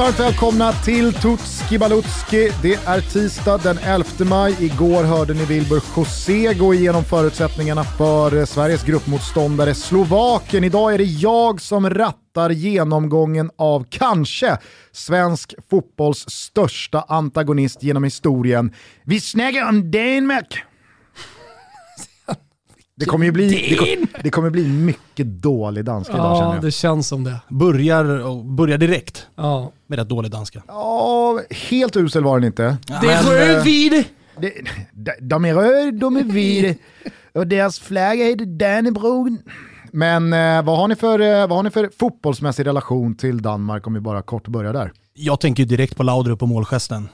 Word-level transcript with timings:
Varmt 0.00 0.20
välkomna 0.20 0.72
till 0.72 1.12
Tutski 1.12 1.78
Balutski. 1.78 2.50
Det 2.62 2.74
är 2.74 3.00
tisdag 3.00 3.60
den 3.62 3.78
11 3.78 4.04
maj. 4.18 4.56
Igår 4.60 5.04
hörde 5.04 5.34
ni 5.34 5.44
Wilbur 5.44 5.82
José 5.96 6.54
gå 6.54 6.74
igenom 6.74 7.04
förutsättningarna 7.04 7.84
för 7.84 8.36
eh, 8.36 8.44
Sveriges 8.44 8.84
gruppmotståndare 8.84 9.74
Slovakien. 9.74 10.64
Idag 10.64 10.94
är 10.94 10.98
det 10.98 11.04
jag 11.04 11.60
som 11.60 11.90
rattar 11.90 12.50
genomgången 12.50 13.50
av 13.56 13.86
kanske 13.90 14.58
svensk 14.92 15.54
fotbolls 15.70 16.30
största 16.30 17.04
antagonist 17.08 17.82
genom 17.82 18.04
historien. 18.04 18.74
Vi 19.04 19.20
snackar 19.20 19.68
om 19.68 19.90
Danmark! 19.90 20.64
Det 23.00 23.06
kommer 23.06 23.24
ju 23.26 23.32
bli, 23.32 23.48
det 23.70 23.76
kommer, 23.76 24.22
det 24.22 24.30
kommer 24.30 24.50
bli 24.50 24.68
mycket 24.68 25.26
dålig 25.26 25.84
danska 25.84 26.12
idag 26.14 26.36
känner 26.36 26.48
Ja, 26.50 26.54
jag. 26.54 26.64
det 26.64 26.70
känns 26.70 27.08
som 27.08 27.24
det. 27.24 27.36
Börjar, 27.48 28.04
och 28.26 28.44
börjar 28.44 28.78
direkt 28.78 29.26
Ja. 29.36 29.72
med 29.86 29.98
rätt 29.98 30.08
dålig 30.08 30.30
danska. 30.30 30.62
Ja, 30.68 31.40
helt 31.70 31.96
usel 31.96 32.24
var 32.24 32.38
den 32.38 32.46
inte. 32.46 32.76
Det 32.86 33.06
är 33.12 33.22
rödvin! 33.22 34.04
Det, 34.40 34.52
de, 34.92 35.12
de 35.20 35.44
är 35.44 35.54
röda, 35.54 35.98
de 35.98 36.16
är 36.16 36.22
vita 36.24 36.80
och 37.34 37.46
deras 37.46 37.78
flagga 37.78 38.24
heter 38.24 38.44
Dannebrog. 38.46 39.36
Men 39.92 40.32
eh, 40.32 40.62
vad, 40.62 40.78
har 40.78 40.88
ni 40.88 40.96
för, 40.96 41.20
eh, 41.20 41.46
vad 41.46 41.50
har 41.58 41.62
ni 41.62 41.70
för 41.70 41.90
fotbollsmässig 41.98 42.66
relation 42.66 43.14
till 43.14 43.42
Danmark 43.42 43.86
om 43.86 43.94
vi 43.94 44.00
bara 44.00 44.22
kort 44.22 44.48
börjar 44.48 44.72
där? 44.72 44.92
Jag 45.14 45.40
tänker 45.40 45.62
ju 45.62 45.68
direkt 45.68 45.96
på 45.96 46.02
Laudrup 46.02 46.42
och 46.42 46.48
målgesten. 46.48 47.08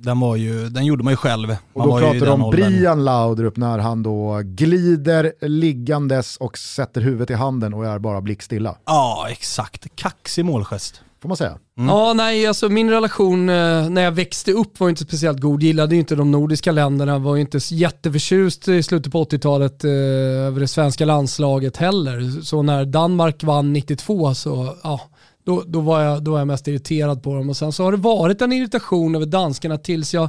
Den, 0.00 0.20
var 0.20 0.36
ju, 0.36 0.68
den 0.68 0.84
gjorde 0.84 1.04
man 1.04 1.12
ju 1.12 1.16
själv. 1.16 1.50
Och 1.50 1.56
Man 1.78 1.86
då 1.86 1.92
var 1.92 2.00
ju 2.00 2.06
i 2.06 2.10
pratar 2.10 2.26
du 2.26 2.32
om 2.32 2.44
åldern. 2.44 2.70
Brian 2.70 3.04
Laudrup 3.04 3.56
när 3.56 3.78
han 3.78 4.02
då 4.02 4.40
glider 4.44 5.32
liggandes 5.40 6.36
och 6.36 6.58
sätter 6.58 7.00
huvudet 7.00 7.30
i 7.30 7.34
handen 7.34 7.74
och 7.74 7.86
är 7.86 7.98
bara 7.98 8.20
blickstilla. 8.20 8.76
Ja, 8.86 9.26
exakt. 9.30 9.86
Kaxig 9.96 10.44
målgest. 10.44 11.02
Får 11.22 11.28
man 11.28 11.36
säga. 11.36 11.58
Ja, 11.74 12.12
nej, 12.12 12.46
alltså 12.46 12.68
min 12.68 12.90
relation 12.90 13.48
eh, 13.48 13.88
när 13.90 14.02
jag 14.02 14.12
växte 14.12 14.52
upp 14.52 14.80
var 14.80 14.88
inte 14.88 15.04
speciellt 15.04 15.40
god. 15.40 15.62
Gillade 15.62 15.94
ju 15.94 16.00
inte 16.00 16.14
de 16.14 16.30
nordiska 16.30 16.72
länderna, 16.72 17.18
var 17.18 17.34
ju 17.34 17.40
inte 17.40 17.58
jätteförtjust 17.70 18.68
i 18.68 18.82
slutet 18.82 19.12
på 19.12 19.24
80-talet 19.24 19.84
eh, 19.84 19.90
över 19.90 20.60
det 20.60 20.68
svenska 20.68 21.04
landslaget 21.04 21.76
heller. 21.76 22.42
Så 22.42 22.62
när 22.62 22.84
Danmark 22.84 23.42
vann 23.44 23.72
92 23.72 24.34
så, 24.34 24.74
ja, 24.82 25.00
då, 25.46 25.62
då, 25.66 25.80
var 25.80 26.02
jag, 26.02 26.22
då 26.22 26.30
var 26.30 26.38
jag 26.38 26.46
mest 26.46 26.68
irriterad 26.68 27.22
på 27.22 27.34
dem. 27.34 27.48
Och 27.48 27.56
sen 27.56 27.72
så 27.72 27.84
har 27.84 27.92
det 27.92 27.98
varit 27.98 28.42
en 28.42 28.52
irritation 28.52 29.14
över 29.14 29.26
danskarna 29.26 29.78
tills 29.78 30.14
jag 30.14 30.28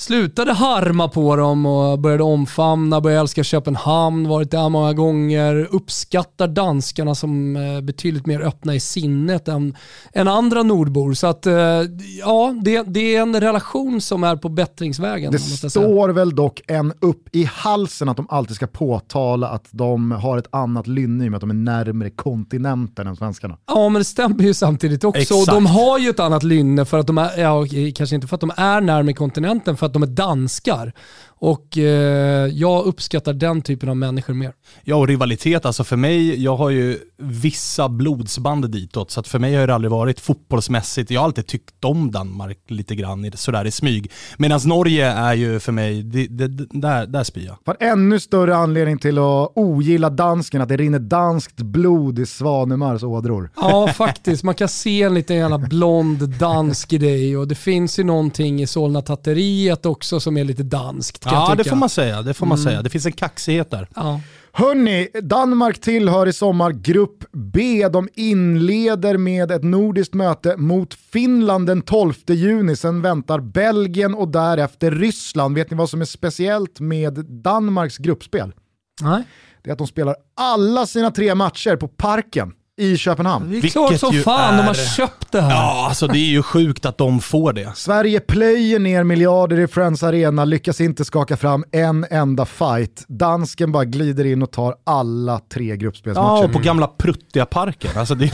slutade 0.00 0.52
harma 0.52 1.08
på 1.08 1.36
dem 1.36 1.66
och 1.66 1.98
började 1.98 2.22
omfamna, 2.22 3.00
började 3.00 3.20
älska 3.20 3.44
Köpenhamn, 3.44 4.28
varit 4.28 4.50
där 4.50 4.68
många 4.68 4.92
gånger, 4.92 5.68
uppskattar 5.70 6.48
danskarna 6.48 7.14
som 7.14 7.56
eh, 7.56 7.80
betydligt 7.80 8.26
mer 8.26 8.40
öppna 8.40 8.74
i 8.74 8.80
sinnet 8.80 9.48
än, 9.48 9.76
än 10.12 10.28
andra 10.28 10.62
nordbor. 10.62 11.12
Så 11.12 11.26
att 11.26 11.46
eh, 11.46 11.54
ja, 12.20 12.54
det, 12.62 12.82
det 12.82 13.16
är 13.16 13.22
en 13.22 13.40
relation 13.40 14.00
som 14.00 14.24
är 14.24 14.36
på 14.36 14.48
bättringsvägen. 14.48 15.32
Det 15.32 15.38
måste 15.38 15.66
jag 15.66 15.72
säga. 15.72 15.84
står 15.84 16.08
väl 16.08 16.34
dock 16.34 16.60
en 16.66 16.92
upp 17.00 17.28
i 17.32 17.44
halsen 17.44 18.08
att 18.08 18.16
de 18.16 18.26
alltid 18.28 18.56
ska 18.56 18.66
påtala 18.66 19.48
att 19.48 19.68
de 19.70 20.10
har 20.10 20.38
ett 20.38 20.48
annat 20.50 20.86
lynne 20.86 21.24
i 21.24 21.28
och 21.28 21.30
med 21.30 21.36
att 21.36 21.40
de 21.40 21.50
är 21.50 21.54
närmare 21.54 22.10
kontinenten 22.10 23.06
än 23.06 23.16
svenskarna. 23.16 23.56
Ja 23.66 23.88
men 23.88 24.00
det 24.00 24.04
stämmer 24.04 24.42
ju 24.44 24.54
samtidigt 24.54 25.04
också. 25.04 25.20
Exakt. 25.20 25.48
Och 25.48 25.54
de 25.54 25.66
har 25.66 25.98
ju 25.98 26.10
ett 26.10 26.20
annat 26.20 26.42
lynne 26.42 26.84
för 26.84 26.98
att 26.98 27.06
de 27.06 27.18
är, 27.18 27.40
ja, 27.40 27.66
kanske 27.94 28.14
inte 28.14 28.26
för 28.26 28.34
att 28.34 28.40
de 28.40 28.52
är 28.56 28.80
närmare 28.80 29.14
kontinenten, 29.14 29.76
för 29.76 29.89
att 29.90 29.94
de 29.94 30.02
är 30.02 30.06
danskar. 30.06 30.92
Och 31.40 31.78
eh, 31.78 32.46
jag 32.46 32.84
uppskattar 32.84 33.32
den 33.32 33.62
typen 33.62 33.88
av 33.88 33.96
människor 33.96 34.34
mer. 34.34 34.52
Ja, 34.84 34.96
och 34.96 35.08
rivalitet, 35.08 35.66
alltså 35.66 35.84
för 35.84 35.96
mig, 35.96 36.42
jag 36.42 36.56
har 36.56 36.70
ju 36.70 36.98
vissa 37.16 37.88
blodsband 37.88 38.70
ditåt, 38.70 39.10
så 39.10 39.20
att 39.20 39.28
för 39.28 39.38
mig 39.38 39.54
har 39.54 39.66
det 39.66 39.74
aldrig 39.74 39.90
varit 39.90 40.20
fotbollsmässigt, 40.20 41.10
jag 41.10 41.20
har 41.20 41.24
alltid 41.24 41.46
tyckt 41.46 41.84
om 41.84 42.10
Danmark 42.10 42.58
lite 42.68 42.94
grann 42.94 43.30
sådär 43.34 43.64
i 43.64 43.70
smyg. 43.70 44.12
Medan 44.38 44.60
Norge 44.64 45.06
är 45.06 45.34
ju 45.34 45.60
för 45.60 45.72
mig, 45.72 46.02
det, 46.02 46.26
det, 46.26 46.66
där, 46.70 47.06
där 47.06 47.24
spyr 47.24 47.46
jag. 47.46 47.56
För 47.64 47.76
ännu 47.80 48.20
större 48.20 48.56
anledning 48.56 48.98
till 48.98 49.18
att 49.18 49.52
ogilla 49.54 50.10
dansken, 50.10 50.60
att 50.60 50.68
det 50.68 50.76
rinner 50.76 50.98
danskt 50.98 51.56
blod 51.56 52.18
i 52.18 52.26
Svanemars 52.26 53.02
ådror. 53.02 53.50
Ja, 53.56 53.88
faktiskt. 53.88 54.42
Man 54.42 54.54
kan 54.54 54.68
se 54.68 55.02
en 55.02 55.14
liten 55.14 55.36
jävla 55.36 55.58
blond 55.58 56.28
dansk 56.28 56.92
i 56.92 56.98
dig 56.98 57.36
och 57.36 57.48
det 57.48 57.54
finns 57.54 57.98
ju 57.98 58.04
någonting 58.04 58.62
i 58.62 58.66
Solna-tatteriet 58.66 59.86
också 59.86 60.20
som 60.20 60.36
är 60.36 60.44
lite 60.44 60.62
danskt. 60.62 61.29
Kan 61.30 61.38
Ja, 61.38 61.48
jag 61.48 61.58
det 61.58 61.64
får 61.64 61.76
man 61.76 61.88
säga. 61.88 62.22
Det 62.22 62.34
får 62.34 62.46
man 62.46 62.58
säga. 62.58 62.82
Det 62.82 62.90
finns 62.90 63.06
en 63.06 63.12
kaxighet 63.12 63.70
där. 63.70 63.88
Ja. 63.94 64.20
Hörni, 64.52 65.08
Danmark 65.22 65.80
tillhör 65.80 66.26
i 66.26 66.32
sommar 66.32 66.70
Grupp 66.70 67.24
B. 67.32 67.88
De 67.92 68.08
inleder 68.14 69.16
med 69.16 69.50
ett 69.50 69.62
nordiskt 69.62 70.14
möte 70.14 70.56
mot 70.56 70.94
Finland 70.94 71.66
den 71.66 71.82
12 71.82 72.14
juni. 72.28 72.76
Sen 72.76 73.02
väntar 73.02 73.40
Belgien 73.40 74.14
och 74.14 74.28
därefter 74.28 74.90
Ryssland. 74.90 75.54
Vet 75.54 75.70
ni 75.70 75.76
vad 75.76 75.90
som 75.90 76.00
är 76.00 76.04
speciellt 76.04 76.80
med 76.80 77.12
Danmarks 77.42 77.98
gruppspel? 77.98 78.52
Nej. 79.02 79.22
Det 79.62 79.70
är 79.70 79.72
att 79.72 79.78
de 79.78 79.86
spelar 79.86 80.14
alla 80.36 80.86
sina 80.86 81.10
tre 81.10 81.34
matcher 81.34 81.76
på 81.76 81.88
Parken 81.88 82.52
i 82.80 82.96
Köpenhamn. 82.96 83.44
Det 83.44 83.50
är 83.50 83.52
Vilket 83.52 83.72
klart 83.72 83.98
som 84.00 84.12
fan 84.12 84.56
de 84.56 84.62
har 84.62 84.70
är- 84.70 84.74
köpt 84.96 85.32
det 85.32 85.40
här. 85.40 85.50
Ja, 85.50 85.86
alltså 85.88 86.06
det 86.06 86.18
är 86.18 86.30
ju 86.30 86.42
sjukt 86.42 86.86
att 86.86 86.98
de 86.98 87.20
får 87.20 87.52
det. 87.52 87.72
Sverige 87.76 88.20
plöjer 88.20 88.78
ner 88.78 89.04
miljarder 89.04 89.58
i 89.60 89.66
Friends 89.66 90.02
Arena, 90.02 90.44
lyckas 90.44 90.80
inte 90.80 91.04
skaka 91.04 91.36
fram 91.36 91.64
en 91.72 92.06
enda 92.10 92.46
fight. 92.46 93.04
Dansken 93.08 93.72
bara 93.72 93.84
glider 93.84 94.24
in 94.24 94.42
och 94.42 94.50
tar 94.50 94.74
alla 94.84 95.40
tre 95.52 95.76
gruppspelsmatcher. 95.76 96.42
Ja, 96.42 96.44
och 96.44 96.52
på 96.52 96.58
gamla 96.58 96.86
pruttiga 96.86 97.46
parken. 97.46 97.90
Alltså 97.96 98.14
det, 98.14 98.32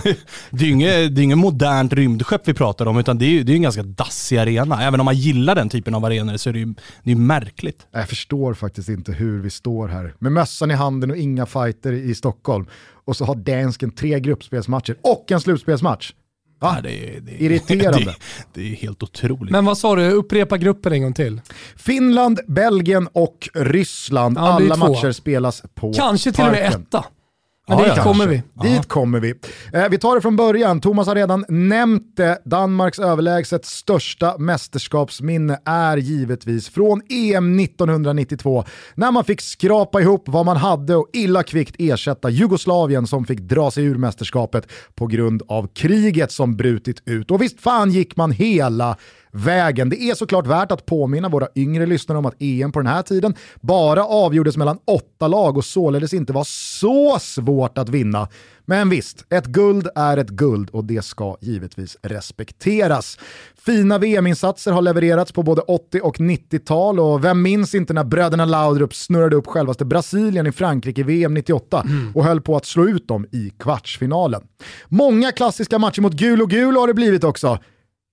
det 0.50 0.64
är 0.64 0.66
ju 0.68 0.72
inget, 0.72 1.18
är 1.18 1.36
modernt 1.36 1.92
rymdskepp 1.92 2.48
vi 2.48 2.54
pratar 2.54 2.86
om, 2.86 2.98
utan 2.98 3.18
det 3.18 3.24
är 3.24 3.30
ju 3.30 3.42
det 3.42 3.52
är 3.52 3.56
en 3.56 3.62
ganska 3.62 3.82
dassig 3.82 4.38
arena. 4.38 4.82
Även 4.82 5.00
om 5.00 5.04
man 5.04 5.14
gillar 5.16 5.54
den 5.54 5.68
typen 5.68 5.94
av 5.94 6.04
arenor 6.04 6.36
så 6.36 6.48
är 6.48 6.52
det 6.52 6.58
ju 6.58 6.74
det 7.02 7.10
är 7.12 7.16
märkligt. 7.16 7.86
Jag 7.92 8.08
förstår 8.08 8.54
faktiskt 8.54 8.88
inte 8.88 9.12
hur 9.12 9.40
vi 9.40 9.50
står 9.50 9.88
här 9.88 10.14
med 10.18 10.32
mössan 10.32 10.70
i 10.70 10.74
handen 10.74 11.10
och 11.10 11.16
inga 11.16 11.46
fighter 11.46 11.92
i 11.92 12.14
Stockholm. 12.14 12.66
Och 13.06 13.16
så 13.16 13.24
har 13.24 13.34
dansken 13.34 13.90
tre 13.90 14.20
gruppspelsmatcher 14.20 14.96
och 15.02 15.32
en 15.32 15.40
slutspelsmatch. 15.40 16.12
Ja, 16.60 16.76
det 16.82 17.16
är, 17.16 17.20
det 17.20 17.32
är, 17.32 17.42
Irriterande. 17.42 17.98
Det, 18.54 18.60
det 18.60 18.72
är 18.72 18.76
helt 18.76 19.02
otroligt. 19.02 19.50
Men 19.52 19.64
vad 19.64 19.78
sa 19.78 19.96
du, 19.96 20.10
upprepa 20.10 20.58
gruppen 20.58 20.92
en 20.92 21.02
gång 21.02 21.14
till. 21.14 21.40
Finland, 21.76 22.40
Belgien 22.46 23.08
och 23.12 23.48
Ryssland. 23.54 24.36
Ja, 24.38 24.40
Alla 24.40 24.74
två. 24.76 24.88
matcher 24.88 25.12
spelas 25.12 25.62
på 25.74 25.92
Kanske 25.92 26.32
till 26.32 26.44
och 26.44 26.50
med 26.50 26.62
Parken. 26.64 26.82
etta. 26.82 27.04
Men 27.68 27.78
Ja, 27.78 27.84
dit 27.84 27.96
ja, 27.96 28.02
kommer 28.02 28.26
vi. 28.26 28.42
Dit 28.62 28.88
kommer 28.88 29.20
vi. 29.20 29.34
Eh, 29.72 29.88
vi 29.90 29.98
tar 29.98 30.14
det 30.14 30.20
från 30.20 30.36
början. 30.36 30.80
Thomas 30.80 31.06
har 31.06 31.14
redan 31.14 31.44
nämnt 31.48 32.16
det. 32.16 32.42
Danmarks 32.44 32.98
överlägset 32.98 33.64
största 33.64 34.38
mästerskapsminne 34.38 35.58
är 35.64 35.96
givetvis 35.96 36.68
från 36.68 37.02
EM 37.08 37.60
1992 37.60 38.64
när 38.94 39.10
man 39.10 39.24
fick 39.24 39.40
skrapa 39.40 40.00
ihop 40.00 40.22
vad 40.26 40.46
man 40.46 40.56
hade 40.56 40.96
och 40.96 41.10
illa 41.12 41.42
kvickt 41.42 41.76
ersätta 41.78 42.30
Jugoslavien 42.30 43.06
som 43.06 43.24
fick 43.24 43.40
dra 43.40 43.70
sig 43.70 43.84
ur 43.84 43.98
mästerskapet 43.98 44.72
på 44.94 45.06
grund 45.06 45.42
av 45.48 45.68
kriget 45.74 46.32
som 46.32 46.56
brutit 46.56 47.02
ut. 47.04 47.30
Och 47.30 47.42
visst 47.42 47.60
fan 47.60 47.90
gick 47.90 48.16
man 48.16 48.32
hela 48.32 48.96
vägen. 49.36 49.88
Det 49.88 50.02
är 50.02 50.14
såklart 50.14 50.46
värt 50.46 50.72
att 50.72 50.86
påminna 50.86 51.28
våra 51.28 51.48
yngre 51.54 51.86
lyssnare 51.86 52.18
om 52.18 52.26
att 52.26 52.42
EM 52.42 52.72
på 52.72 52.78
den 52.78 52.86
här 52.86 53.02
tiden 53.02 53.34
bara 53.60 54.04
avgjordes 54.04 54.56
mellan 54.56 54.78
åtta 54.84 55.28
lag 55.28 55.56
och 55.56 55.64
således 55.64 56.14
inte 56.14 56.32
var 56.32 56.44
så 56.44 57.18
svårt 57.18 57.78
att 57.78 57.88
vinna. 57.88 58.28
Men 58.68 58.88
visst, 58.88 59.24
ett 59.30 59.46
guld 59.46 59.88
är 59.94 60.16
ett 60.16 60.28
guld 60.28 60.70
och 60.70 60.84
det 60.84 61.04
ska 61.04 61.36
givetvis 61.40 61.96
respekteras. 62.02 63.18
Fina 63.66 63.98
VM-insatser 63.98 64.72
har 64.72 64.82
levererats 64.82 65.32
på 65.32 65.42
både 65.42 65.60
80 65.60 66.00
och 66.00 66.16
90-tal 66.16 67.00
och 67.00 67.24
vem 67.24 67.42
minns 67.42 67.74
inte 67.74 67.92
när 67.92 68.04
bröderna 68.04 68.44
Laudrup 68.44 68.94
snurrade 68.94 69.36
upp 69.36 69.46
självaste 69.46 69.84
Brasilien 69.84 70.46
i 70.46 70.52
Frankrike 70.52 71.00
i 71.00 71.04
VM 71.04 71.34
98 71.34 71.86
och 72.14 72.24
höll 72.24 72.40
på 72.40 72.56
att 72.56 72.66
slå 72.66 72.88
ut 72.88 73.08
dem 73.08 73.26
i 73.32 73.52
kvartsfinalen. 73.58 74.42
Många 74.88 75.32
klassiska 75.32 75.78
matcher 75.78 76.00
mot 76.00 76.12
gul 76.12 76.42
och 76.42 76.50
gul 76.50 76.76
har 76.76 76.86
det 76.86 76.94
blivit 76.94 77.24
också. 77.24 77.58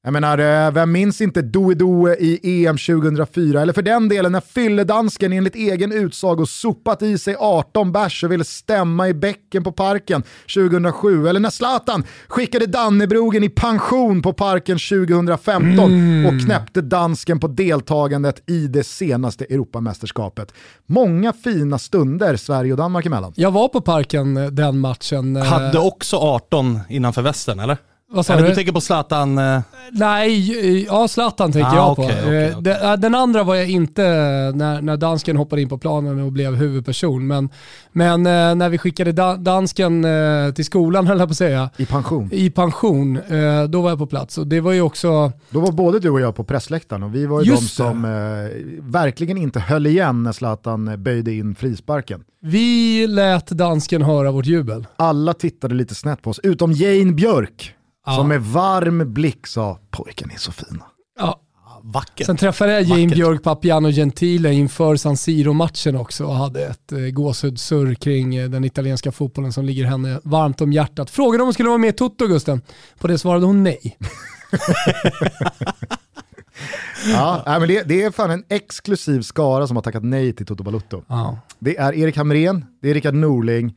Jag 0.06 0.14
menar, 0.14 0.38
eh, 0.38 0.72
vem 0.72 0.92
minns 0.92 1.22
inte 1.22 1.42
Doe 1.42 1.74
Doe 1.76 2.16
i 2.16 2.66
EM 2.66 2.78
2004? 2.78 3.62
Eller 3.62 3.74
för 3.74 3.82
den 3.82 4.10
delen 4.10 4.32
när 4.32 4.42
fylledansken 4.42 5.34
enligt 5.34 5.56
egen 5.56 5.92
utsago 5.92 6.46
sopat 6.46 7.02
i 7.02 7.18
sig 7.18 7.36
18 7.40 7.92
bärs 7.92 8.24
och 8.24 8.32
ville 8.32 8.44
stämma 8.44 9.08
i 9.10 9.14
bäcken 9.14 9.64
på 9.64 9.72
Parken 9.72 10.24
2007. 10.56 11.28
Eller 11.28 11.40
när 11.40 11.50
Zlatan 11.50 12.04
skickade 12.28 12.66
Dannebrogen 12.66 13.44
i 13.44 13.50
pension 13.50 14.22
på 14.22 14.34
Parken 14.34 14.78
2015 14.78 16.26
och 16.26 16.46
knäppte 16.46 16.82
dansken 16.82 17.40
på 17.40 17.48
deltagandet 17.48 18.50
i 18.50 18.68
det 18.68 18.84
senaste 18.84 19.46
Europamästerskapet. 19.46 20.54
Många 20.86 21.34
fina 21.34 21.80
stunder 21.80 22.36
Sverige 22.36 22.72
och 22.72 22.78
Danmark 22.78 23.06
emellan. 23.06 23.34
Jag 23.36 23.52
var 23.52 23.68
på 23.68 23.82
parken 23.82 24.38
eh, 24.38 24.46
den 24.46 24.80
matchen. 24.80 25.36
eh, 25.36 25.44
Hade 25.44 25.80
också 25.80 26.18
18 26.18 26.80
innanför 26.90 27.22
västen, 27.22 27.60
eller? 27.60 27.78
Vad 28.14 28.26
sa 28.26 28.36
du? 28.36 28.48
du 28.48 28.56
tänker 28.56 28.72
på 28.72 28.82
Zlatan? 28.82 29.38
eh, 29.38 29.62
Nej, 29.92 30.84
ja 30.86 31.08
Zlatan 31.08 31.52
tänker 31.52 31.70
Ah, 31.72 31.76
jag 31.76 31.96
på. 31.96 32.02
Eh, 32.04 32.10
okej. 32.26 32.56
det- 32.62 32.82
äh, 32.84 32.94
Den 32.98 33.16
andra 33.16 33.44
var 33.44 33.56
jag 33.56 33.70
inte 33.70 34.02
när, 34.56 34.82
när 34.82 34.98
dansken 34.98 35.38
hoppade 35.38 35.62
in 35.62 35.70
på 35.70 35.78
planen 35.78 36.20
och 36.20 36.32
blev 36.32 36.56
huvudperson. 36.56 37.28
Men, 37.28 37.50
men 37.92 38.26
eh, 38.26 38.56
när 38.56 38.70
vi 38.70 38.78
skickade 38.78 39.12
da, 39.12 39.36
dansken 39.36 40.06
eh, 40.06 40.54
till 40.54 40.66
skolan, 40.66 41.08
höll 41.08 41.20
jag 41.20 41.28
på 41.28 41.32
att 41.32 41.38
säga, 41.38 41.70
I 41.78 41.86
pension. 41.86 42.30
i 42.34 42.50
pension, 42.50 43.18
eh, 43.18 43.64
då 43.70 43.82
var 43.82 43.90
jag 43.90 44.00
på 44.00 44.06
plats. 44.08 44.38
Och 44.38 44.48
det 44.48 44.60
var 44.62 44.72
ju 44.72 44.82
också, 44.82 45.32
Då 45.50 45.60
var 45.60 45.72
både 45.72 46.00
du 46.00 46.10
och 46.10 46.22
jag 46.22 46.36
på 46.36 46.44
pressläktaren 46.44 47.04
och 47.04 47.16
vi 47.16 47.26
var 47.26 47.42
ju 47.44 47.52
Just 47.52 47.78
de 47.78 47.84
det. 47.84 47.90
som 47.90 48.06
eh, 48.06 48.82
verkligen 48.92 49.38
inte 49.38 49.60
höll 49.60 49.88
igen 49.88 50.24
när 50.24 50.32
Zlatan 50.32 50.88
eh, 50.88 50.96
böjde 50.98 51.34
in 51.34 51.56
frisparken. 51.56 52.24
vi 52.42 53.08
lät 53.08 53.48
dansken 53.48 54.02
höra 54.02 54.32
vårt 54.32 54.46
jubel. 54.46 54.88
Alla 54.96 55.34
tittade 55.34 55.76
lite 55.76 55.96
snett 55.96 56.22
på 56.22 56.30
oss, 56.30 56.40
utom 56.44 56.72
Jane 56.72 57.12
Björk 57.14 57.74
Ja. 58.06 58.16
som 58.16 58.28
med 58.28 58.42
varm 58.42 59.14
blick 59.14 59.48
sa 59.48 59.80
“pojken 59.92 60.32
är 60.32 60.38
så 60.38 60.52
fina”. 60.52 60.86
Ja. 61.20 61.40
Vackert. 61.86 62.26
Sen 62.26 62.38
träffade 62.38 62.72
jag 62.72 62.82
Jane 62.82 63.02
Vackert. 63.04 63.16
Björk 63.16 63.44
Papiano 63.44 63.90
Gentile 63.92 64.54
inför 64.54 64.96
San 64.96 65.18
Siro-matchen 65.18 65.96
också 65.96 66.26
och 66.26 66.36
hade 66.36 66.66
ett 66.66 66.92
eh, 66.92 67.00
gåshudsurr 67.00 67.94
kring 67.94 68.36
eh, 68.36 68.50
den 68.50 68.64
italienska 68.66 69.12
fotbollen 69.12 69.54
som 69.54 69.66
ligger 69.66 69.86
henne 69.86 70.20
varmt 70.24 70.62
om 70.62 70.74
hjärtat. 70.74 71.10
Frågade 71.10 71.44
om 71.44 71.48
hon 71.48 71.54
skulle 71.54 71.70
vara 71.70 71.78
med 71.78 71.90
i 71.90 71.94
Toto, 71.94 72.28
Gusten. 72.28 72.62
På 73.00 73.08
det 73.08 73.18
svarade 73.18 73.46
hon 73.46 73.64
nej. 73.64 73.98
Ja, 77.08 77.44
men 77.46 77.68
det, 77.68 77.84
det 77.84 78.04
är 78.04 78.12
fan 78.12 78.32
en 78.32 78.44
exklusiv 78.50 79.22
skara 79.22 79.68
som 79.68 79.78
har 79.78 79.82
tackat 79.82 80.04
nej 80.04 80.34
till 80.34 80.46
Toto 80.46 80.64
Balutto. 80.64 81.04
Ja. 81.08 81.38
Det 81.60 81.78
är 81.78 81.94
Erik 81.94 82.18
Hamrén, 82.18 82.66
det 82.82 82.90
är 82.90 82.94
Rickard 82.94 83.14
Norling, 83.14 83.74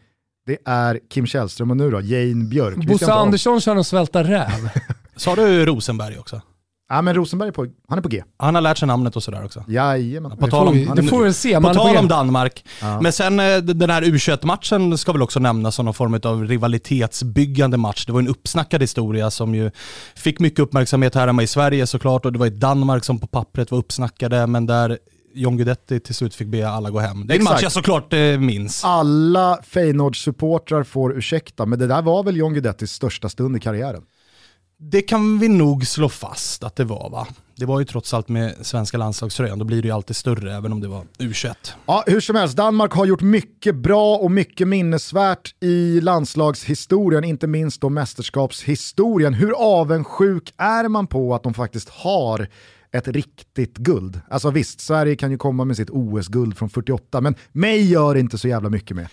det 0.47 0.59
är 0.65 1.01
Kim 1.11 1.27
Källström 1.27 1.71
och 1.71 1.77
nu 1.77 1.91
då 1.91 2.01
Jane 2.01 2.45
Björk. 2.45 2.77
Bosse 2.77 3.13
Andersson 3.13 3.61
kör 3.61 3.77
en 3.77 3.85
svälta 3.85 4.25
räv. 4.25 4.69
Sa 5.17 5.35
du 5.35 5.67
Rosenberg 5.67 6.19
också? 6.19 6.41
Ja 6.89 7.03
men 7.03 7.15
Rosenberg 7.15 7.49
är 7.49 7.53
på, 7.53 7.67
han 7.89 7.99
är 7.99 8.03
på 8.03 8.09
G. 8.09 8.23
Han 8.37 8.55
har 8.55 8.63
lärt 8.63 8.79
sig 8.79 8.89
namnet 8.89 9.17
och 9.17 9.23
sådär 9.23 9.45
också. 9.45 9.65
Jajamän. 9.69 10.31
På 10.37 10.45
Det 10.45 10.51
tal 10.51 10.61
får 10.67 10.67
om- 10.67 10.75
vi, 10.75 10.85
han 10.85 10.97
det 10.97 11.03
får 11.03 11.25
vi 11.25 11.33
se. 11.33 11.61
På 11.61 11.75
tal 11.75 11.97
om 11.97 12.09
Danmark, 12.09 12.65
Ja. 12.81 13.01
men 13.01 13.13
sen 13.13 13.41
eh, 13.41 13.57
den 13.57 13.91
här 13.91 14.03
U21-matchen 14.03 14.99
ska 14.99 15.13
väl 15.13 15.23
också 15.23 15.41
nämnas 15.41 15.75
som 15.75 15.85
någon 15.85 15.95
form 15.95 16.21
av 16.25 16.45
rivalitetsbyggande 16.49 17.77
match. 17.77 18.07
Det 18.07 18.13
var 18.13 18.21
en 18.21 18.29
uppsnackad 18.29 18.81
historia 18.83 19.31
som 19.31 19.55
ju 19.55 19.71
fick 20.15 20.41
mycket 20.41 20.59
uppmärksamhet 20.61 21.15
här 21.15 21.27
hemma 21.27 21.43
i 21.43 21.47
Sverige 21.47 21.87
såklart 21.87 22.25
och 22.25 22.33
det 22.33 22.39
var 22.39 22.47
i 22.47 22.51
Danmark 22.51 23.05
som 23.05 23.19
på 23.19 23.27
pappret 23.27 23.71
var 23.71 23.79
uppsnackade 23.79 24.47
men 24.47 24.67
där 24.67 24.99
John 25.37 25.57
Guidetti 25.57 26.01
till 26.01 26.15
slut 26.15 26.35
fick 26.35 26.49
be 26.49 26.69
alla 26.69 26.91
gå 26.91 26.99
hem. 26.99 27.27
Det 27.27 27.35
är 27.35 27.39
en 27.39 27.45
match 27.45 27.63
jag 27.63 27.73
såklart 27.73 28.13
eh, 28.13 28.39
minns. 28.39 28.85
Alla 28.85 29.59
Feyenoord-supportrar 29.63 30.85
får 30.85 31.19
ursäkta, 31.19 31.67
men 31.67 31.79
det 31.79 31.87
där 31.87 32.03
var 32.03 32.23
väl 32.23 32.37
John 32.37 32.53
Guidettis 32.53 32.93
största 32.93 33.29
stund 33.29 33.57
i 33.57 33.61
karriären. 33.61 34.03
Det 34.79 35.03
kan 35.03 35.39
vi 35.39 35.49
nog 35.49 35.87
slå 35.87 36.09
fast 36.09 36.65
att 36.65 36.77
det 36.77 36.85
var 36.85 37.11
va? 37.11 37.27
Det 37.55 37.67
var 37.67 37.79
ju 37.79 37.85
trots 37.85 38.15
allt 38.15 38.29
med 38.29 38.55
svenska 38.63 38.99
landslagströjan, 38.99 39.59
då 39.59 39.65
blir 39.65 39.83
det 39.83 39.89
ju 39.89 39.95
alltid 39.95 40.17
större 40.17 40.57
även 40.57 40.73
om 40.73 40.81
det 40.81 40.89
var 40.89 41.05
U21. 41.19 41.55
Ja, 41.87 42.05
hur 42.07 42.21
som 42.21 42.37
helst, 42.37 42.57
Danmark 42.57 42.93
har 42.93 43.07
gjort 43.07 43.23
mycket 43.23 43.75
bra 43.75 44.17
och 44.17 44.31
mycket 44.31 44.69
minnesvärt 44.69 45.55
i 45.61 46.01
landslagshistorien, 46.01 47.25
inte 47.25 47.47
minst 47.47 47.81
då 47.81 47.89
mästerskapshistorien. 47.89 49.35
Hur 49.35 49.53
avundsjuk 49.53 50.55
är 50.57 50.89
man 50.89 51.07
på 51.07 51.35
att 51.35 51.43
de 51.43 51.55
faktiskt 51.55 51.89
har 51.89 52.49
ett 52.97 53.09
riktigt 53.09 53.77
guld? 53.77 54.21
Alltså 54.29 54.51
visst, 54.51 54.81
Sverige 54.81 55.17
kan 55.17 55.31
ju 55.31 55.39
komma 55.39 55.65
med 55.65 55.77
sitt 55.77 55.91
OS-guld 55.91 56.59
från 56.59 56.71
48, 56.71 57.21
men 57.21 57.35
mig 57.53 57.91
gör 57.91 58.15
det 58.15 58.21
inte 58.21 58.39
så 58.39 58.49
jävla 58.49 58.71
mycket 58.71 58.97
med. 58.97 59.09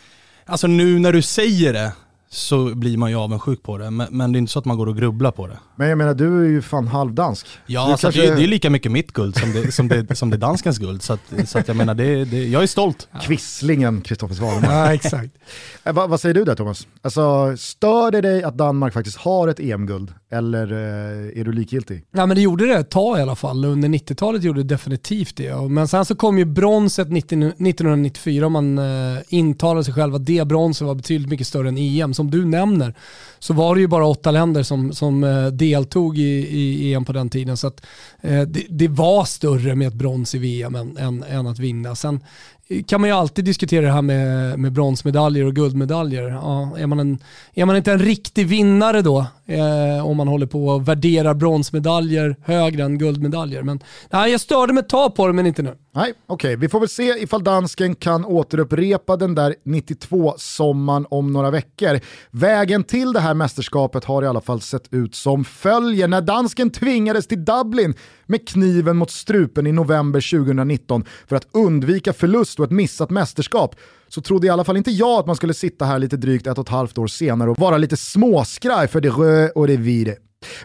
Alltså 0.45 0.67
nu 0.67 0.99
när 0.99 1.13
du 1.13 1.21
säger 1.21 1.73
det 1.73 1.93
så 2.33 2.75
blir 2.75 2.97
man 2.97 3.09
ju 3.09 3.15
avundsjuk 3.17 3.63
på 3.63 3.77
det, 3.77 3.91
men, 3.91 4.07
men 4.11 4.31
det 4.31 4.37
är 4.37 4.39
inte 4.39 4.51
så 4.51 4.59
att 4.59 4.65
man 4.65 4.77
går 4.77 4.87
och 4.87 4.97
grubblar 4.97 5.31
på 5.31 5.47
det. 5.47 5.59
Men 5.75 5.89
jag 5.89 5.97
menar, 5.97 6.13
du 6.13 6.45
är 6.45 6.49
ju 6.49 6.61
fan 6.61 6.87
halvdansk. 6.87 7.47
Ja, 7.65 7.81
alltså 7.81 8.05
kanske- 8.07 8.21
det, 8.21 8.27
är- 8.27 8.35
det 8.35 8.43
är 8.43 8.47
lika 8.47 8.69
mycket 8.69 8.91
mitt 8.91 9.11
guld 9.13 9.35
som 9.37 9.53
det, 9.53 9.71
som 9.71 9.87
det, 9.87 10.15
som 10.15 10.29
det 10.29 10.35
är 10.35 10.39
danskens 10.39 10.77
guld. 10.77 11.03
Så, 11.03 11.13
att, 11.13 11.19
så 11.45 11.59
att 11.59 11.67
jag 11.67 11.77
menar, 11.77 11.93
det, 11.95 12.25
det, 12.25 12.43
jag 12.47 12.63
är 12.63 12.67
stolt. 12.67 13.07
Kvisslingen 13.21 14.01
Kristoffer 14.01 14.35
Svanemar. 14.35 14.69
Ja, 14.87 14.93
exakt. 14.93 15.29
Eh, 15.85 15.93
vad, 15.93 16.09
vad 16.09 16.19
säger 16.21 16.33
du 16.35 16.43
där 16.43 16.55
Thomas? 16.55 16.87
Alltså, 17.01 17.57
stör 17.57 18.11
det 18.11 18.21
dig 18.21 18.43
att 18.43 18.57
Danmark 18.57 18.93
faktiskt 18.93 19.17
har 19.17 19.47
ett 19.47 19.59
EM-guld? 19.59 20.13
Eller 20.31 20.71
eh, 20.71 21.39
är 21.39 21.43
du 21.43 21.51
likgiltig? 21.51 22.03
Ja, 22.11 22.25
men 22.25 22.35
det 22.35 22.41
gjorde 22.41 22.65
det 22.65 22.73
ett 22.75 22.89
tag 22.89 23.19
i 23.19 23.21
alla 23.21 23.35
fall. 23.35 23.65
Under 23.65 23.89
90-talet 23.89 24.43
gjorde 24.43 24.63
det 24.63 24.67
definitivt 24.75 25.35
det. 25.37 25.55
Men 25.69 25.87
sen 25.87 26.05
så 26.05 26.15
kom 26.15 26.37
ju 26.37 26.45
bronset 26.45 27.09
90, 27.11 27.37
1994 27.47 28.45
och 28.45 28.51
man 28.51 28.77
eh, 28.77 29.17
intalade 29.27 29.83
sig 29.83 29.93
själv 29.93 30.15
att 30.15 30.25
det 30.25 30.47
bronset 30.47 30.87
var 30.87 30.95
betydligt 30.95 31.29
mycket 31.29 31.47
större 31.47 31.67
än 31.67 31.77
EM. 31.77 32.13
Som 32.23 32.31
du 32.31 32.45
nämner 32.45 32.93
så 33.39 33.53
var 33.53 33.75
det 33.75 33.81
ju 33.81 33.87
bara 33.87 34.05
åtta 34.05 34.31
länder 34.31 34.63
som, 34.63 34.93
som 34.93 35.23
eh, 35.23 35.47
deltog 35.47 36.17
i, 36.17 36.47
i 36.49 36.93
EM 36.93 37.05
på 37.05 37.13
den 37.13 37.29
tiden. 37.29 37.57
Så 37.57 37.67
att, 37.67 37.85
eh, 38.21 38.41
det, 38.41 38.65
det 38.69 38.87
var 38.87 39.25
större 39.25 39.75
med 39.75 39.87
ett 39.87 39.93
brons 39.93 40.35
i 40.35 40.37
VM 40.37 40.75
än, 40.75 40.97
än, 40.97 41.23
än 41.23 41.47
att 41.47 41.59
vinna. 41.59 41.95
Sen 41.95 42.19
kan 42.87 43.01
man 43.01 43.09
ju 43.09 43.15
alltid 43.15 43.45
diskutera 43.45 43.85
det 43.85 43.91
här 43.91 44.01
med, 44.01 44.59
med 44.59 44.71
bronsmedaljer 44.71 45.45
och 45.45 45.55
guldmedaljer. 45.55 46.29
Ja, 46.29 46.77
är, 46.77 46.87
man 46.87 46.99
en, 46.99 47.17
är 47.53 47.65
man 47.65 47.75
inte 47.75 47.91
en 47.91 47.99
riktig 47.99 48.47
vinnare 48.47 49.01
då? 49.01 49.25
Eh, 49.45 50.07
om 50.07 50.17
man 50.17 50.27
håller 50.27 50.45
på 50.45 50.67
och 50.67 50.87
värderar 50.87 51.33
bronsmedaljer 51.33 52.35
högre 52.43 52.83
än 52.83 52.97
guldmedaljer. 52.97 53.63
Men 53.63 53.79
nej, 54.09 54.31
jag 54.31 54.41
störde 54.41 54.73
mig 54.73 54.81
ett 54.81 54.89
tag 54.89 55.15
på 55.15 55.27
det 55.27 55.33
men 55.33 55.47
inte 55.47 55.61
nu. 55.61 55.75
Nej, 55.95 56.13
okej. 56.27 56.55
Vi 56.55 56.69
får 56.69 56.79
väl 56.79 56.89
se 56.89 57.03
ifall 57.03 57.43
dansken 57.43 57.95
kan 57.95 58.25
återupprepa 58.25 59.17
den 59.17 59.35
där 59.35 59.55
92-sommaren 59.63 61.05
om 61.09 61.33
några 61.33 61.51
veckor. 61.51 61.99
Vägen 62.31 62.83
till 62.83 63.13
det 63.13 63.19
här 63.19 63.33
mästerskapet 63.33 64.05
har 64.05 64.23
i 64.23 64.27
alla 64.27 64.41
fall 64.41 64.61
sett 64.61 64.93
ut 64.93 65.15
som 65.15 65.45
följer. 65.45 66.07
När 66.07 66.21
dansken 66.21 66.69
tvingades 66.69 67.27
till 67.27 67.45
Dublin 67.45 67.93
med 68.25 68.47
kniven 68.47 68.97
mot 68.97 69.11
strupen 69.11 69.67
i 69.67 69.71
november 69.71 70.31
2019 70.31 71.05
för 71.27 71.35
att 71.35 71.47
undvika 71.51 72.13
förlust 72.13 72.59
och 72.63 72.67
ett 72.67 72.71
missat 72.71 73.09
mästerskap 73.09 73.75
så 74.07 74.21
trodde 74.21 74.47
i 74.47 74.49
alla 74.49 74.63
fall 74.63 74.77
inte 74.77 74.91
jag 74.91 75.19
att 75.19 75.27
man 75.27 75.35
skulle 75.35 75.53
sitta 75.53 75.85
här 75.85 75.99
lite 75.99 76.17
drygt 76.17 76.47
ett 76.47 76.57
och 76.57 76.65
ett 76.65 76.69
halvt 76.69 76.97
år 76.97 77.07
senare 77.07 77.49
och 77.49 77.59
vara 77.59 77.77
lite 77.77 77.97
småskraj 77.97 78.87
för 78.87 79.01
det 79.01 79.09
rö 79.09 79.49
och 79.49 79.67
det 79.67 79.77
vire. 79.77 80.15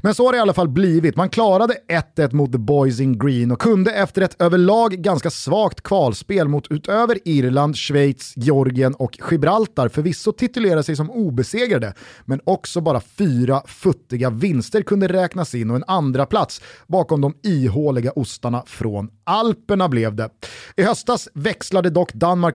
Men 0.02 0.14
så 0.14 0.26
har 0.26 0.32
det 0.32 0.38
i 0.38 0.40
alla 0.40 0.54
fall 0.54 0.68
blivit. 0.68 1.16
Man 1.16 1.28
klarade 1.28 1.74
1-1 2.16 2.34
mot 2.34 2.52
The 2.52 2.58
Boys 2.58 3.00
in 3.00 3.18
Green 3.18 3.50
och 3.50 3.60
kunde 3.60 3.92
efter 3.92 4.22
ett 4.22 4.42
överlag 4.42 4.92
ganska 4.92 5.30
svagt 5.30 5.80
kvalspel 5.80 6.48
mot 6.48 6.66
utöver 6.70 7.18
Irland, 7.24 7.76
Schweiz, 7.76 8.32
Georgien 8.36 8.94
och 8.94 9.18
Gibraltar 9.30 9.88
förvisso 9.88 10.32
titulera 10.32 10.82
sig 10.82 10.96
som 10.96 11.10
obesegrade, 11.10 11.94
men 12.24 12.40
också 12.44 12.80
bara 12.80 13.00
fyra 13.00 13.62
futtiga 13.66 14.30
vinster 14.30 14.82
kunde 14.82 15.08
räknas 15.08 15.54
in 15.54 15.70
och 15.70 15.76
en 15.76 15.84
andra 15.86 16.26
plats 16.26 16.60
bakom 16.86 17.20
de 17.20 17.34
ihåliga 17.42 18.12
ostarna 18.12 18.62
från 18.66 19.10
Alperna 19.24 19.88
blev 19.88 20.14
det. 20.14 20.30
I 20.76 20.82
höstas 20.82 21.28
växlade 21.34 21.90
dock 21.90 22.12
Danmark 22.12 22.54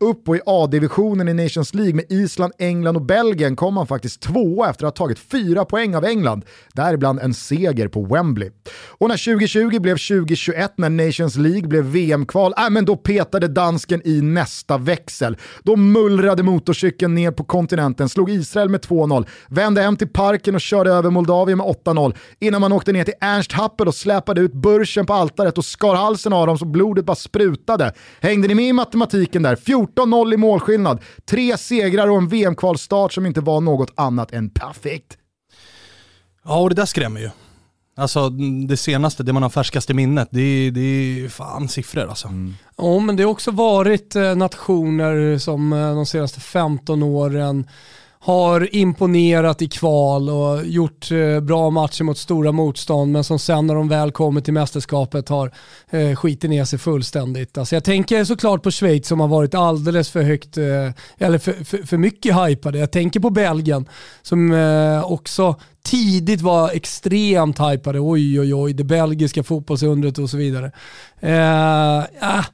upp 0.00 0.28
och 0.28 0.36
i 0.36 0.40
A-divisionen 0.46 1.28
i 1.28 1.34
Nations 1.34 1.74
League 1.74 1.94
med 1.94 2.04
Island, 2.08 2.52
England 2.58 2.96
och 2.96 3.02
Belgien 3.02 3.56
kom 3.56 3.74
man 3.74 3.86
faktiskt 3.86 4.20
tvåa 4.20 4.70
efter 4.70 4.86
att 4.86 4.98
ha 4.98 5.06
tagit 5.06 5.18
fyra 5.18 5.64
poäng 5.64 5.94
av 5.94 6.04
England, 6.04 6.44
däribland 6.74 7.20
en 7.20 7.34
seger 7.34 7.88
på 7.88 8.02
Wembley. 8.02 8.50
Och 8.88 9.08
när 9.08 9.24
2020 9.34 9.80
blev 9.80 9.96
2021, 9.96 10.72
när 10.76 10.90
Nations 10.90 11.36
League 11.36 11.68
blev 11.68 11.84
VM-kval, 11.84 12.54
äh, 12.58 12.70
men 12.70 12.84
då 12.84 12.96
petade 12.96 13.48
dansken 13.48 14.02
i 14.04 14.20
nästa 14.20 14.78
växel. 14.78 15.36
Då 15.62 15.76
mullrade 15.76 16.42
motorcykeln 16.42 17.14
ner 17.14 17.30
på 17.30 17.44
kontinenten, 17.44 18.08
slog 18.08 18.30
Israel 18.30 18.68
med 18.68 18.80
2-0, 18.80 19.26
vände 19.48 19.82
hem 19.82 19.96
till 19.96 20.08
parken 20.08 20.54
och 20.54 20.60
körde 20.60 20.90
över 20.90 21.10
Moldavien 21.10 21.58
med 21.58 21.66
8-0, 21.66 22.14
innan 22.38 22.60
man 22.60 22.72
åkte 22.72 22.92
ner 22.92 23.04
till 23.04 23.14
Ernst 23.20 23.52
Happel 23.52 23.88
och 23.88 23.94
släpade 23.94 24.40
ut 24.40 24.52
börsen 24.52 25.06
på 25.06 25.12
altaret 25.14 25.58
och 25.58 25.64
skar 25.64 25.94
halsen 25.94 26.32
av 26.32 26.46
dem 26.46 26.58
så 26.58 26.64
blodet 26.64 27.04
bara 27.04 27.16
sprutade. 27.16 27.92
Hängde 28.20 28.48
ni 28.48 28.54
med 28.54 28.64
i 28.64 28.72
matematiken 28.72 29.42
där? 29.42 29.56
14-0 29.96 30.34
i 30.34 30.36
målskillnad, 30.36 31.00
tre 31.24 31.56
segrar 31.56 32.10
och 32.10 32.18
en 32.18 32.28
VM-kvalstart 32.28 33.12
som 33.12 33.26
inte 33.26 33.40
var 33.40 33.60
något 33.60 33.92
annat 33.94 34.32
än 34.32 34.50
perfekt. 34.50 35.16
Ja, 36.44 36.60
och 36.60 36.68
det 36.68 36.74
där 36.74 36.86
skrämmer 36.86 37.20
ju. 37.20 37.30
Alltså 37.96 38.28
det 38.68 38.76
senaste, 38.76 39.22
det 39.22 39.32
man 39.32 39.42
har 39.42 39.50
färskast 39.50 39.90
i 39.90 39.94
minnet, 39.94 40.28
det 40.30 40.40
är, 40.40 40.70
det 40.70 40.80
är 40.80 41.28
fan 41.28 41.68
siffror 41.68 42.08
alltså. 42.08 42.28
Ja, 42.76 42.98
men 42.98 43.16
det 43.16 43.22
har 43.22 43.30
också 43.30 43.50
varit 43.50 44.16
eh, 44.16 44.36
nationer 44.36 45.38
som 45.38 45.72
eh, 45.72 45.94
de 45.94 46.06
senaste 46.06 46.40
15 46.40 47.02
åren 47.02 47.66
har 48.22 48.74
imponerat 48.74 49.62
i 49.62 49.68
kval 49.68 50.30
och 50.30 50.66
gjort 50.66 51.10
eh, 51.10 51.40
bra 51.40 51.70
matcher 51.70 52.04
mot 52.04 52.18
stora 52.18 52.52
motstånd 52.52 53.12
men 53.12 53.24
som 53.24 53.38
sen 53.38 53.66
när 53.66 53.74
de 53.74 53.88
väl 53.88 54.12
kommer 54.12 54.40
till 54.40 54.52
mästerskapet 54.52 55.28
har 55.28 55.52
eh, 55.90 56.16
skitit 56.16 56.50
ner 56.50 56.64
sig 56.64 56.78
fullständigt. 56.78 57.58
Alltså 57.58 57.76
jag 57.76 57.84
tänker 57.84 58.24
såklart 58.24 58.62
på 58.62 58.70
Schweiz 58.70 59.08
som 59.08 59.20
har 59.20 59.28
varit 59.28 59.54
alldeles 59.54 60.10
för 60.10 60.22
högt, 60.22 60.58
eh, 60.58 60.90
eller 61.18 61.38
för, 61.38 61.64
för, 61.64 61.86
för 61.86 61.96
mycket 61.96 62.36
hypade. 62.36 62.78
Jag 62.78 62.90
tänker 62.90 63.20
på 63.20 63.30
Belgien 63.30 63.88
som 64.22 64.52
eh, 64.52 65.12
också 65.12 65.56
tidigt 65.82 66.40
var 66.40 66.70
extremt 66.70 67.58
hypade. 67.58 68.00
Oj, 68.00 68.40
oj, 68.40 68.54
oj, 68.54 68.72
det 68.72 68.84
belgiska 68.84 69.42
fotbollsundret 69.42 70.18
och 70.18 70.30
så 70.30 70.36
vidare. 70.36 70.72
Eh, 71.20 72.04
ah, 72.20 72.44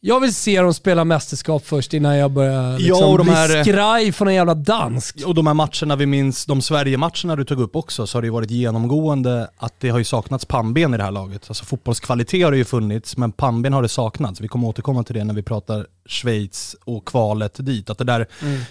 jag 0.00 0.20
vill 0.20 0.34
se 0.34 0.60
dem 0.60 0.74
spela 0.74 1.04
mästerskap 1.04 1.66
först 1.66 1.94
innan 1.94 2.16
jag 2.16 2.30
börjar 2.30 2.78
liksom 2.78 3.00
Ja, 3.00 3.06
och 3.06 3.18
de 3.18 3.24
bli 3.26 3.32
här- 3.34 3.62
skraj 3.64 4.12
från 4.12 4.28
en 4.28 4.34
jävla 4.34 4.54
dansk. 4.54 5.16
Och 5.26 5.34
de 5.34 5.46
här 5.46 5.54
matcherna 5.54 5.96
vi 5.96 6.06
minns, 6.06 6.46
de 6.46 6.62
Sverige-matcherna 6.62 7.36
du 7.36 7.44
tog 7.44 7.60
upp 7.60 7.76
också, 7.76 8.06
så 8.06 8.16
har 8.18 8.22
det 8.22 8.26
ju 8.26 8.32
varit 8.32 8.50
genomgående 8.50 9.50
att 9.56 9.74
det 9.80 9.88
har 9.88 9.98
ju 9.98 10.04
saknats 10.04 10.44
pannben 10.44 10.94
i 10.94 10.96
det 10.96 11.02
här 11.04 11.10
laget. 11.10 11.44
Alltså 11.48 11.64
fotbollskvalitet 11.64 12.44
har 12.44 12.50
det 12.50 12.56
ju 12.58 12.64
funnits, 12.64 13.16
men 13.16 13.32
pannben 13.32 13.72
har 13.72 13.82
det 13.82 13.88
saknats. 13.88 14.40
Vi 14.40 14.48
kommer 14.48 14.68
återkomma 14.68 15.02
till 15.02 15.14
det 15.14 15.24
när 15.24 15.34
vi 15.34 15.42
pratar 15.42 15.86
Schweiz 16.06 16.76
och 16.84 17.04
kvalet 17.04 17.66
dit. 17.66 17.90
Att 17.90 17.98
det 17.98 18.04
där 18.04 18.26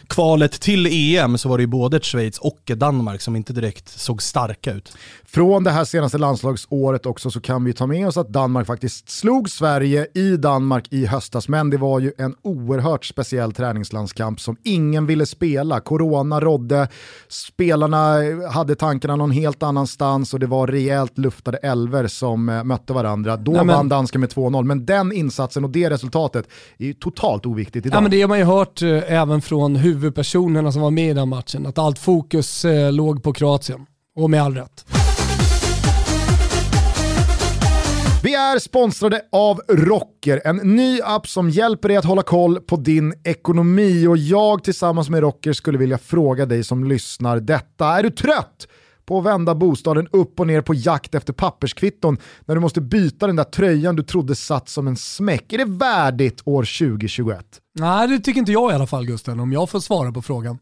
kvalet 0.07 0.51
till 0.51 0.87
EM 0.91 1.37
så 1.37 1.49
var 1.49 1.57
det 1.57 1.61
ju 1.61 1.67
både 1.67 1.97
ett 1.97 2.05
Schweiz 2.05 2.37
och 2.37 2.71
ett 2.71 2.79
Danmark 2.79 3.21
som 3.21 3.35
inte 3.35 3.53
direkt 3.53 3.99
såg 3.99 4.21
starka 4.23 4.71
ut. 4.73 4.93
Från 5.25 5.63
det 5.63 5.71
här 5.71 5.85
senaste 5.85 6.17
landslagsåret 6.17 7.05
också 7.05 7.31
så 7.31 7.41
kan 7.41 7.63
vi 7.63 7.73
ta 7.73 7.87
med 7.87 8.07
oss 8.07 8.17
att 8.17 8.29
Danmark 8.29 8.67
faktiskt 8.67 9.09
slog 9.09 9.49
Sverige 9.49 10.07
i 10.13 10.37
Danmark 10.37 10.85
i 10.89 11.05
höstas, 11.17 11.49
men 11.49 11.69
det 11.69 11.77
var 11.77 11.99
ju 11.99 12.11
en 12.17 12.35
oerhört 12.41 13.05
speciell 13.05 13.51
träningslandskamp 13.51 14.39
som 14.39 14.57
ingen 14.63 15.05
ville 15.05 15.25
spela. 15.25 15.79
Corona 15.79 16.39
rådde, 16.39 16.87
spelarna 17.27 18.15
hade 18.51 18.75
tankarna 18.75 19.15
någon 19.15 19.31
helt 19.31 19.63
annanstans 19.63 20.33
och 20.33 20.39
det 20.39 20.47
var 20.47 20.67
rejält 20.67 21.17
luftade 21.17 21.57
elver 21.57 22.07
som 22.07 22.49
eh, 22.49 22.63
mötte 22.63 22.93
varandra. 22.93 23.37
Då 23.37 23.51
Nej, 23.51 23.65
men- 23.65 23.75
vann 23.75 23.89
dansken 23.89 24.21
med 24.21 24.29
2-0, 24.29 24.63
men 24.63 24.85
den 24.85 25.11
insatsen 25.11 25.63
och 25.63 25.69
det 25.69 25.89
resultatet 25.89 26.47
är 26.77 26.85
ju 26.85 26.93
totalt 26.93 27.45
oviktigt 27.45 27.85
idag. 27.85 27.97
Ja, 27.97 28.01
men 28.01 28.11
det 28.11 28.21
har 28.21 28.27
man 28.27 28.39
ju 28.39 28.43
hört 28.45 28.81
eh, 28.81 29.11
även 29.13 29.41
från 29.41 29.75
huvudpersonerna 29.75 30.71
som 30.71 30.81
var 30.81 30.91
med 30.91 31.09
i 31.09 31.13
den 31.13 31.29
matchen, 31.29 31.65
att 31.65 31.77
allt 31.77 31.99
fokus 31.99 32.65
eh, 32.65 32.91
låg 32.91 33.23
på 33.23 33.33
Kroatien. 33.33 33.85
Och 34.15 34.29
med 34.29 34.43
all 34.43 34.55
rätt. 34.55 34.85
Vi 38.27 38.35
är 38.35 38.59
sponsrade 38.59 39.21
av 39.31 39.61
Rocker, 39.67 40.41
en 40.45 40.55
ny 40.55 41.01
app 41.01 41.27
som 41.27 41.49
hjälper 41.49 41.87
dig 41.87 41.97
att 41.97 42.05
hålla 42.05 42.21
koll 42.21 42.59
på 42.59 42.75
din 42.75 43.13
ekonomi 43.23 44.07
och 44.07 44.17
jag 44.17 44.63
tillsammans 44.63 45.09
med 45.09 45.19
Rocker 45.19 45.53
skulle 45.53 45.77
vilja 45.77 45.97
fråga 45.97 46.45
dig 46.45 46.63
som 46.63 46.83
lyssnar 46.83 47.39
detta. 47.39 47.87
Är 47.87 48.03
du 48.03 48.09
trött 48.09 48.67
på 49.05 49.19
att 49.19 49.25
vända 49.25 49.55
bostaden 49.55 50.07
upp 50.11 50.39
och 50.39 50.47
ner 50.47 50.61
på 50.61 50.73
jakt 50.73 51.15
efter 51.15 51.33
papperskvitton 51.33 52.17
när 52.45 52.55
du 52.55 52.61
måste 52.61 52.81
byta 52.81 53.27
den 53.27 53.35
där 53.35 53.43
tröjan 53.43 53.95
du 53.95 54.03
trodde 54.03 54.35
satt 54.35 54.69
som 54.69 54.87
en 54.87 54.97
smäck? 54.97 55.53
Är 55.53 55.57
det 55.57 55.65
värdigt 55.65 56.41
år 56.45 56.63
2021? 56.63 57.45
Nej, 57.79 58.07
det 58.07 58.19
tycker 58.19 58.39
inte 58.39 58.51
jag 58.51 58.71
i 58.71 58.75
alla 58.75 58.87
fall 58.87 59.05
Gusten, 59.05 59.39
om 59.39 59.51
jag 59.51 59.69
får 59.69 59.79
svara 59.79 60.11
på 60.11 60.21
frågan. 60.21 60.57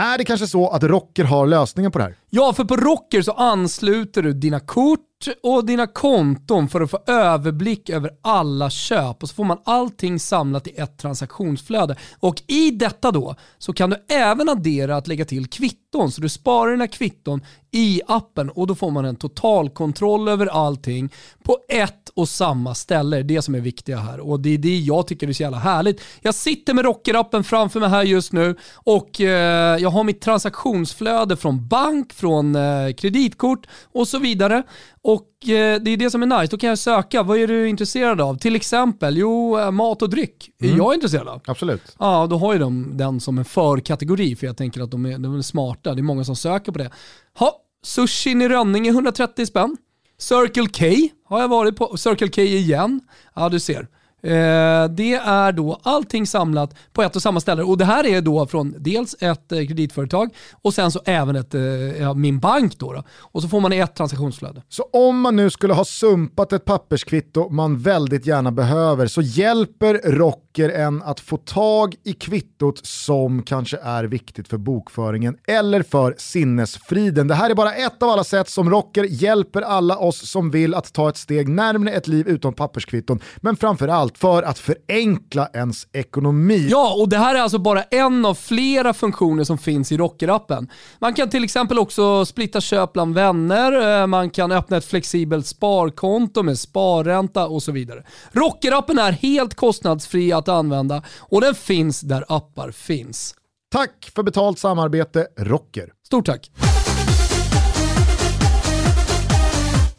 Är 0.00 0.18
det 0.18 0.24
kanske 0.24 0.46
så 0.46 0.68
att 0.68 0.82
Rocker 0.82 1.24
har 1.24 1.46
lösningen 1.46 1.92
på 1.92 1.98
det 1.98 2.04
här? 2.04 2.16
Ja, 2.32 2.52
för 2.52 2.64
på 2.64 2.76
Rocker 2.76 3.22
så 3.22 3.32
ansluter 3.32 4.22
du 4.22 4.32
dina 4.32 4.60
kort 4.60 5.00
och 5.42 5.66
dina 5.66 5.86
konton 5.86 6.68
för 6.68 6.80
att 6.80 6.90
få 6.90 6.98
överblick 7.06 7.90
över 7.90 8.10
alla 8.22 8.70
köp 8.70 9.22
och 9.22 9.28
så 9.28 9.34
får 9.34 9.44
man 9.44 9.58
allting 9.64 10.20
samlat 10.20 10.66
i 10.66 10.70
ett 10.70 10.98
transaktionsflöde. 10.98 11.96
Och 12.18 12.42
i 12.46 12.70
detta 12.70 13.10
då 13.10 13.34
så 13.58 13.72
kan 13.72 13.90
du 13.90 13.96
även 14.08 14.48
addera 14.48 14.96
att 14.96 15.08
lägga 15.08 15.24
till 15.24 15.46
kvitton 15.46 16.12
så 16.12 16.20
du 16.20 16.28
sparar 16.28 16.70
dina 16.70 16.88
kvitton 16.88 17.40
i 17.70 18.00
appen 18.06 18.50
och 18.50 18.66
då 18.66 18.74
får 18.74 18.90
man 18.90 19.04
en 19.04 19.16
totalkontroll 19.16 20.28
över 20.28 20.46
allting 20.46 21.10
på 21.42 21.58
ett 21.68 22.08
och 22.14 22.28
samma 22.28 22.74
ställe. 22.74 23.16
Det 23.16 23.20
är 23.20 23.36
det 23.36 23.42
som 23.42 23.54
är 23.54 23.60
viktiga 23.60 23.98
här 23.98 24.20
och 24.20 24.40
det 24.40 24.54
är 24.54 24.58
det 24.58 24.78
jag 24.78 25.06
tycker 25.06 25.28
är 25.28 25.32
så 25.32 25.42
jävla 25.42 25.58
härligt. 25.58 26.00
Jag 26.20 26.34
sitter 26.34 26.74
med 26.74 26.84
Rocker-appen 26.84 27.42
framför 27.42 27.80
mig 27.80 27.88
här 27.88 28.02
just 28.02 28.32
nu 28.32 28.56
och 28.74 29.20
eh, 29.20 29.78
jag 29.78 29.90
har 29.90 30.04
mitt 30.04 30.20
transaktionsflöde 30.20 31.36
från 31.36 31.68
bank, 31.68 32.12
från 32.20 32.54
eh, 32.54 32.92
kreditkort 32.96 33.66
och 33.92 34.08
så 34.08 34.18
vidare. 34.18 34.62
Och 35.02 35.48
eh, 35.48 35.80
det 35.80 35.90
är 35.90 35.96
det 35.96 36.10
som 36.10 36.22
är 36.22 36.40
nice. 36.40 36.50
Då 36.50 36.58
kan 36.58 36.68
jag 36.68 36.78
söka, 36.78 37.22
vad 37.22 37.38
är 37.38 37.46
du 37.46 37.68
intresserad 37.68 38.20
av? 38.20 38.38
Till 38.38 38.56
exempel, 38.56 39.16
jo, 39.16 39.58
eh, 39.58 39.70
mat 39.70 40.02
och 40.02 40.10
dryck 40.10 40.50
är 40.58 40.76
jag 40.76 40.94
intresserad 40.94 41.28
av. 41.28 41.40
Absolut. 41.46 41.96
Ja, 41.98 42.26
då 42.30 42.38
har 42.38 42.52
ju 42.52 42.58
de 42.58 42.96
den 42.96 43.20
som 43.20 43.38
en 43.38 43.44
förkategori 43.44 44.36
för 44.36 44.46
jag 44.46 44.56
tänker 44.56 44.80
att 44.80 44.90
de 44.90 45.06
är, 45.06 45.18
de 45.18 45.38
är 45.38 45.42
smarta. 45.42 45.94
Det 45.94 46.00
är 46.00 46.02
många 46.02 46.24
som 46.24 46.36
söker 46.36 46.72
på 46.72 46.78
det. 46.78 46.90
Ha, 47.38 47.52
sushin 47.82 48.42
i 48.42 48.48
Rönninge 48.48 48.90
130 48.90 49.46
spänn. 49.46 49.76
Circle 50.18 50.66
K 50.66 51.08
har 51.24 51.40
jag 51.40 51.48
varit 51.48 51.76
på. 51.76 51.96
Circle 51.96 52.28
K 52.28 52.42
igen. 52.42 53.00
Ja, 53.34 53.48
du 53.48 53.60
ser. 53.60 53.88
Eh, 54.22 54.90
det 54.90 55.14
är 55.14 55.52
då 55.52 55.80
allting 55.82 56.26
samlat 56.26 56.74
på 56.92 57.02
ett 57.02 57.16
och 57.16 57.22
samma 57.22 57.40
ställe 57.40 57.62
och 57.62 57.78
det 57.78 57.84
här 57.84 58.06
är 58.06 58.20
då 58.20 58.46
från 58.46 58.74
dels 58.78 59.16
ett 59.20 59.52
eh, 59.52 59.58
kreditföretag 59.58 60.30
och 60.62 60.74
sen 60.74 60.90
så 60.90 61.00
även 61.04 61.36
ett, 61.36 61.54
eh, 61.54 61.62
ja, 61.62 62.14
min 62.14 62.40
bank 62.40 62.78
då, 62.78 62.92
då. 62.92 63.04
Och 63.20 63.42
så 63.42 63.48
får 63.48 63.60
man 63.60 63.72
ett 63.72 63.94
transaktionsflöde. 63.94 64.62
Så 64.68 64.82
om 64.92 65.20
man 65.20 65.36
nu 65.36 65.50
skulle 65.50 65.74
ha 65.74 65.84
sumpat 65.84 66.52
ett 66.52 66.64
papperskvitto 66.64 67.48
man 67.48 67.78
väldigt 67.78 68.26
gärna 68.26 68.52
behöver 68.52 69.06
så 69.06 69.22
hjälper 69.22 70.00
Rocker 70.04 70.68
en 70.68 71.02
att 71.02 71.20
få 71.20 71.36
tag 71.36 71.94
i 72.04 72.12
kvittot 72.12 72.86
som 72.86 73.42
kanske 73.42 73.78
är 73.82 74.04
viktigt 74.04 74.48
för 74.48 74.58
bokföringen 74.58 75.36
eller 75.48 75.82
för 75.82 76.14
sinnesfriden. 76.18 77.28
Det 77.28 77.34
här 77.34 77.50
är 77.50 77.54
bara 77.54 77.74
ett 77.74 78.02
av 78.02 78.08
alla 78.08 78.24
sätt 78.24 78.48
som 78.48 78.70
Rocker 78.70 79.04
hjälper 79.04 79.62
alla 79.62 79.96
oss 79.98 80.30
som 80.30 80.50
vill 80.50 80.74
att 80.74 80.92
ta 80.92 81.08
ett 81.08 81.16
steg 81.16 81.48
närmare 81.48 81.90
ett 81.94 82.08
liv 82.08 82.28
utan 82.28 82.52
papperskvitton, 82.52 83.20
men 83.36 83.56
framförallt 83.56 84.09
för 84.18 84.42
att 84.42 84.58
förenkla 84.58 85.48
ens 85.52 85.86
ekonomi. 85.92 86.68
Ja, 86.70 86.94
och 86.94 87.08
det 87.08 87.18
här 87.18 87.34
är 87.34 87.40
alltså 87.40 87.58
bara 87.58 87.82
en 87.82 88.24
av 88.26 88.34
flera 88.34 88.94
funktioner 88.94 89.44
som 89.44 89.58
finns 89.58 89.92
i 89.92 89.96
Rocker-appen. 89.96 90.68
Man 90.98 91.14
kan 91.14 91.30
till 91.30 91.44
exempel 91.44 91.78
också 91.78 92.26
splitta 92.26 92.60
köp 92.60 92.92
bland 92.92 93.14
vänner, 93.14 94.00
eh, 94.00 94.06
man 94.06 94.30
kan 94.30 94.52
öppna 94.52 94.76
ett 94.76 94.84
flexibelt 94.84 95.46
sparkonto 95.46 96.42
med 96.42 96.58
sparränta 96.58 97.46
och 97.46 97.62
så 97.62 97.72
vidare. 97.72 98.04
Rocker-appen 98.32 98.98
är 98.98 99.12
helt 99.12 99.54
kostnadsfri 99.54 100.32
att 100.32 100.48
använda 100.48 101.02
och 101.18 101.40
den 101.40 101.54
finns 101.54 102.00
där 102.00 102.24
appar 102.28 102.70
finns. 102.70 103.34
Tack 103.72 104.10
för 104.14 104.22
betalt 104.22 104.58
samarbete 104.58 105.26
Rocker. 105.38 105.92
Stort 106.06 106.26
tack! 106.26 106.50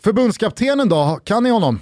Förbundskaptenen 0.04 0.90
då, 0.90 1.20
kan 1.24 1.44
ni 1.44 1.50
honom? 1.50 1.80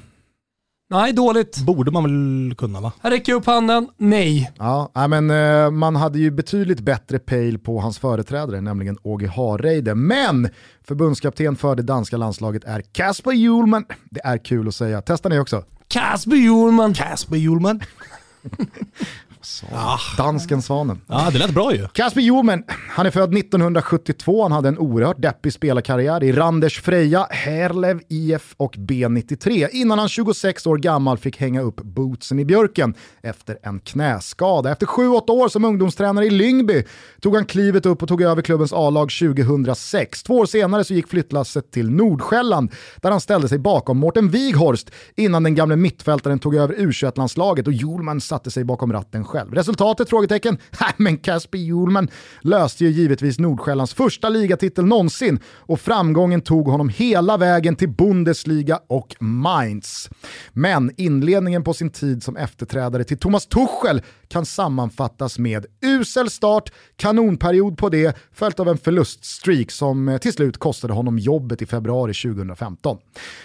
Nej, 0.91 1.13
dåligt. 1.13 1.57
Borde 1.57 1.91
man 1.91 2.03
väl 2.03 2.55
kunna 2.55 2.81
va? 2.81 2.91
Här 3.01 3.11
räcker 3.11 3.33
upp 3.33 3.45
handen. 3.45 3.87
Nej. 3.97 4.51
Ja, 4.57 4.91
nej, 4.95 5.07
men 5.07 5.31
eh, 5.31 5.71
man 5.71 5.95
hade 5.95 6.19
ju 6.19 6.31
betydligt 6.31 6.79
bättre 6.79 7.19
pejl 7.19 7.59
på 7.59 7.79
hans 7.79 7.99
företrädare, 7.99 8.61
nämligen 8.61 8.97
Åge 9.03 9.27
Hareide. 9.27 9.95
Men 9.95 10.49
förbundskapten 10.83 11.55
för 11.55 11.75
det 11.75 11.83
danska 11.83 12.17
landslaget 12.17 12.63
är 12.63 12.81
Kasper 12.81 13.31
Hjulman. 13.31 13.85
Det 14.09 14.21
är 14.23 14.37
kul 14.37 14.67
att 14.67 14.75
säga. 14.75 15.01
Testar 15.01 15.29
ni 15.29 15.39
också? 15.39 15.63
Kasper 15.87 16.35
Hjulman. 16.35 16.93
Kasper 16.93 17.37
Hjulman. 19.41 19.97
Dansken 20.17 20.61
Svanen. 20.61 21.01
Ja, 21.07 21.29
det 21.31 21.39
lät 21.39 21.53
bra 21.53 21.75
ju. 21.75 21.87
Kasper 21.87 22.21
Hjulman, 22.21 22.63
han 22.89 23.05
är 23.05 23.11
född 23.11 23.37
1972, 23.37 24.43
han 24.43 24.51
hade 24.51 24.67
en 24.67 24.77
oerhört 24.77 25.21
deppig 25.21 25.53
spelarkarriär 25.53 26.23
i 26.23 26.31
Randers 26.31 26.81
Freja, 26.81 27.27
Herlev 27.29 28.01
IF 28.09 28.53
och 28.57 28.75
B93 28.75 29.67
innan 29.71 29.99
han 29.99 30.09
26 30.09 30.67
år 30.67 30.77
gammal 30.77 31.17
fick 31.17 31.37
hänga 31.37 31.61
upp 31.61 31.81
bootsen 31.81 32.39
i 32.39 32.45
björken 32.45 32.93
efter 33.21 33.57
en 33.63 33.79
knäskada. 33.79 34.71
Efter 34.71 34.85
7-8 34.85 35.29
år 35.29 35.49
som 35.49 35.65
ungdomstränare 35.65 36.25
i 36.25 36.29
Lyngby 36.29 36.83
tog 37.21 37.35
han 37.35 37.45
klivet 37.45 37.85
upp 37.85 38.01
och 38.01 38.07
tog 38.07 38.21
över 38.21 38.41
klubbens 38.41 38.73
A-lag 38.73 39.09
2006. 39.09 40.23
Två 40.23 40.37
år 40.37 40.45
senare 40.45 40.83
så 40.83 40.93
gick 40.93 41.07
flyttlasset 41.07 41.71
till 41.71 41.89
Nordsjälland 41.89 42.71
där 43.01 43.11
han 43.11 43.21
ställde 43.21 43.49
sig 43.49 43.57
bakom 43.59 43.97
Mårten 43.97 44.29
Wighorst 44.29 44.91
innan 45.15 45.43
den 45.43 45.55
gamle 45.55 45.75
mittfältaren 45.75 46.39
tog 46.39 46.55
över 46.55 46.75
U21-landslaget 46.75 47.67
och 47.67 47.73
Hjulman 47.73 48.21
satte 48.21 48.51
sig 48.51 48.63
bakom 48.63 48.93
ratten 48.93 49.25
själv. 49.29 49.53
Resultatet? 49.53 50.09
Frågetecken. 50.09 50.57
Nej, 50.81 50.93
men 50.97 51.17
Casper 51.17 51.57
Hjulman 51.57 52.09
löste 52.41 52.85
ju 52.85 52.89
givetvis 52.89 53.39
Nordsjällands 53.39 53.93
första 53.93 54.29
ligatitel 54.29 54.85
någonsin 54.85 55.39
och 55.45 55.79
framgången 55.79 56.41
tog 56.41 56.67
honom 56.67 56.89
hela 56.89 57.37
vägen 57.37 57.75
till 57.75 57.89
Bundesliga 57.89 58.79
och 58.87 59.15
Mainz. 59.19 60.09
Men 60.53 60.91
inledningen 60.97 61.63
på 61.63 61.73
sin 61.73 61.89
tid 61.89 62.23
som 62.23 62.37
efterträdare 62.37 63.03
till 63.03 63.17
Thomas 63.17 63.47
Tuchel 63.47 64.01
kan 64.29 64.45
sammanfattas 64.45 65.39
med 65.39 65.65
usel 65.81 66.29
start, 66.29 66.71
kanonperiod 66.95 67.77
på 67.77 67.89
det, 67.89 68.17
följt 68.33 68.59
av 68.59 68.67
en 68.67 68.77
förluststreak 68.77 69.71
som 69.71 70.09
eh, 70.09 70.17
till 70.17 70.33
slut 70.33 70.57
kostade 70.57 70.93
honom 70.93 71.19
jobbet 71.19 71.61
i 71.61 71.65
februari 71.65 72.13
2015. 72.13 72.97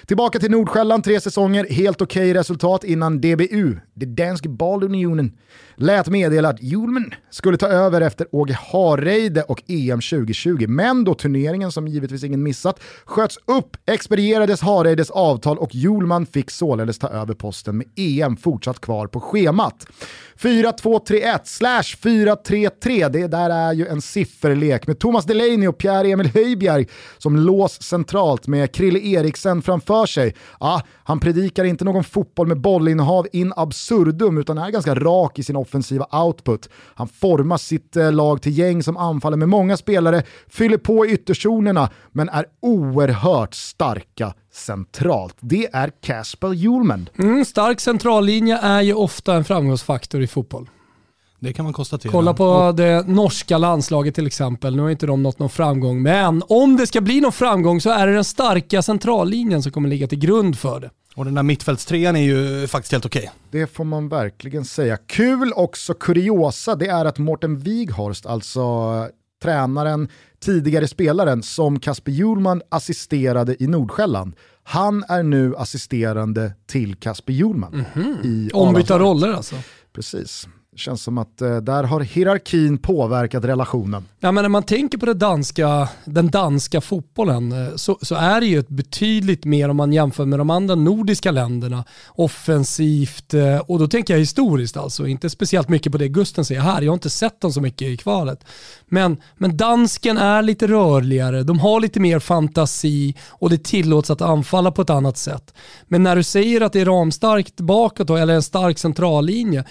Tillbaka 0.06 0.38
till 0.38 0.50
Nordsjälland, 0.50 1.04
tre 1.04 1.20
säsonger, 1.20 1.66
helt 1.70 2.02
okej 2.02 2.30
okay 2.30 2.40
resultat 2.40 2.84
innan 2.84 3.20
DBU, 3.20 3.76
det 3.94 4.06
Danske 4.06 4.48
Ballunionen, 4.48 5.32
lät 5.76 6.08
meddela 6.08 6.48
att 6.48 6.62
Julman 6.62 7.14
skulle 7.30 7.56
ta 7.56 7.66
över 7.66 8.00
efter 8.00 8.26
Åge 8.32 8.58
Hareide 8.72 9.42
och 9.42 9.62
EM 9.66 10.00
2020. 10.00 10.64
Men 10.68 11.04
då 11.04 11.14
turneringen, 11.14 11.72
som 11.72 11.88
givetvis 11.88 12.24
ingen 12.24 12.42
missat, 12.42 12.80
sköts 13.04 13.38
upp 13.46 13.76
expedierades 13.86 14.60
Hareides 14.60 15.10
avtal 15.10 15.58
och 15.58 15.74
Julman 15.74 16.26
fick 16.26 16.50
således 16.50 16.98
ta 16.98 17.08
över 17.08 17.34
posten 17.34 17.78
med 17.78 17.86
EM 17.96 18.36
fortsatt 18.36 18.80
kvar 18.80 19.06
på 19.06 19.20
schemat. 19.20 19.86
4-2-3-1 20.82 21.40
slash 21.44 21.82
4-3-3, 21.82 23.08
det 23.08 23.26
där 23.26 23.50
är 23.50 23.72
ju 23.72 23.86
en 23.86 24.02
sifferlek 24.02 24.86
med 24.86 24.98
Thomas 24.98 25.24
Delaney 25.24 25.66
och 25.68 25.78
Pierre-Emil 25.78 26.30
Höjbjerg 26.34 26.86
som 27.18 27.36
lås 27.36 27.82
centralt 27.82 28.46
med 28.46 28.74
Krille 28.74 28.98
Eriksen 28.98 29.62
framför 29.62 30.06
sig. 30.06 30.34
Ja, 30.60 30.82
han 31.04 31.20
predikar 31.20 31.64
inte 31.64 31.84
någon 31.84 32.04
fotboll 32.04 32.46
med 32.46 32.60
bollinnehav 32.60 33.26
in 33.32 33.52
absurdum 33.56 34.38
utan 34.38 34.58
är 34.58 34.70
ganska 34.70 34.94
rak 34.94 35.38
i 35.38 35.42
sin 35.42 35.56
offensiva 35.56 36.06
output. 36.12 36.68
Han 36.94 37.08
formar 37.08 37.56
sitt 37.56 37.96
eh, 37.96 38.12
lag 38.12 38.42
till 38.42 38.58
gäng 38.58 38.82
som 38.82 38.96
anfaller 38.96 39.36
med 39.36 39.48
många 39.48 39.76
spelare, 39.76 40.22
fyller 40.48 40.78
på 40.78 41.06
i 41.06 41.10
ytterzonerna 41.10 41.90
men 42.12 42.28
är 42.28 42.46
oerhört 42.60 43.54
starka 43.54 44.34
centralt. 44.54 45.36
Det 45.40 45.68
är 45.72 45.92
Kasper 46.00 46.52
Hjulmand. 46.52 47.10
Mm, 47.18 47.44
stark 47.44 47.80
centrallinje 47.80 48.58
är 48.58 48.82
ju 48.82 48.94
ofta 48.94 49.34
en 49.34 49.44
framgångsfaktor 49.44 50.22
i 50.22 50.26
fotboll. 50.26 50.68
Det 51.38 51.52
kan 51.52 51.64
man 51.64 51.72
konstatera. 51.72 52.12
Kolla 52.12 52.34
på 52.34 52.72
det 52.76 53.08
norska 53.08 53.58
landslaget 53.58 54.14
till 54.14 54.26
exempel. 54.26 54.76
Nu 54.76 54.82
har 54.82 54.90
inte 54.90 55.06
de 55.06 55.22
nått 55.22 55.38
någon 55.38 55.50
framgång, 55.50 56.02
men 56.02 56.42
om 56.48 56.76
det 56.76 56.86
ska 56.86 57.00
bli 57.00 57.20
någon 57.20 57.32
framgång 57.32 57.80
så 57.80 57.90
är 57.90 58.06
det 58.06 58.14
den 58.14 58.24
starka 58.24 58.82
centrallinjen 58.82 59.62
som 59.62 59.72
kommer 59.72 59.88
ligga 59.88 60.06
till 60.06 60.18
grund 60.18 60.58
för 60.58 60.80
det. 60.80 60.90
Och 61.16 61.24
den 61.24 61.34
där 61.34 61.42
mittfältstrean 61.42 62.16
är 62.16 62.22
ju 62.22 62.66
faktiskt 62.66 62.92
helt 62.92 63.06
okej. 63.06 63.20
Okay. 63.20 63.60
Det 63.60 63.66
får 63.66 63.84
man 63.84 64.08
verkligen 64.08 64.64
säga. 64.64 64.96
Kul 64.96 65.52
också 65.52 65.94
kuriosa, 65.94 66.74
det 66.74 66.86
är 66.86 67.04
att 67.04 67.18
Morten 67.18 67.58
Wighorst, 67.58 68.26
alltså 68.26 68.62
tränaren, 69.44 70.08
tidigare 70.40 70.88
spelaren 70.88 71.42
som 71.42 71.80
Kasper 71.80 72.12
Hjulman 72.12 72.62
assisterade 72.68 73.62
i 73.62 73.66
Nordsjälland. 73.66 74.34
Han 74.62 75.04
är 75.08 75.22
nu 75.22 75.56
assisterande 75.56 76.52
till 76.66 76.94
Kasper 76.94 77.32
Hjulman. 77.32 77.72
Mm 77.74 78.16
-hmm. 78.22 78.50
Ombytta 78.52 78.98
roller 78.98 79.32
alltså? 79.32 79.54
Precis. 79.92 80.48
Det 80.74 80.80
känns 80.80 81.02
som 81.02 81.18
att 81.18 81.42
eh, 81.42 81.56
där 81.56 81.84
har 81.84 82.00
hierarkin 82.00 82.78
påverkat 82.78 83.44
relationen. 83.44 84.04
Ja, 84.20 84.32
men 84.32 84.44
när 84.44 84.48
man 84.48 84.62
tänker 84.62 84.98
på 84.98 85.06
det 85.06 85.14
danska, 85.14 85.88
den 86.04 86.30
danska 86.30 86.80
fotbollen 86.80 87.52
eh, 87.52 87.76
så, 87.76 87.98
så, 88.02 88.14
är 88.14 88.40
det 88.40 88.46
ju 88.46 88.58
ett 88.58 88.68
betydligt 88.68 89.44
mer 89.44 89.68
om 89.68 89.76
man 89.76 89.92
jämför 89.92 90.24
med 90.24 90.38
de 90.38 90.50
andra 90.50 90.74
nordiska 90.74 91.30
länderna 91.30 91.84
offensivt 92.08 93.34
eh, 93.34 93.58
och 93.58 93.78
då 93.78 93.88
tänker 93.88 94.14
jag 94.14 94.18
historiskt 94.18 94.76
alltså, 94.76 95.06
inte 95.06 95.30
speciellt 95.30 95.68
mycket 95.68 95.92
på 95.92 95.98
det 95.98 96.08
Gusten 96.08 96.44
säger 96.44 96.60
här. 96.60 96.82
Jag 96.82 96.90
har 96.90 96.94
inte 96.94 97.10
sett 97.10 97.40
dem 97.40 97.52
så 97.52 97.60
mycket 97.60 97.88
i 97.88 97.96
kvalet. 97.96 98.44
Men, 98.86 99.16
men 99.36 99.56
dansken 99.56 100.18
är 100.18 100.42
lite 100.42 100.66
rörligare, 100.66 101.42
de 101.42 101.58
har 101.58 101.80
lite 101.80 102.00
mer 102.00 102.18
fantasi 102.18 103.14
och 103.28 103.50
det 103.50 103.64
tillåts 103.64 104.10
att 104.10 104.20
anfalla 104.20 104.70
på 104.70 104.82
ett 104.82 104.90
annat 104.90 105.16
sätt. 105.16 105.54
Men 105.88 106.02
när 106.02 106.16
du 106.16 106.22
säger 106.22 106.60
att 106.60 106.72
det 106.72 106.80
är 106.80 106.84
ramstarkt 106.84 107.60
bakåt 107.60 108.06
då, 108.06 108.16
eller 108.16 108.34
en 108.34 108.42
stark 108.42 108.78
centrallinje, 108.78 109.64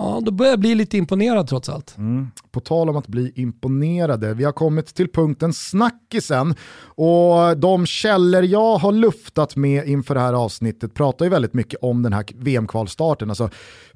Ja, 0.00 0.20
då 0.22 0.30
börjar 0.30 0.52
jag 0.52 0.60
bli 0.60 0.74
lite 0.74 0.96
imponerad 0.96 1.48
trots 1.48 1.68
allt. 1.68 1.94
Mm. 1.98 2.30
På 2.50 2.60
tal 2.60 2.88
om 2.88 2.96
att 2.96 3.06
bli 3.06 3.32
imponerade, 3.34 4.34
vi 4.34 4.44
har 4.44 4.52
kommit 4.52 4.94
till 4.94 5.08
punkten 5.08 5.52
snackisen 5.52 6.54
och 6.80 7.58
de 7.58 7.86
källor 7.86 8.42
jag 8.42 8.76
har 8.76 8.92
luftat 8.92 9.56
med 9.56 9.88
inför 9.88 10.14
det 10.14 10.20
här 10.20 10.32
avsnittet 10.32 10.94
pratar 10.94 11.24
ju 11.24 11.30
väldigt 11.30 11.54
mycket 11.54 11.78
om 11.82 12.02
den 12.02 12.12
här 12.12 12.24
VM-kvalstarten. 12.34 13.30
Alltså 13.30 13.50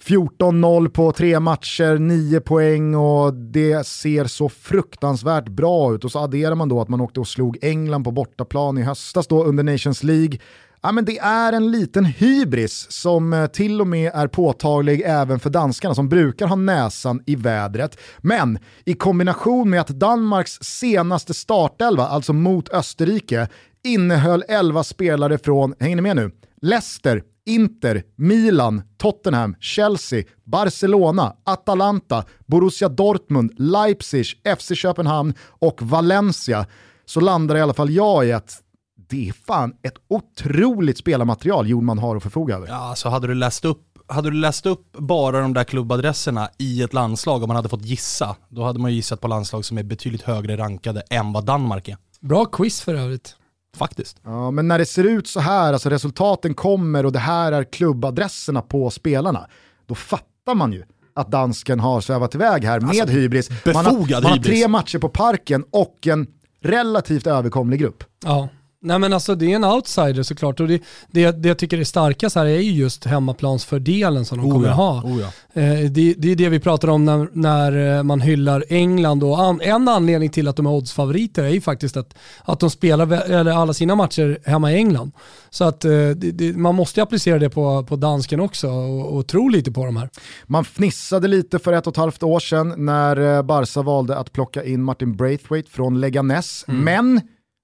14-0 0.05 0.89
på 0.89 1.13
tre 1.13 1.41
matcher, 1.41 1.99
9 1.99 2.41
poäng 2.41 2.95
och 2.95 3.35
det 3.35 3.87
ser 3.87 4.25
så 4.25 4.49
fruktansvärt 4.49 5.49
bra 5.49 5.95
ut. 5.95 6.05
Och 6.05 6.13
så 6.13 6.19
adderar 6.19 6.55
man 6.55 6.69
då 6.69 6.81
att 6.81 6.89
man 6.89 7.01
åkte 7.01 7.21
och 7.21 7.29
slog 7.29 7.59
England 7.63 8.05
på 8.05 8.11
bortaplan 8.11 8.79
i 8.79 8.83
höstas 8.83 9.27
då 9.27 9.45
under 9.45 9.63
Nations 9.63 10.03
League. 10.03 10.39
Ja, 10.85 10.93
men 10.93 11.05
det 11.05 11.19
är 11.19 11.53
en 11.53 11.71
liten 11.71 12.05
hybris 12.05 12.87
som 12.91 13.33
eh, 13.33 13.47
till 13.47 13.81
och 13.81 13.87
med 13.87 14.11
är 14.15 14.27
påtaglig 14.27 15.03
även 15.07 15.41
för 15.41 15.51
danskarna 15.51 15.95
som 15.95 16.09
brukar 16.09 16.47
ha 16.47 16.57
näsan 16.57 17.23
i 17.27 17.37
vädret. 17.37 17.99
Men 18.19 18.59
i 18.85 18.95
kombination 18.95 19.71
med 19.71 19.81
att 19.81 19.89
Danmarks 19.89 20.59
senaste 20.61 21.35
startelva, 21.35 22.07
alltså 22.07 22.33
mot 22.33 22.69
Österrike, 22.69 23.49
innehöll 23.85 24.45
11 24.49 24.85
spelare 24.85 25.39
från, 25.39 25.75
hänger 25.81 25.97
ni 25.97 26.03
med 26.03 26.17
nu, 26.17 26.31
Leicester, 26.63 27.23
Inter, 27.47 28.03
Milan, 28.17 28.83
Tottenham, 28.99 29.57
Chelsea, 29.61 30.25
Barcelona, 30.45 31.37
Atalanta, 31.45 32.25
Borussia 32.47 32.89
Dortmund, 32.89 33.53
Leipzig, 33.57 34.27
FC 34.59 34.73
Köpenhamn 34.75 35.35
och 35.49 35.83
Valencia 35.83 36.67
så 37.05 37.21
landar 37.21 37.57
i 37.57 37.61
alla 37.61 37.75
fall 37.75 37.91
jag 37.91 38.27
i 38.27 38.33
att 38.33 38.63
det 39.09 39.29
är 39.29 39.33
fan 39.33 39.75
ett 39.83 39.95
otroligt 40.09 40.99
spelarmaterial 40.99 41.69
Jonman 41.69 41.99
har 41.99 42.17
att 42.17 42.23
förfoga 42.23 42.57
över. 42.57 42.69
Ja, 42.69 42.75
så 42.75 42.83
alltså 42.83 43.09
hade 43.09 43.27
du 43.27 43.35
läst 43.35 43.65
upp 43.65 43.89
hade 44.07 44.31
du 44.31 44.37
läst 44.37 44.67
upp 44.67 44.93
bara 44.93 45.41
de 45.41 45.55
där 45.55 45.65
klubbadresserna 45.65 46.49
i 46.59 46.83
ett 46.83 46.93
landslag 46.93 47.43
och 47.43 47.49
man 47.49 47.57
hade 47.57 47.69
fått 47.69 47.85
gissa, 47.85 48.37
då 48.49 48.65
hade 48.65 48.79
man 48.79 48.91
ju 48.91 48.97
gissat 48.97 49.21
på 49.21 49.29
landslag 49.29 49.65
som 49.65 49.79
är 49.79 49.83
betydligt 49.83 50.23
högre 50.23 50.57
rankade 50.57 51.03
än 51.11 51.33
vad 51.33 51.45
Danmark 51.45 51.89
är. 51.89 51.97
Bra 52.21 52.45
quiz 52.45 52.81
för 52.81 52.95
övrigt. 52.95 53.37
Faktiskt. 53.77 54.21
Ja, 54.25 54.51
men 54.51 54.69
när 54.69 54.79
det 54.79 54.87
ser 54.87 55.05
ut 55.05 55.27
så 55.27 55.41
här, 55.41 55.73
alltså 55.73 55.91
resultaten 55.91 56.55
kommer 56.55 57.07
och 57.07 57.13
det 57.13 57.19
här 57.19 57.53
är 57.53 57.65
klubbadresserna 57.65 58.63
på 58.63 58.91
spelarna, 58.91 59.47
då 59.87 59.95
fattar 59.95 60.55
man 60.55 60.73
ju 60.73 60.85
att 61.15 61.31
dansken 61.31 61.81
har 61.81 62.01
svävat 62.01 62.35
iväg 62.35 62.65
här 62.65 62.81
med 62.81 62.91
alltså, 62.91 63.07
hybris. 63.07 63.51
Man 63.67 63.87
har, 63.87 64.23
man 64.23 64.25
har 64.25 64.37
tre 64.37 64.69
matcher 64.69 64.99
på 64.99 65.09
parken 65.09 65.65
och 65.71 66.07
en 66.07 66.27
relativt 66.63 67.27
överkomlig 67.27 67.81
grupp. 67.81 68.05
Ja, 68.25 68.49
Nej 68.85 68.99
men 68.99 69.13
alltså 69.13 69.35
det 69.35 69.53
är 69.53 69.57
en 69.57 69.65
outsider 69.65 70.23
såklart 70.23 70.61
och 70.61 70.69
det, 70.69 70.83
det, 71.11 71.31
det 71.31 71.49
jag 71.49 71.59
tycker 71.59 71.79
är 71.79 71.85
starkast 71.85 72.37
här 72.37 72.47
är 72.47 72.61
ju 72.61 72.73
just 72.73 73.05
hemmaplansfördelen 73.05 74.25
som 74.25 74.39
de 74.39 74.47
oh 74.47 74.53
kommer 74.53 74.69
ja, 74.69 74.75
ha. 74.75 75.03
Oh 75.03 75.21
ja. 75.21 75.61
eh, 75.61 75.91
det, 75.91 76.15
det, 76.19 76.33
är 76.33 76.37
det 76.37 76.49
vi 76.49 76.61
pratar 76.61 76.89
om 76.89 77.05
när, 77.05 77.29
när 77.33 77.97
eh, 77.97 78.03
man 78.03 78.21
hyllar 78.21 78.65
England 78.69 79.25
och 79.25 79.41
an, 79.41 79.61
en 79.61 79.89
anledning 79.89 80.31
till 80.31 80.49
att 80.49 80.57
de 80.57 80.67
är 80.67 80.71
oddsfavoriter 80.71 81.45
är 81.45 81.49
ju 81.49 81.61
faktiskt 81.61 81.97
att, 81.97 82.15
att 82.45 82.61
de 82.61 82.71
spelar 82.71 83.31
eller 83.31 83.53
alla 83.53 83.73
sina 83.73 83.95
matcher 83.95 84.39
hemma 84.45 84.73
i 84.73 84.75
England. 84.75 85.13
Så 85.51 85.65
att 85.65 85.85
eh, 85.85 86.09
det, 86.09 86.57
man 86.57 86.75
måste 86.75 87.03
applicera 87.03 87.39
det 87.39 87.51
på, 87.51 87.85
på 87.85 87.97
dansken 87.97 88.41
också 88.41 88.69
och, 88.69 89.17
och 89.17 89.27
tro 89.27 89.49
lite 89.49 89.73
på 89.73 89.85
de 89.85 89.97
här. 89.97 90.09
Man 90.47 90.65
fnissade 90.65 91.29
lite 91.29 91.59
för 91.59 91.73
ett 91.73 91.87
och 91.87 91.93
ett 91.93 91.97
halvt 91.97 92.23
år 92.23 92.41
sedan 92.41 92.75
när 92.77 93.43
Barca 93.43 93.83
valde 93.83 94.17
att 94.17 94.33
plocka 94.33 94.65
in 94.65 94.83
Martin 94.83 95.17
Braithwaite 95.17 95.71
från 95.71 96.01
Leganes, 96.01 96.65
mm. 96.69 96.85
men 96.85 97.21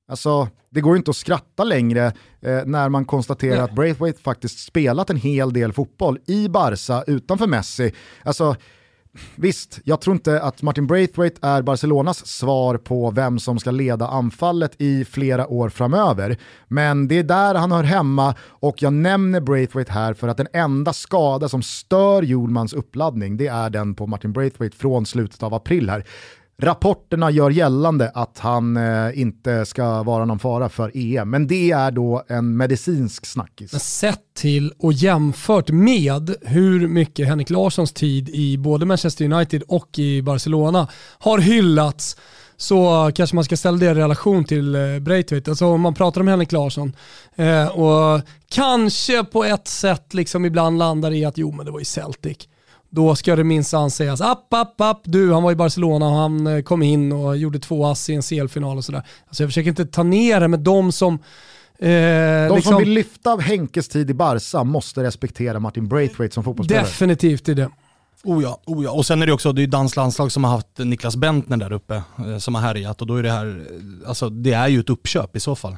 Alltså, 0.09 0.49
det 0.71 0.81
går 0.81 0.97
inte 0.97 1.11
att 1.11 1.17
skratta 1.17 1.65
längre 1.65 2.07
eh, 2.41 2.61
när 2.67 2.89
man 2.89 3.05
konstaterar 3.05 3.55
Nej. 3.55 3.65
att 3.65 3.75
Braithwaite 3.75 4.21
faktiskt 4.23 4.59
spelat 4.59 5.11
en 5.11 5.17
hel 5.17 5.53
del 5.53 5.73
fotboll 5.73 6.19
i 6.27 6.49
Barca 6.49 7.05
utanför 7.07 7.47
Messi. 7.47 7.93
Alltså, 8.23 8.57
Visst, 9.35 9.81
jag 9.85 10.01
tror 10.01 10.17
inte 10.17 10.43
att 10.43 10.63
Martin 10.63 10.87
Braithwaite 10.87 11.47
är 11.47 11.63
Barcelonas 11.63 12.27
svar 12.27 12.77
på 12.77 13.11
vem 13.11 13.39
som 13.39 13.59
ska 13.59 13.71
leda 13.71 14.09
anfallet 14.09 14.73
i 14.79 15.05
flera 15.05 15.47
år 15.49 15.69
framöver. 15.69 16.39
Men 16.69 17.09
det 17.09 17.19
är 17.19 17.23
där 17.23 17.55
han 17.55 17.73
hör 17.73 17.83
hemma 17.83 18.35
och 18.41 18.83
jag 18.83 18.93
nämner 18.93 19.41
Braithwaite 19.41 19.93
här 19.93 20.15
för 20.15 20.29
att 20.29 20.37
den 20.37 20.49
enda 20.53 20.93
skada 20.93 21.49
som 21.49 21.63
stör 21.63 22.23
Hjulmans 22.23 22.73
uppladdning 22.73 23.37
det 23.37 23.47
är 23.47 23.71
den 23.71 23.95
på 23.95 24.07
Martin 24.07 24.33
Braithwaite 24.33 24.77
från 24.77 25.07
slutet 25.07 25.43
av 25.43 25.55
april 25.55 25.91
här. 25.91 26.05
Rapporterna 26.63 27.31
gör 27.31 27.51
gällande 27.51 28.11
att 28.15 28.39
han 28.39 28.77
eh, 28.77 29.21
inte 29.21 29.67
ska 29.67 30.03
vara 30.03 30.25
någon 30.25 30.39
fara 30.39 30.69
för 30.69 30.91
EM, 30.95 31.31
men 31.31 31.47
det 31.47 31.71
är 31.71 31.91
då 31.91 32.23
en 32.29 32.57
medicinsk 32.57 33.27
snackis. 33.27 33.71
Sett 33.71 34.35
till 34.35 34.73
och 34.79 34.93
jämfört 34.93 35.71
med 35.71 36.35
hur 36.43 36.89
mycket 36.89 37.29
Henrik 37.29 37.51
Larssons 37.51 37.93
tid 37.93 38.29
i 38.29 38.59
både 38.59 38.87
Manchester 38.87 39.25
United 39.33 39.63
och 39.69 39.99
i 39.99 40.23
Barcelona 40.23 40.89
har 41.19 41.39
hyllats 41.39 42.17
så 42.57 43.11
kanske 43.15 43.37
man 43.37 43.45
ska 43.45 43.57
ställa 43.57 43.79
det 43.79 43.87
i 43.87 43.95
relation 43.95 44.45
till 44.45 44.75
eh, 44.75 44.81
Alltså 45.49 45.67
om 45.67 45.81
man 45.81 45.95
pratar 45.95 46.21
om 46.21 46.29
Henrik 46.29 46.53
Larsson 46.53 46.93
eh, 47.37 47.67
och 47.67 48.23
kanske 48.51 49.25
på 49.25 49.45
ett 49.45 49.69
sätt 49.69 50.15
liksom 50.15 50.45
ibland 50.45 50.79
landar 50.79 51.11
i 51.11 51.25
att 51.25 51.39
jo 51.39 51.53
men 51.53 51.67
det 51.67 51.73
var 51.73 51.79
ju 51.79 51.85
Celtic 51.85 52.49
då 52.91 53.15
ska 53.15 53.37
det 53.37 53.45
minsann 53.45 53.91
sägas 53.91 54.21
app, 54.21 54.55
app, 54.55 54.81
app, 54.81 55.01
du 55.05 55.33
han 55.33 55.43
var 55.43 55.53
i 55.53 55.57
Barcelona 55.57 56.07
och 56.07 56.15
han 56.15 56.47
eh, 56.47 56.63
kom 56.63 56.83
in 56.83 57.13
och 57.13 57.37
gjorde 57.37 57.59
två 57.59 57.87
ass 57.87 58.11
i 58.11 58.15
en 58.15 58.23
CL-final 58.23 58.77
och 58.77 58.85
sådär. 58.85 59.03
Alltså 59.27 59.43
jag 59.43 59.51
försöker 59.51 59.71
inte 59.71 59.87
ta 59.87 60.03
ner 60.03 60.41
det, 60.41 60.49
men 60.49 60.65
de 60.65 60.93
som 60.93 61.19
Eh, 61.81 61.89
de 61.89 62.55
liksom, 62.55 62.73
som 62.73 62.81
vill 62.81 62.91
lyfta 62.91 63.37
Henkes 63.37 63.89
tid 63.89 64.11
i 64.11 64.15
Barca 64.15 64.65
måste 64.65 65.03
respektera 65.03 65.61
Martin 65.61 65.89
Braithwaite 65.89 66.35
som 66.35 66.45
fotbollsspelare. 66.45 66.85
Definitivt 66.85 67.49
är 67.49 67.55
det. 67.55 67.71
Oh 68.25 68.43
ja, 68.43 68.61
oh 68.67 68.85
ja. 68.85 68.91
Och 68.91 69.07
sen 69.07 69.23
är 69.23 69.27
det 69.27 69.33
också, 69.33 69.53
det 69.53 69.61
är 69.61 69.63
ju 69.63 69.71
danskt 69.71 69.97
landslag 69.97 70.33
som 70.33 70.45
har 70.45 70.51
haft 70.51 70.79
Niklas 70.79 71.17
Bentner 71.17 71.57
där 71.57 71.73
uppe, 71.73 72.03
eh, 72.19 72.39
som 72.39 72.55
har 72.55 72.63
härjat 72.63 73.01
och 73.01 73.07
då 73.07 73.17
är 73.17 73.23
det 73.23 73.31
här, 73.31 73.47
eh, 73.47 74.09
alltså 74.09 74.31
det 74.31 74.53
är 74.53 74.69
ju 74.69 74.81
ett 74.81 74.91
uppköp 74.91 75.37
i 75.37 75.41
så 75.41 75.57
fall. 75.57 75.77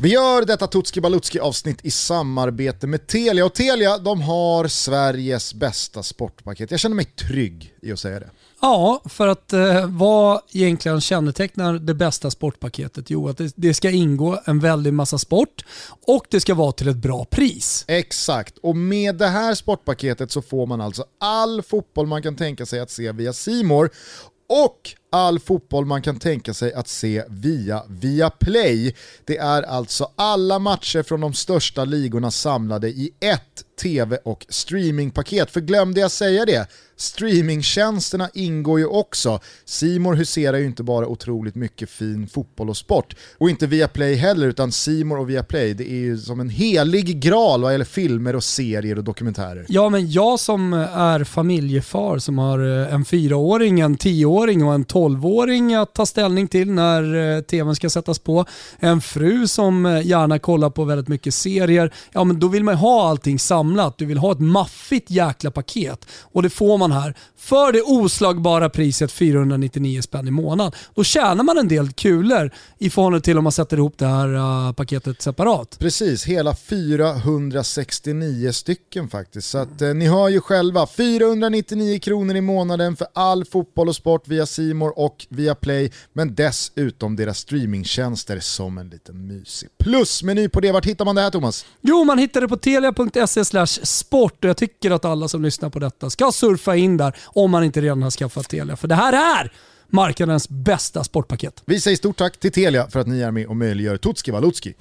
Vi 0.00 0.08
gör 0.08 0.44
detta 0.44 0.66
Tutski 0.66 1.00
Balutski 1.00 1.40
avsnitt 1.40 1.84
i 1.84 1.90
samarbete 1.90 2.86
med 2.86 3.06
Telia 3.06 3.46
och 3.46 3.54
Telia 3.54 3.98
de 3.98 4.20
har 4.20 4.68
Sveriges 4.68 5.54
bästa 5.54 6.02
sportpaket. 6.02 6.70
Jag 6.70 6.80
känner 6.80 6.96
mig 6.96 7.04
trygg 7.04 7.74
i 7.82 7.92
att 7.92 8.00
säga 8.00 8.20
det. 8.20 8.30
Ja, 8.60 9.02
för 9.04 9.28
att 9.28 9.52
eh, 9.52 9.86
vad 9.86 10.40
egentligen 10.52 11.00
kännetecknar 11.00 11.74
det 11.74 11.94
bästa 11.94 12.30
sportpaketet? 12.30 13.10
Jo, 13.10 13.28
att 13.28 13.36
det, 13.38 13.52
det, 13.56 13.74
ska 13.74 13.90
ingå 13.90 14.40
en 14.44 14.60
väldig 14.60 14.92
massa 14.92 15.18
sport 15.18 15.64
och 16.06 16.26
det 16.30 16.40
ska 16.40 16.54
vara 16.54 16.72
till 16.72 16.88
ett 16.88 16.96
bra 16.96 17.24
pris. 17.24 17.84
Exakt, 17.88 18.58
och 18.58 18.76
med 18.76 19.14
det 19.16 19.28
här 19.28 19.54
sportpaketet 19.54 20.30
så 20.30 20.42
får 20.42 20.66
man 20.66 20.80
alltså 20.80 21.04
all 21.20 21.62
fotboll 21.62 22.06
man 22.06 22.22
kan 22.22 22.36
tänka 22.36 22.66
sig 22.66 22.80
att 22.80 22.90
se 22.90 23.12
via 23.12 23.32
Simor 23.32 23.90
och 24.48 24.94
all 25.12 25.38
fotboll 25.38 25.86
man 25.86 26.02
kan 26.02 26.18
tänka 26.18 26.54
sig 26.54 26.72
att 26.72 26.88
se 26.88 27.24
via 27.28 27.82
Viaplay. 27.88 28.94
Det 29.24 29.36
är 29.36 29.62
alltså 29.62 30.10
alla 30.16 30.58
matcher 30.58 31.02
från 31.02 31.20
de 31.20 31.34
största 31.34 31.84
ligorna 31.84 32.30
samlade 32.30 32.88
i 32.88 33.10
ett 33.20 33.64
tv 33.82 34.18
och 34.24 34.46
streamingpaket. 34.48 35.50
För 35.50 35.60
glömde 35.60 36.00
jag 36.00 36.10
säga 36.10 36.44
det, 36.44 36.68
streamingtjänsterna 36.96 38.28
ingår 38.34 38.78
ju 38.78 38.86
också. 38.86 39.40
Simor 39.64 40.14
huserar 40.14 40.58
ju 40.58 40.66
inte 40.66 40.82
bara 40.82 41.06
otroligt 41.06 41.54
mycket 41.54 41.90
fin 41.90 42.26
fotboll 42.26 42.70
och 42.70 42.76
sport. 42.76 43.16
Och 43.38 43.50
inte 43.50 43.66
Viaplay 43.66 44.14
heller, 44.14 44.46
utan 44.46 44.72
Simor 44.72 45.18
och 45.18 45.30
Viaplay, 45.30 45.74
det 45.74 45.90
är 45.90 45.96
ju 45.96 46.18
som 46.18 46.40
en 46.40 46.48
helig 46.48 47.20
graal 47.20 47.62
vad 47.62 47.72
gäller 47.72 47.84
filmer 47.84 48.36
och 48.36 48.44
serier 48.44 48.98
och 48.98 49.04
dokumentärer. 49.04 49.66
Ja, 49.68 49.88
men 49.88 50.10
jag 50.10 50.40
som 50.40 50.72
är 50.94 51.24
familjefar 51.24 52.18
som 52.18 52.38
har 52.38 52.82
eh, 52.82 52.94
en 52.94 53.04
fyraåring, 53.04 53.80
en 53.80 53.96
tioåring 53.96 54.64
och 54.64 54.74
en 54.74 54.84
tolvåring 54.84 55.74
att 55.74 55.94
ta 55.94 56.06
ställning 56.06 56.48
till 56.48 56.70
när 56.70 57.36
eh, 57.36 57.40
tvn 57.40 57.76
ska 57.76 57.90
sättas 57.90 58.18
på, 58.18 58.44
en 58.78 59.00
fru 59.00 59.46
som 59.46 59.86
eh, 59.86 60.06
gärna 60.06 60.38
kollar 60.38 60.70
på 60.70 60.84
väldigt 60.84 61.08
mycket 61.08 61.34
serier, 61.34 61.94
ja 62.12 62.24
men 62.24 62.40
då 62.40 62.48
vill 62.48 62.64
man 62.64 62.74
ju 62.74 62.78
ha 62.78 63.08
allting 63.08 63.38
samlat. 63.38 63.98
Du 63.98 64.06
vill 64.06 64.18
ha 64.18 64.32
ett 64.32 64.40
maffigt 64.40 65.10
jäkla 65.10 65.50
paket 65.50 66.06
och 66.20 66.42
det 66.42 66.50
får 66.50 66.78
man 66.78 66.85
här 66.92 67.14
för 67.36 67.72
det 67.72 67.82
oslagbara 67.82 68.68
priset 68.68 69.12
499 69.12 70.02
spänn 70.02 70.28
i 70.28 70.30
månaden. 70.30 70.72
Då 70.94 71.04
tjänar 71.04 71.44
man 71.44 71.58
en 71.58 71.68
del 71.68 71.92
kulor 71.92 72.50
i 72.78 72.90
förhållande 72.90 73.24
till 73.24 73.38
om 73.38 73.44
man 73.44 73.52
sätter 73.52 73.76
ihop 73.76 73.98
det 73.98 74.06
här 74.06 74.34
uh, 74.34 74.72
paketet 74.72 75.22
separat. 75.22 75.78
Precis, 75.78 76.24
hela 76.24 76.54
469 76.54 78.52
stycken 78.52 79.08
faktiskt. 79.08 79.50
Så 79.50 79.58
att, 79.58 79.82
eh, 79.82 79.94
ni 79.94 80.06
hör 80.06 80.28
ju 80.28 80.40
själva, 80.40 80.86
499 80.86 81.98
kronor 81.98 82.36
i 82.36 82.40
månaden 82.40 82.96
för 82.96 83.06
all 83.12 83.44
fotboll 83.44 83.88
och 83.88 83.96
sport 83.96 84.28
via 84.28 84.46
Simor 84.46 84.98
och 84.98 85.26
via 85.28 85.54
Play, 85.54 85.92
men 86.12 86.34
dessutom 86.34 87.16
deras 87.16 87.38
streamingtjänster 87.38 88.40
som 88.40 88.78
en 88.78 88.88
liten 88.88 89.26
mysig 89.26 89.68
plusmeny 89.78 90.48
på 90.48 90.60
det. 90.60 90.72
Vart 90.72 90.86
hittar 90.86 91.04
man 91.04 91.14
det 91.14 91.22
här 91.22 91.30
Thomas? 91.30 91.66
Jo, 91.80 92.04
man 92.04 92.18
hittar 92.18 92.40
det 92.40 92.48
på 92.48 92.56
telia.se 92.56 93.66
sport 93.86 94.44
och 94.44 94.50
jag 94.50 94.56
tycker 94.56 94.90
att 94.90 95.04
alla 95.04 95.28
som 95.28 95.42
lyssnar 95.42 95.70
på 95.70 95.78
detta 95.78 96.10
ska 96.10 96.32
surfa 96.32 96.75
in 96.76 96.96
där 96.96 97.16
om 97.24 97.50
man 97.50 97.64
inte 97.64 97.80
redan 97.80 98.02
har 98.02 98.10
skaffat 98.10 98.48
Telia. 98.48 98.76
För 98.76 98.88
det 98.88 98.94
här 98.94 99.42
är 99.42 99.52
marknadens 99.88 100.48
bästa 100.48 101.04
sportpaket. 101.04 101.62
Vi 101.64 101.80
säger 101.80 101.96
stort 101.96 102.16
tack 102.16 102.36
till 102.36 102.52
Telia 102.52 102.90
för 102.90 103.00
att 103.00 103.06
ni 103.06 103.20
är 103.20 103.30
med 103.30 103.46
och 103.46 103.56
möjliggör 103.56 103.96
Tutski 103.96 104.30
Valutski. 104.30 104.74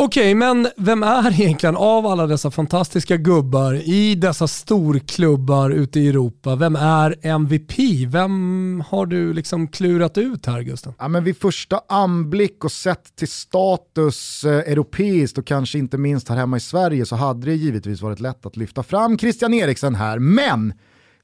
Okej, 0.00 0.22
okay, 0.22 0.34
men 0.34 0.68
vem 0.76 1.02
är 1.02 1.40
egentligen 1.40 1.76
av 1.76 2.06
alla 2.06 2.26
dessa 2.26 2.50
fantastiska 2.50 3.16
gubbar 3.16 3.74
i 3.74 4.14
dessa 4.14 4.48
storklubbar 4.48 5.70
ute 5.70 6.00
i 6.00 6.08
Europa, 6.08 6.56
vem 6.56 6.76
är 6.76 7.16
MVP? 7.22 7.78
Vem 8.08 8.82
har 8.88 9.06
du 9.06 9.32
liksom 9.32 9.68
klurat 9.68 10.18
ut 10.18 10.46
här 10.46 10.62
Gusten? 10.62 10.94
Ja, 10.98 11.08
men 11.08 11.24
vid 11.24 11.36
första 11.36 11.80
anblick 11.88 12.64
och 12.64 12.72
sett 12.72 13.16
till 13.16 13.28
status 13.28 14.44
eh, 14.44 14.72
europeiskt 14.72 15.38
och 15.38 15.46
kanske 15.46 15.78
inte 15.78 15.98
minst 15.98 16.28
här 16.28 16.36
hemma 16.36 16.56
i 16.56 16.60
Sverige 16.60 17.06
så 17.06 17.16
hade 17.16 17.46
det 17.46 17.54
givetvis 17.54 18.02
varit 18.02 18.20
lätt 18.20 18.46
att 18.46 18.56
lyfta 18.56 18.82
fram 18.82 19.18
Christian 19.18 19.54
Eriksen 19.54 19.94
här, 19.94 20.18
men 20.18 20.72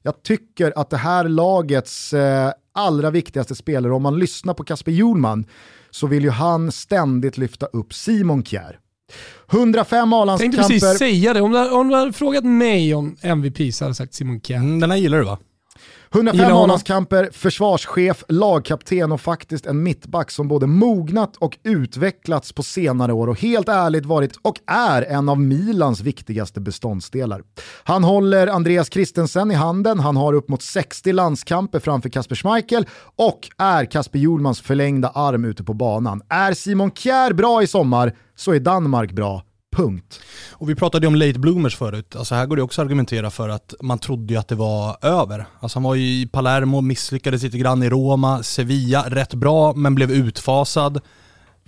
jag 0.01 0.23
tycker 0.23 0.73
att 0.75 0.89
det 0.89 0.97
här 0.97 1.23
lagets 1.29 2.13
eh, 2.13 2.51
allra 2.75 3.11
viktigaste 3.11 3.55
spelare, 3.55 3.93
om 3.93 4.03
man 4.03 4.19
lyssnar 4.19 4.53
på 4.53 4.63
Kasper 4.63 4.91
Hjulman, 4.91 5.45
så 5.91 6.07
vill 6.07 6.23
ju 6.23 6.29
han 6.29 6.71
ständigt 6.71 7.37
lyfta 7.37 7.65
upp 7.65 7.93
Simon 7.93 8.43
Kjär. 8.43 8.79
105 9.51 10.13
A-landskamper. 10.13 10.57
Jag 10.57 10.67
tänkte 10.67 10.87
precis 10.87 10.99
säga 10.99 11.33
det, 11.33 11.41
om 11.41 11.51
du, 11.51 11.69
om 11.69 11.87
du 11.87 11.95
hade 11.95 12.13
frågat 12.13 12.43
mig 12.43 12.95
om 12.95 13.15
MVP 13.21 13.73
så 13.73 13.85
hade 13.85 13.89
jag 13.89 13.95
sagt 13.95 14.13
Simon 14.13 14.41
Kjär. 14.41 14.57
Mm, 14.57 14.79
den 14.79 14.91
här 14.91 14.97
gillar 14.97 15.17
du 15.17 15.23
va? 15.23 15.37
105 16.13 16.51
A-landskamper, 16.53 17.29
försvarschef, 17.31 18.23
lagkapten 18.29 19.11
och 19.11 19.21
faktiskt 19.21 19.65
en 19.65 19.83
mittback 19.83 20.31
som 20.31 20.47
både 20.47 20.67
mognat 20.67 21.37
och 21.37 21.57
utvecklats 21.63 22.51
på 22.53 22.63
senare 22.63 23.13
år 23.13 23.27
och 23.27 23.41
helt 23.41 23.69
ärligt 23.69 24.05
varit 24.05 24.39
och 24.41 24.59
är 24.67 25.01
en 25.01 25.29
av 25.29 25.39
Milans 25.39 26.01
viktigaste 26.01 26.61
beståndsdelar. 26.61 27.41
Han 27.83 28.03
håller 28.03 28.47
Andreas 28.47 28.89
Christensen 28.93 29.51
i 29.51 29.55
handen, 29.55 29.99
han 29.99 30.17
har 30.17 30.33
upp 30.33 30.49
mot 30.49 30.61
60 30.61 31.11
landskamper 31.13 31.79
framför 31.79 32.09
Kasper 32.09 32.35
Schmeichel 32.35 32.85
och 33.15 33.49
är 33.57 33.85
Kasper 33.85 34.19
Hjulmans 34.19 34.61
förlängda 34.61 35.09
arm 35.09 35.45
ute 35.45 35.63
på 35.63 35.73
banan. 35.73 36.21
Är 36.29 36.53
Simon 36.53 36.91
Kjär 36.91 37.33
bra 37.33 37.63
i 37.63 37.67
sommar 37.67 38.15
så 38.35 38.53
är 38.53 38.59
Danmark 38.59 39.11
bra 39.11 39.43
Punkt. 39.75 40.19
Och 40.51 40.69
vi 40.69 40.75
pratade 40.75 41.07
om 41.07 41.15
late 41.15 41.39
bloomers 41.39 41.75
förut. 41.75 42.15
Alltså 42.15 42.35
här 42.35 42.45
går 42.45 42.55
det 42.55 42.61
också 42.61 42.81
att 42.81 42.85
argumentera 42.85 43.29
för 43.29 43.49
att 43.49 43.73
man 43.81 43.99
trodde 43.99 44.33
ju 44.33 44.39
att 44.39 44.47
det 44.47 44.55
var 44.55 44.97
över. 45.01 45.45
Alltså 45.59 45.79
han 45.79 45.83
var 45.83 45.95
ju 45.95 46.03
i 46.03 46.27
Palermo, 46.27 46.81
misslyckades 46.81 47.43
lite 47.43 47.57
grann 47.57 47.83
i 47.83 47.89
Roma, 47.89 48.43
Sevilla, 48.43 49.05
rätt 49.09 49.33
bra 49.33 49.73
men 49.73 49.95
blev 49.95 50.11
utfasad. 50.11 51.01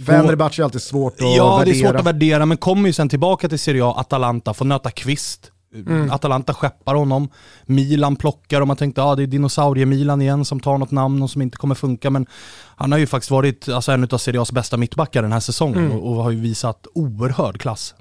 Fenerbahce 0.06 0.62
är 0.62 0.64
alltid 0.64 0.82
svårt 0.82 1.14
att 1.14 1.22
ja, 1.22 1.28
värdera. 1.28 1.60
Ja, 1.60 1.66
det 1.66 1.72
är 1.72 1.88
svårt 1.88 2.00
att 2.00 2.06
värdera, 2.06 2.46
men 2.46 2.58
kommer 2.58 2.88
ju 2.88 2.94
sen 2.94 3.10
tillbaka 3.10 3.50
till 3.50 3.60
Serie 3.60 3.86
A, 3.86 3.94
Atalanta, 3.98 4.54
får 4.54 4.66
nöta 4.66 4.92
kvist. 4.92 5.52
Mm. 5.78 6.12
Atalanta 6.12 6.54
skeppar 6.54 6.96
honom, 6.96 7.30
Milan 7.66 8.16
plockar 8.16 8.62
och 8.62 8.68
man 8.68 8.78
tänkte 8.78 9.02
att 9.02 9.08
ah, 9.08 9.16
det 9.16 9.24
är 9.24 9.28
dinosaurie-Milan 9.28 10.22
igen 10.22 10.46
som 10.46 10.60
tar 10.60 10.78
något 10.78 10.92
namn 10.92 11.24
och 11.24 11.30
som 11.30 11.42
inte 11.42 11.58
kommer 11.58 11.76
funka. 11.76 12.10
Men 12.10 12.26
han 12.76 12.92
har 12.92 13.00
ju 13.00 13.08
faktiskt 13.08 13.32
varit 13.32 13.70
alltså, 13.70 13.92
en 13.92 14.04
av 14.04 14.18
Serie 14.18 14.42
A's 14.42 14.54
bästa 14.54 14.78
mittbackar 14.78 15.22
den 15.22 15.32
här 15.32 15.40
säsongen 15.40 15.86
mm. 15.86 15.98
och, 15.98 16.12
och, 16.12 16.24
har 16.24 16.32
ju 16.32 16.40
visat 16.40 16.88
oerhörd 16.94 17.62
klass. 17.62 17.96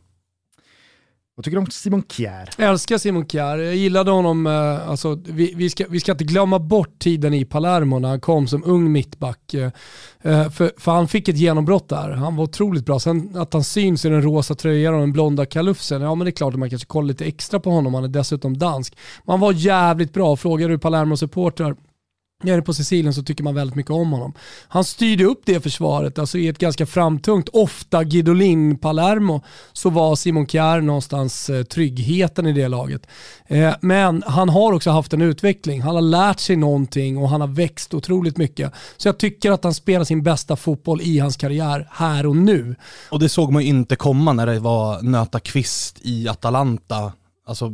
Vad 1.36 1.44
tycker 1.44 1.56
du 1.56 1.60
om 1.60 1.70
Simon 1.70 2.02
Kjär? 2.08 2.48
Jag 2.56 2.68
älskar 2.68 2.98
Simon 2.98 3.26
Kjär. 3.26 3.58
Jag 3.58 3.76
gillade 3.76 4.10
honom, 4.10 4.46
eh, 4.46 4.88
alltså, 4.88 5.18
vi, 5.24 5.54
vi, 5.56 5.70
ska, 5.70 5.84
vi 5.88 6.00
ska 6.00 6.12
inte 6.12 6.24
glömma 6.24 6.58
bort 6.58 6.98
tiden 6.98 7.34
i 7.34 7.44
Palermo 7.44 7.98
när 7.98 8.08
han 8.08 8.20
kom 8.20 8.48
som 8.48 8.64
ung 8.64 8.92
mittback. 8.92 9.54
Eh, 9.54 9.70
eh, 10.22 10.50
för, 10.50 10.72
för 10.76 10.92
han 10.92 11.08
fick 11.08 11.28
ett 11.28 11.36
genombrott 11.36 11.88
där. 11.88 12.10
Han 12.10 12.36
var 12.36 12.44
otroligt 12.44 12.86
bra. 12.86 13.00
Sen 13.00 13.36
att 13.36 13.52
han 13.52 13.64
syns 13.64 14.04
i 14.04 14.08
den 14.08 14.22
rosa 14.22 14.54
tröjan 14.54 14.94
och 14.94 15.00
den 15.00 15.12
blonda 15.12 15.46
kalufsen, 15.46 16.02
ja 16.02 16.14
men 16.14 16.24
det 16.24 16.28
är 16.28 16.32
klart 16.32 16.54
att 16.54 16.60
man 16.60 16.70
kanske 16.70 16.86
kollar 16.86 17.08
lite 17.08 17.24
extra 17.24 17.60
på 17.60 17.70
honom. 17.70 17.94
Han 17.94 18.04
är 18.04 18.08
dessutom 18.08 18.58
dansk. 18.58 18.96
Man 19.24 19.40
var 19.40 19.52
jävligt 19.52 20.12
bra. 20.12 20.36
Frågar 20.36 20.68
du 20.68 20.78
Palermo-supportrar 20.78 21.76
nere 22.42 22.62
på 22.62 22.74
Sicilien 22.74 23.14
så 23.14 23.22
tycker 23.22 23.44
man 23.44 23.54
väldigt 23.54 23.76
mycket 23.76 23.90
om 23.90 24.12
honom. 24.12 24.34
Han 24.68 24.84
styrde 24.84 25.24
upp 25.24 25.42
det 25.44 25.60
försvaret, 25.60 26.18
alltså 26.18 26.38
i 26.38 26.48
ett 26.48 26.58
ganska 26.58 26.86
framtungt, 26.86 27.48
ofta 27.48 28.04
Guidolin 28.04 28.78
Palermo, 28.78 29.42
så 29.72 29.90
var 29.90 30.16
Simon 30.16 30.46
Kjär 30.46 30.80
någonstans 30.80 31.50
eh, 31.50 31.62
tryggheten 31.62 32.46
i 32.46 32.52
det 32.52 32.68
laget. 32.68 33.06
Eh, 33.46 33.74
men 33.80 34.22
han 34.26 34.48
har 34.48 34.72
också 34.72 34.90
haft 34.90 35.12
en 35.12 35.22
utveckling, 35.22 35.82
han 35.82 35.94
har 35.94 36.02
lärt 36.02 36.40
sig 36.40 36.56
någonting 36.56 37.18
och 37.18 37.28
han 37.28 37.40
har 37.40 37.48
växt 37.48 37.94
otroligt 37.94 38.36
mycket. 38.36 38.72
Så 38.96 39.08
jag 39.08 39.18
tycker 39.18 39.50
att 39.50 39.64
han 39.64 39.74
spelar 39.74 40.04
sin 40.04 40.22
bästa 40.22 40.56
fotboll 40.56 41.00
i 41.00 41.18
hans 41.18 41.36
karriär 41.36 41.88
här 41.92 42.26
och 42.26 42.36
nu. 42.36 42.76
Och 43.10 43.20
det 43.20 43.28
såg 43.28 43.52
man 43.52 43.62
ju 43.62 43.68
inte 43.68 43.96
komma 43.96 44.32
när 44.32 44.46
det 44.46 44.58
var 44.58 45.02
nöta 45.02 45.40
kvist 45.40 45.98
i 46.02 46.28
Atalanta. 46.28 47.12
Alltså 47.46 47.72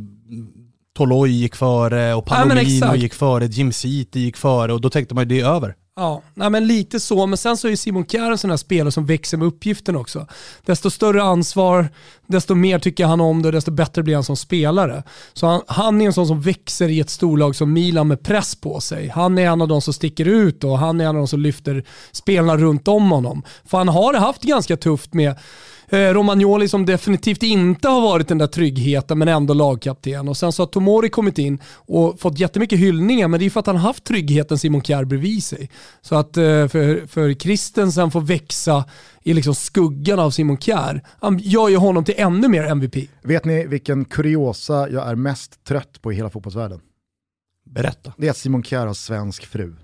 Toloi 0.93 1.31
gick 1.31 1.55
före 1.55 2.13
och 2.13 2.25
Palomino 2.25 2.85
ja, 2.85 2.95
gick 2.95 3.13
före, 3.13 3.45
Jim 3.45 3.73
City 3.73 4.19
gick 4.19 4.37
före 4.37 4.73
och 4.73 4.81
då 4.81 4.89
tänkte 4.89 5.15
man 5.15 5.21
ju 5.21 5.27
det 5.27 5.39
är 5.41 5.55
över. 5.55 5.75
Ja, 5.95 6.21
nej 6.33 6.49
men 6.49 6.67
lite 6.67 6.99
så, 6.99 7.25
men 7.25 7.37
sen 7.37 7.57
så 7.57 7.67
är 7.67 7.75
Simon 7.75 8.05
Kjär 8.05 8.31
en 8.31 8.37
sån 8.37 8.49
här 8.49 8.57
spelare 8.57 8.91
som 8.91 9.05
växer 9.05 9.37
med 9.37 9.47
uppgiften 9.47 9.95
också. 9.95 10.27
Desto 10.65 10.89
större 10.89 11.23
ansvar, 11.23 11.89
desto 12.27 12.55
mer 12.55 12.79
tycker 12.79 13.05
han 13.05 13.21
om 13.21 13.41
det 13.41 13.47
och 13.47 13.51
desto 13.51 13.71
bättre 13.71 14.03
blir 14.03 14.15
han 14.15 14.23
som 14.23 14.37
spelare. 14.37 15.03
Så 15.33 15.47
han, 15.47 15.61
han 15.67 16.01
är 16.01 16.05
en 16.05 16.13
sån 16.13 16.27
som 16.27 16.41
växer 16.41 16.89
i 16.89 16.99
ett 16.99 17.09
storlag 17.09 17.55
som 17.55 17.73
Milan 17.73 18.07
med 18.07 18.23
press 18.23 18.55
på 18.55 18.79
sig. 18.79 19.07
Han 19.07 19.37
är 19.37 19.47
en 19.47 19.61
av 19.61 19.67
de 19.67 19.81
som 19.81 19.93
sticker 19.93 20.25
ut 20.25 20.63
och 20.63 20.79
han 20.79 21.01
är 21.01 21.05
en 21.05 21.09
av 21.09 21.15
de 21.15 21.27
som 21.27 21.39
lyfter 21.39 21.83
spelarna 22.11 22.57
runt 22.57 22.87
om 22.87 23.11
honom. 23.11 23.43
För 23.65 23.77
han 23.77 23.87
har 23.87 24.13
haft 24.13 24.43
ganska 24.43 24.77
tufft 24.77 25.13
med 25.13 25.35
Romagnoli 25.89 26.67
som 26.67 26.85
definitivt 26.85 27.43
inte 27.43 27.87
har 27.87 28.01
varit 28.01 28.27
den 28.27 28.37
där 28.37 28.47
tryggheten 28.47 29.19
men 29.19 29.27
ändå 29.27 29.53
lagkapten. 29.53 30.27
Och 30.27 30.37
sen 30.37 30.51
så 30.51 30.61
har 30.61 30.67
Tomori 30.67 31.09
kommit 31.09 31.37
in 31.37 31.59
och 31.75 32.19
fått 32.19 32.39
jättemycket 32.39 32.79
hyllningar 32.79 33.27
men 33.27 33.39
det 33.39 33.45
är 33.45 33.49
för 33.49 33.59
att 33.59 33.67
han 33.67 33.75
har 33.75 33.87
haft 33.87 34.03
tryggheten 34.03 34.57
Simon 34.57 34.81
Kjær 34.81 35.05
bredvid 35.05 35.43
sig. 35.43 35.69
Så 36.01 36.15
att 36.15 36.37
eh, 36.37 36.43
för, 36.43 37.07
för 37.07 37.33
Christensen 37.33 38.11
får 38.11 38.21
växa 38.21 38.85
i 39.23 39.33
liksom 39.33 39.55
skuggan 39.55 40.19
av 40.19 40.31
Simon 40.31 40.57
Kjær, 40.57 41.01
han 41.19 41.39
gör 41.39 41.69
ju 41.69 41.77
honom 41.77 42.05
till 42.05 42.15
ännu 42.17 42.47
mer 42.47 42.63
MVP. 42.63 42.95
Vet 43.21 43.45
ni 43.45 43.65
vilken 43.67 44.05
kuriosa 44.05 44.89
jag 44.89 45.07
är 45.07 45.15
mest 45.15 45.63
trött 45.63 46.01
på 46.01 46.11
i 46.11 46.15
hela 46.15 46.29
fotbollsvärlden? 46.29 46.79
Berätta. 47.65 48.13
Det 48.17 48.27
är 48.27 48.31
att 48.31 48.37
Simon 48.37 48.63
Kjær 48.63 48.87
har 48.87 48.93
svensk 48.93 49.45
fru. 49.45 49.75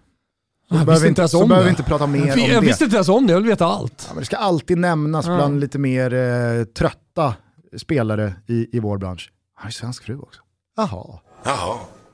Jag 0.69 0.77
behöver 0.85 0.91
visste 0.93 1.07
inte- 1.07 1.27
så 1.27 1.41
om 1.43 1.49
behöver 1.49 1.65
det. 1.65 1.69
vi 1.69 1.77
inte 1.79 1.83
prata 1.89 2.07
mer 2.07 2.21
om 2.21 2.27
jag 2.27 2.49
det. 2.49 2.59
visste 2.67 2.83
inte 2.83 2.95
ens 2.95 3.09
om 3.09 3.27
det, 3.27 3.33
jag 3.33 3.39
vill 3.39 3.49
veta 3.49 3.65
allt. 3.65 4.03
Ja, 4.07 4.13
men 4.13 4.19
det 4.19 4.25
ska 4.25 4.37
alltid 4.37 4.77
nämnas 4.77 5.25
Ja. 5.27 5.35
bland 5.35 5.59
lite 5.59 5.79
mer 5.79 6.13
eh, 6.13 6.63
trötta 6.63 7.33
spelare 7.77 8.33
i, 8.47 8.77
i 8.77 8.79
vår 8.79 8.97
bransch. 8.97 9.31
Han 9.55 9.67
är 9.67 9.71
svensk 9.71 10.03
fru 10.03 10.19
också. 10.19 10.41
Jaha. 10.77 11.19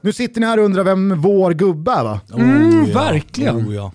Nu 0.02 0.14
sitter 0.14 0.42
ni 0.42 0.48
här 0.48 0.58
och 0.60 0.66
undrar 0.66 0.84
vem 0.84 1.22
vår 1.22 1.52
gubbe 1.52 1.92
är 1.92 2.04
va? 2.04 2.20
Mm, 2.34 2.92
verkligen. 2.94 3.56
Oh, 3.70 3.76
ja. 3.76 3.92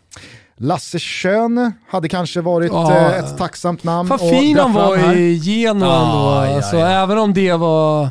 Lasse 0.56 0.98
Schön 0.98 1.72
hade 1.88 2.08
kanske 2.08 2.40
varit 2.40 2.72
Ja. 2.72 2.92
eh, 2.96 3.18
ett 3.18 3.38
tacksamt 3.38 3.84
namn. 3.84 4.12
Att 4.12 4.20
fin 4.20 4.58
han 4.58 4.72
var 4.72 4.96
här. 4.96 5.16
i 5.16 5.34
Genoa 5.34 5.88
Ja, 5.88 6.00
ändå. 6.44 6.50
ja, 6.50 6.56
alltså, 6.56 6.76
ja. 6.76 6.86
Även 7.02 7.18
om 7.18 7.34
det 7.34 7.52
var 7.52 8.08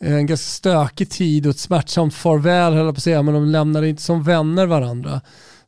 en 0.00 0.26
ganska 0.26 0.44
stökig 0.44 1.10
tid 1.10 1.46
och 1.46 1.50
ett 1.50 1.58
smärtsamt 1.58 2.14
farväl 2.14 2.72
höll 2.74 2.84
jag 2.86 2.94
på 2.94 2.98
att 2.98 3.02
säga, 3.02 3.22
men 3.22 3.34
de 3.34 3.44
lämnade 3.46 3.88
inte 3.88 4.02
som 4.02 4.22
vänner 4.22 4.66
varandra. 4.66 5.20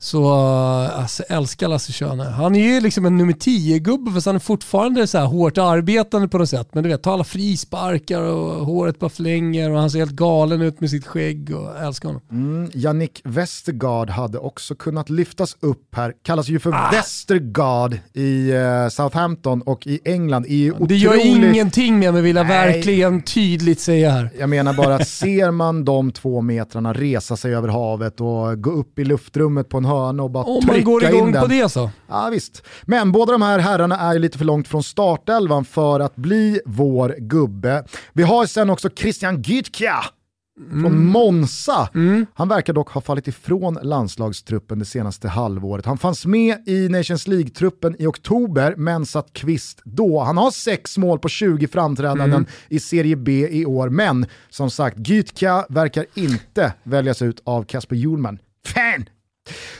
Så 0.03 0.33
alltså, 0.35 1.23
älskar 1.29 1.69
Lasse 1.69 1.93
Schöne. 1.93 2.25
Han 2.25 2.55
är 2.55 2.75
ju 2.75 2.81
liksom 2.81 3.07
en 3.07 3.17
nummer 3.17 3.33
10-gubbe 3.33 4.13
fast 4.13 4.27
han 4.27 4.35
är 4.35 4.39
fortfarande 4.41 5.07
så 5.07 5.19
här 5.19 5.27
hårt 5.27 5.59
arbetande 5.59 6.29
på 6.29 6.39
något 6.39 6.49
sätt. 6.49 6.69
Men 6.73 6.83
du 6.83 6.89
vet, 6.89 7.03
tar 7.03 7.13
alla 7.13 7.25
frisparkar 7.25 8.23
och 8.23 8.67
håret 8.67 8.99
bara 8.99 9.11
flänger 9.11 9.71
och 9.71 9.81
han 9.81 9.91
ser 9.91 9.99
helt 9.99 10.11
galen 10.11 10.63
ut 10.63 10.81
med 10.81 10.91
sitt 10.91 11.07
skägg 11.07 11.55
och 11.55 11.63
jag 11.63 11.87
älskar 11.87 12.09
honom. 12.09 12.23
Mm, 12.31 12.71
Yannick 12.75 13.21
Westergaard 13.25 14.11
hade 14.11 14.39
också 14.39 14.75
kunnat 14.75 15.11
lyftas 15.11 15.57
upp 15.61 15.95
här. 15.97 16.13
Kallas 16.23 16.49
ju 16.49 16.59
för 16.59 16.73
Ah. 16.73 16.91
Westergaard 16.93 17.99
i 18.13 18.51
eh, 18.51 18.89
Southampton 18.89 19.63
och 19.63 19.87
i 19.87 20.01
England. 20.05 20.47
Är 20.47 20.55
ju 20.55 20.75
Det 20.79 20.97
gör 20.97 21.27
ingenting 21.27 21.99
med 21.99 22.13
mig 22.13 22.23
vill 22.23 22.37
jag 22.37 22.47
Nej. 22.47 22.73
verkligen 22.73 23.23
tydligt 23.23 23.81
säga 23.81 24.11
här. 24.11 24.31
Jag 24.39 24.49
menar 24.49 24.73
bara 24.75 24.95
att 24.95 25.09
ser 25.09 25.51
man 25.51 25.85
de 25.85 26.13
två 26.13 26.41
metrarna 26.41 26.93
resa 26.93 27.37
sig 27.37 27.55
över 27.55 27.69
havet 27.69 28.21
och 28.21 28.63
gå 28.63 28.71
upp 28.71 28.99
i 28.99 29.05
luftrummet 29.05 29.69
på 29.69 29.79
en 29.79 29.90
hörna 29.91 30.23
och 30.23 30.31
bara 30.31 30.45
Om 30.45 30.67
man 30.67 30.85
går 30.85 31.05
in 31.05 31.09
igång 31.15 31.33
den. 31.33 31.43
på 31.43 31.49
det 31.49 31.69
så. 31.69 31.91
Ja 32.09 32.29
visst. 32.33 32.63
Men 32.83 33.13
båda 33.13 33.33
de 33.33 33.43
här 33.43 33.59
herrarna 33.59 33.97
är 33.99 34.19
lite 34.19 34.39
för 34.39 34.45
långt 34.45 34.69
från 34.69 34.83
startelvan 34.83 35.65
för 35.65 36.01
att 36.01 36.17
bli 36.17 36.61
vår 36.67 37.15
gubbe. 37.19 37.85
Vi 38.13 38.23
har 38.23 38.47
sen 38.47 38.71
också 38.71 38.91
Christian 38.97 39.43
Gytkja 39.43 39.95
från 40.71 41.05
Monza. 41.07 41.89
Han 42.35 42.49
verkar 42.49 42.73
dock 42.73 42.91
ha 42.91 43.01
fallit 43.01 43.29
ifrån 43.29 43.79
landslagstruppen 43.83 44.79
det 44.79 44.85
senaste 44.85 45.29
halvåret. 45.29 45.87
Han 45.87 45.99
fanns 45.99 46.27
med 46.27 46.69
i 46.69 46.89
Nations 46.89 47.27
League-truppen 47.29 47.97
i 47.99 48.07
oktober 48.07 48.75
men 48.77 49.07
satt 49.07 49.33
kvist 49.33 49.81
då. 49.85 50.21
Han 50.21 50.37
har 50.37 50.51
sex 50.51 50.99
mål 50.99 51.19
på 51.19 51.29
20 51.29 51.69
framträdanden 51.69 52.47
i 52.69 52.81
Serie 52.81 53.17
B 53.17 53.49
i 53.51 53.67
år 53.67 53.89
men 53.89 54.27
som 54.51 54.71
sagt, 54.71 55.09
Gytkja 55.09 55.67
verkar 55.69 56.07
inte 56.15 56.73
väljas 56.83 57.23
ut 57.23 57.43
av 57.45 57.63
Kasper 57.65 57.97
Hjulman. 57.97 58.39
Fan! 58.67 59.05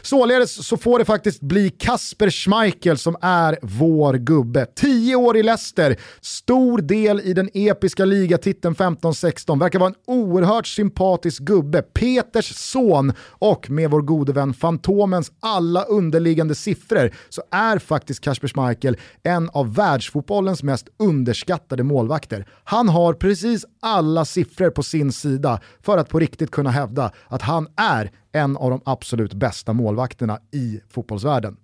Således 0.03 0.67
så 0.67 0.77
får 0.77 0.99
det 0.99 1.05
faktiskt 1.05 1.41
bli 1.41 1.71
Kasper 1.71 2.31
Schmeichel 2.31 2.99
som 2.99 3.17
är 3.21 3.59
vår 3.63 4.15
gubbe. 4.15 4.67
10 4.77 5.17
år 5.17 5.37
i 5.37 5.43
Leicester, 5.43 5.97
stor 6.21 6.79
del 6.79 7.21
i 7.21 7.33
den 7.33 7.51
episka 7.55 8.05
ligatiteln 8.05 8.75
15-16, 8.75 9.61
verkar 9.61 9.79
vara 9.79 9.91
en 9.91 10.15
oerhört 10.15 10.67
sympatisk 10.67 11.43
gubbe. 11.43 11.83
Peters 11.83 12.57
son 12.57 13.13
och 13.29 13.71
med 13.71 13.91
vår 13.91 14.01
gode 14.03 14.33
vän 14.33 14.55
Fantomens 14.55 15.33
alla 15.41 15.83
underliggande 15.83 16.55
siffror 16.55 17.11
så 17.29 17.43
är 17.51 17.79
faktiskt 17.79 18.21
Kasper 18.21 18.49
Schmeichel 18.49 18.97
en 19.23 19.51
av 19.51 19.75
världsfotbollens 19.75 20.63
mest 20.63 20.89
underskattade 20.99 21.83
målvakter. 21.83 22.47
Han 22.65 22.89
har 22.89 23.15
precis 23.15 23.65
alla 23.81 24.25
siffror 24.25 24.71
på 24.71 24.83
sin 24.83 25.13
sida 25.13 25.61
för 25.83 25.99
att 25.99 26.09
på 26.09 26.19
riktigt 26.19 26.51
kunna 26.51 26.71
hävda 26.71 27.13
att 27.29 27.43
han 27.43 27.69
är 27.77 28.11
en 28.33 28.57
av 28.57 28.71
de 28.71 28.81
absolut 28.85 29.35
bästa 29.35 29.73
målvakterna 29.73 30.39
i 30.53 30.81
fotbollsvärlden. 30.89 31.57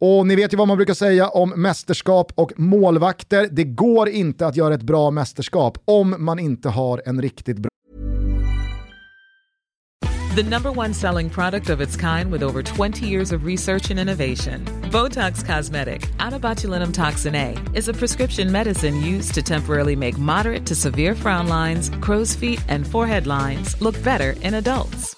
Och 0.00 0.26
ni 0.26 0.36
vet 0.36 0.52
ju 0.52 0.56
vad 0.56 0.68
man 0.68 0.76
brukar 0.76 0.94
säga 0.94 1.28
om 1.28 1.50
mästerskap 1.50 2.32
och 2.34 2.52
målvakter. 2.56 3.48
Det 3.52 3.64
går 3.64 4.08
inte 4.08 4.46
att 4.46 4.56
göra 4.56 4.74
ett 4.74 4.82
bra 4.82 5.10
mästerskap 5.10 5.78
om 5.84 6.14
man 6.18 6.38
inte 6.38 6.68
har 6.68 7.02
en 7.06 7.22
riktigt 7.22 7.58
bra 7.58 7.68
The 10.38 10.44
number 10.44 10.70
one 10.70 10.94
selling 10.94 11.30
product 11.30 11.68
of 11.68 11.80
its 11.80 11.96
kind 11.96 12.30
with 12.30 12.44
over 12.44 12.62
20 12.62 13.04
years 13.04 13.32
of 13.32 13.44
research 13.44 13.90
and 13.90 13.98
innovation. 13.98 14.64
Botox 14.92 15.44
Cosmetic, 15.44 16.08
out 16.20 16.32
botulinum 16.40 16.94
toxin 16.94 17.34
A, 17.34 17.56
is 17.74 17.88
a 17.88 17.92
prescription 17.92 18.52
medicine 18.52 19.02
used 19.02 19.34
to 19.34 19.42
temporarily 19.42 19.96
make 19.96 20.16
moderate 20.16 20.64
to 20.66 20.76
severe 20.76 21.16
frown 21.16 21.48
lines, 21.48 21.90
crow's 21.90 22.36
feet, 22.36 22.64
and 22.68 22.86
forehead 22.86 23.26
lines 23.26 23.80
look 23.80 24.00
better 24.04 24.36
in 24.42 24.54
adults. 24.54 25.17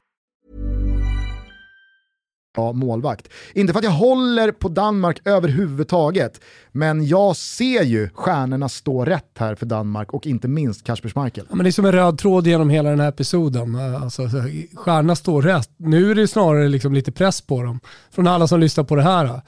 målvakt. 2.57 3.27
Inte 3.53 3.73
för 3.73 3.79
att 3.79 3.85
jag 3.85 3.91
håller 3.91 4.51
på 4.51 4.69
Danmark 4.69 5.21
överhuvudtaget, 5.25 6.41
men 6.71 7.07
jag 7.07 7.35
ser 7.35 7.83
ju 7.83 8.09
stjärnorna 8.13 8.69
stå 8.69 9.05
rätt 9.05 9.31
här 9.37 9.55
för 9.55 9.65
Danmark 9.65 10.13
och 10.13 10.27
inte 10.27 10.47
minst 10.47 10.83
Kasper 10.83 11.09
Schmeichel. 11.09 11.45
Ja, 11.49 11.55
men 11.55 11.63
det 11.63 11.69
är 11.69 11.71
som 11.71 11.85
en 11.85 11.91
röd 11.91 12.17
tråd 12.17 12.47
genom 12.47 12.69
hela 12.69 12.89
den 12.89 12.99
här 12.99 13.09
episoden. 13.09 13.75
Alltså, 13.75 14.29
stjärnorna 14.75 15.15
står 15.15 15.41
rätt. 15.41 15.69
Nu 15.77 16.11
är 16.11 16.15
det 16.15 16.27
snarare 16.27 16.67
liksom 16.67 16.93
lite 16.93 17.11
press 17.11 17.41
på 17.41 17.63
dem 17.63 17.79
från 18.11 18.27
alla 18.27 18.47
som 18.47 18.59
lyssnar 18.59 18.83
på 18.83 18.95
det 18.95 19.03
här. 19.03 19.41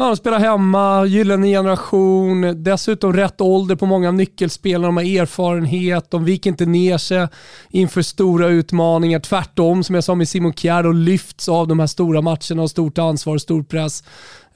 Ja, 0.00 0.06
de 0.06 0.16
spelar 0.16 0.38
hemma, 0.38 1.04
gyllene 1.06 1.46
generation, 1.46 2.62
dessutom 2.64 3.12
rätt 3.12 3.40
ålder 3.40 3.76
på 3.76 3.86
många 3.86 4.08
av 4.08 4.14
nyckelspelarna, 4.14 4.86
de 4.86 4.96
har 4.96 5.22
erfarenhet, 5.22 6.10
de 6.10 6.24
viker 6.24 6.50
inte 6.50 6.66
ner 6.66 6.98
sig 6.98 7.28
inför 7.70 8.02
stora 8.02 8.48
utmaningar. 8.48 9.20
Tvärtom, 9.20 9.84
som 9.84 9.94
jag 9.94 10.04
sa 10.04 10.14
med 10.14 10.28
Simon 10.28 10.52
Kjær, 10.52 10.86
och 10.86 10.94
lyfts 10.94 11.48
av 11.48 11.68
de 11.68 11.78
här 11.78 11.86
stora 11.86 12.20
matcherna 12.20 12.62
och 12.62 12.70
stort 12.70 12.98
ansvar 12.98 13.34
och 13.34 13.40
stor 13.40 13.62
press. 13.62 14.04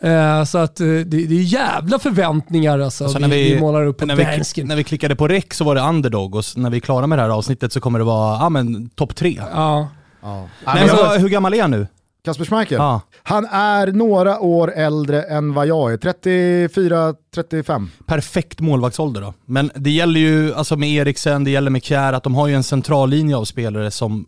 Eh, 0.01 0.45
så 0.45 0.59
att 0.59 0.81
eh, 0.81 0.87
det, 0.87 1.03
det 1.05 1.35
är 1.35 1.43
jävla 1.43 1.99
förväntningar 1.99 2.79
alltså, 2.79 3.05
Alltså 3.05 3.19
vi, 3.19 3.55
vi, 3.55 3.61
målar 3.61 3.87
upp 3.87 3.99
på 3.99 4.07
när, 4.07 4.17
vi, 4.17 4.65
när 4.65 4.77
vi 4.77 4.85
klickade 4.85 5.17
på 5.17 5.29
rec 5.29 5.45
så 5.51 5.65
var 5.65 5.75
det 5.75 5.81
underdog 5.81 6.35
och 6.35 6.45
när 6.57 6.71
vi 6.71 6.77
är 6.77 6.81
klara 6.81 7.07
med 7.07 7.19
det 7.19 7.23
här 7.23 7.31
avsnittet 7.31 7.73
så 7.73 7.81
kommer 7.81 7.99
det 7.99 8.05
vara 8.05 8.51
men 8.51 8.89
topp 8.89 9.15
tre. 9.17 9.43
Ja. 9.53 9.89
Ja. 10.23 10.49
Nej, 10.67 10.87
men, 10.87 10.97
vad- 10.97 11.21
hur 11.21 11.29
gammal 11.29 11.55
är 11.55 11.63
han 11.63 11.71
nu? 11.71 11.87
Kasper 12.25 12.45
Schmeichel, 12.45 12.77
Ja. 12.79 13.01
han 13.23 13.45
är 13.51 13.87
några 13.87 14.41
år 14.41 14.73
äldre 14.73 15.23
än 15.23 15.55
vad 15.55 15.67
jag 15.67 15.93
är, 15.93 15.97
34-35. 15.97 17.89
Perfekt 18.07 18.61
målvaktsålder 18.61 19.21
då. 19.21 19.35
Men 19.47 19.71
det 19.75 19.91
gäller 19.91 20.21
ju, 20.21 20.55
alltså 20.55 20.77
med 20.77 20.89
Eriksen, 20.89 21.45
det 21.45 21.51
gäller 21.51 21.71
med 21.71 21.85
Kjär, 21.85 22.13
att 22.13 22.23
de 22.23 22.35
har 22.35 22.49
ju 22.49 22.55
en 22.55 22.63
central 22.63 23.11
linje 23.11 23.37
av 23.37 23.45
spelare 23.45 23.91
som 23.91 24.27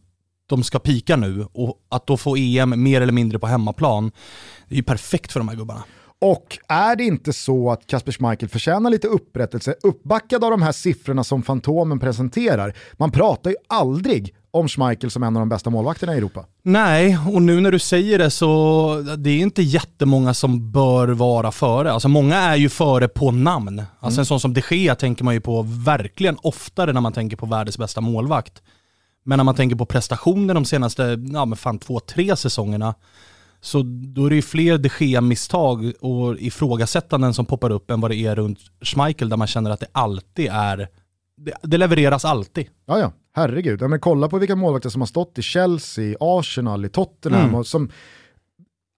de 0.49 0.63
ska 0.63 0.79
pika 0.79 1.17
nu 1.17 1.47
och 1.53 1.79
att 1.91 2.07
då 2.07 2.17
få 2.17 2.37
EM 2.37 2.83
mer 2.83 3.01
eller 3.01 3.13
mindre 3.13 3.39
på 3.39 3.47
hemmaplan, 3.47 4.11
det 4.69 4.75
är 4.75 4.77
ju 4.77 4.83
perfekt 4.83 5.33
för 5.33 5.41
de 5.41 5.49
här 5.49 5.57
gubbarna. 5.57 5.85
Och 6.21 6.59
är 6.69 6.97
det 6.97 7.05
inte 7.05 7.33
så 7.33 7.71
att 7.71 7.87
Kasper 7.87 8.13
Schmeichel 8.13 8.49
förtjänar 8.49 8.91
lite 8.91 9.09
upprättelse, 9.09 9.75
uppbackad 9.83 10.45
av 10.45 10.51
de 10.51 10.63
här 10.63 10.73
siffrorna 10.73 11.25
som 11.25 11.43
Fantomen 11.43 11.99
presenterar? 12.01 12.75
Man 12.93 13.11
pratar 13.11 13.51
ju 13.51 13.57
aldrig 13.69 14.35
om 14.55 14.69
Schmeichel 14.69 15.11
som 15.11 15.23
en 15.23 15.37
av 15.37 15.41
de 15.41 15.49
bästa 15.49 15.71
målvakterna 15.71 16.15
i 16.15 16.19
Europa. 16.19 16.45
Nej, 16.63 17.19
och 17.33 17.43
nu 17.43 17.61
när 17.61 17.73
du 17.73 17.79
säger 17.79 18.19
det 18.19 18.31
så 18.31 19.17
det 19.19 19.31
är 19.31 19.39
inte 19.39 19.63
jättemånga 19.63 20.35
som 20.35 20.73
bör 20.73 21.09
vara 21.09 21.53
före. 21.53 21.93
Alltså 21.93 22.09
många 22.09 22.37
är 22.37 22.57
ju 22.57 22.69
före 22.69 23.09
på 23.09 23.31
namn. 23.31 23.83
Alltså 24.01 24.21
en 24.21 24.27
sån 24.27 24.41
som 24.41 24.55
de 24.55 24.63
Gea 24.71 24.95
tänker 24.95 25.25
man 25.25 25.35
ju 25.35 25.41
på 25.41 25.63
verkligen 25.63 26.37
oftare 26.43 26.93
när 26.93 27.01
man 27.01 27.13
tänker 27.13 27.37
på 27.37 27.47
världens 27.47 27.79
bästa 27.79 28.01
målvakt. 28.01 28.63
Men 29.25 29.37
när 29.37 29.45
man 29.45 29.55
tänker 29.55 29.77
på 29.77 29.87
prestationer 29.87 30.55
de 30.55 30.65
senaste, 30.65 31.03
ja 31.33 31.45
men 31.45 31.57
fan 31.57 31.79
två, 31.79 32.01
tre 32.01 32.37
säsongerna, 32.37 32.95
så 33.61 33.83
då 33.87 34.27
är 34.27 34.31
det 34.31 34.37
ju 34.37 34.43
fler 34.43 34.79
de 34.79 34.91
Gea-misstag 34.99 35.93
och 36.01 36.39
ifrågasättanden 36.39 37.35
som 37.35 37.47
poppar 37.47 37.71
upp 37.71 37.91
än 37.91 38.01
vad 38.01 38.11
det 38.11 38.17
är 38.17 38.37
runt 38.37 38.59
Schmeichel 38.81 39.29
där 39.29 39.37
man 39.37 39.47
känner 39.47 39.71
att 39.71 39.81
det 39.81 39.87
alltid 39.93 40.49
är, 40.53 40.89
det, 41.37 41.53
det 41.63 41.79
levereras 41.79 42.25
alltid. 42.25 42.67
Ja, 42.87 42.99
ja, 42.99 43.13
herregud. 43.37 43.83
Ja, 43.83 43.89
men 43.89 44.01
kolla 44.01 44.29
på 44.29 44.39
vilka 44.39 44.57
målvakter 44.57 44.89
som 44.89 45.01
har 45.03 45.07
stått 45.07 45.39
i 45.39 45.43
Chelsea, 45.43 46.17
Arsenal, 46.21 46.85
i 46.85 46.89
Tottenham 46.89 47.43
Mm. 47.43 47.55
och 47.55 47.67
som 47.67 47.91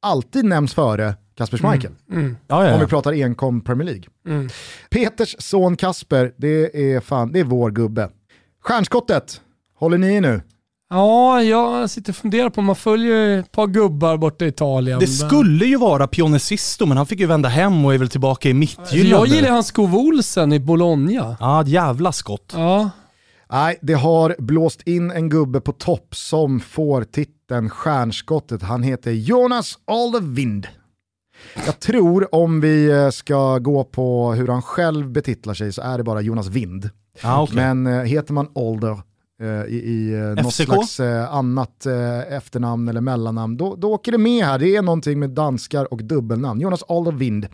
alltid 0.03 0.45
nämns 0.45 0.75
före 0.75 1.15
Kasper 1.35 1.59
Schmeichel. 1.59 1.93
Mm. 2.11 2.37
Ja, 2.47 2.67
ja, 2.67 2.73
Om 2.73 2.79
vi 2.79 2.85
ja. 2.85 2.89
pratar 2.89 3.13
enkom 3.13 3.61
Premier 3.61 3.85
League. 3.87 4.05
Mm. 4.29 4.49
Peters 4.91 5.37
son 5.39 5.77
Kasper, 5.77 6.33
det 6.37 6.93
är 6.95 7.01
fan, 7.01 7.33
det 7.33 7.41
är 7.41 7.45
vår 7.45 7.71
gubbe. 7.71 8.11
Stjärnskottet, 8.61 9.41
håller 9.75 9.99
ni 9.99 10.17
i 10.17 10.21
nu? 10.21 10.41
Ja, 10.91 11.43
jag 11.43 11.91
sitter 11.91 12.13
och 12.13 12.17
funderar 12.17 12.51
på 12.51 12.59
om 12.61 12.65
man 12.65 12.77
följer 12.77 13.39
ett 13.39 13.53
par 13.53 13.67
gubbar 13.67 14.17
borta 14.17 14.45
i 14.45 14.49
Italien. 14.49 14.99
Det 15.01 15.07
skulle 15.07 15.65
ju 15.67 15.77
vara 15.79 16.07
Pionicisto 16.07 16.87
men 16.87 16.97
han 16.97 17.07
fick 17.07 17.21
ju 17.21 17.27
vända 17.27 17.49
hem 17.49 17.85
och 17.85 17.95
är 17.95 17.99
väl 17.99 18.09
tillbaka 18.09 18.49
i 18.49 18.55
mittgyllan 18.55 19.11
Jag 19.21 19.29
nu. 19.29 19.35
gillar 19.35 19.51
hans 19.51 19.67
Skov 19.67 19.95
Olsen 19.97 20.53
i 20.53 20.61
Bologna. 20.61 21.37
Ja, 21.41 21.61
ett 21.63 21.69
jävla 21.69 22.13
skott. 22.13 22.53
Ja, 22.57 22.91
Nej, 23.51 23.79
det 23.83 23.95
har 23.95 24.37
blåst 24.39 24.83
in 24.83 25.11
en 25.11 25.29
gubbe 25.29 25.61
på 25.61 25.73
topp 25.73 26.15
som 26.17 26.61
får 26.61 27.05
titeln 27.05 27.71
Stjärnskottet. 27.71 28.63
Han 28.63 28.83
heter 28.83 29.11
Jonas 29.11 29.79
Alderwind. 29.85 30.67
Jag 31.67 31.81
tror 31.81 32.35
om 32.35 32.61
vi 32.61 32.91
eh, 32.91 33.11
ska 33.11 33.59
gå 33.59 33.85
på 33.85 34.33
hur 34.33 34.49
han 34.49 34.63
själv 34.63 35.11
betitlar 35.11 35.55
sig 35.55 35.73
så 35.73 35.83
är 35.83 35.99
det 35.99 36.05
bara 36.05 36.21
Jonas 36.21 36.47
Vind. 36.47 36.91
Ja, 37.23 37.43
okej. 37.43 37.57
Men 37.57 37.87
eh, 37.87 38.03
heter 38.03 38.33
man 38.33 38.49
Alder 38.55 38.99
i, 39.69 39.75
i 39.75 40.15
eh, 40.15 40.45
något 40.45 40.55
slags 40.55 41.01
eh, 41.01 41.35
annat 41.35 41.87
eh, 41.87 42.33
efternamn 42.33 42.89
eller 42.89 43.01
mellannamn, 43.01 43.57
då, 43.57 43.77
då 43.77 43.93
åker 43.93 44.13
det 44.13 44.19
med 44.19 44.45
här. 44.45 44.59
Det 44.59 44.77
är 44.77 44.83
någonting 44.83 45.19
med 45.19 45.31
danskar 45.31 45.93
och 45.93 46.05
dubbelnamn. 46.05 46.61
Jonas 46.61 46.83
Alderwind. 46.89 47.47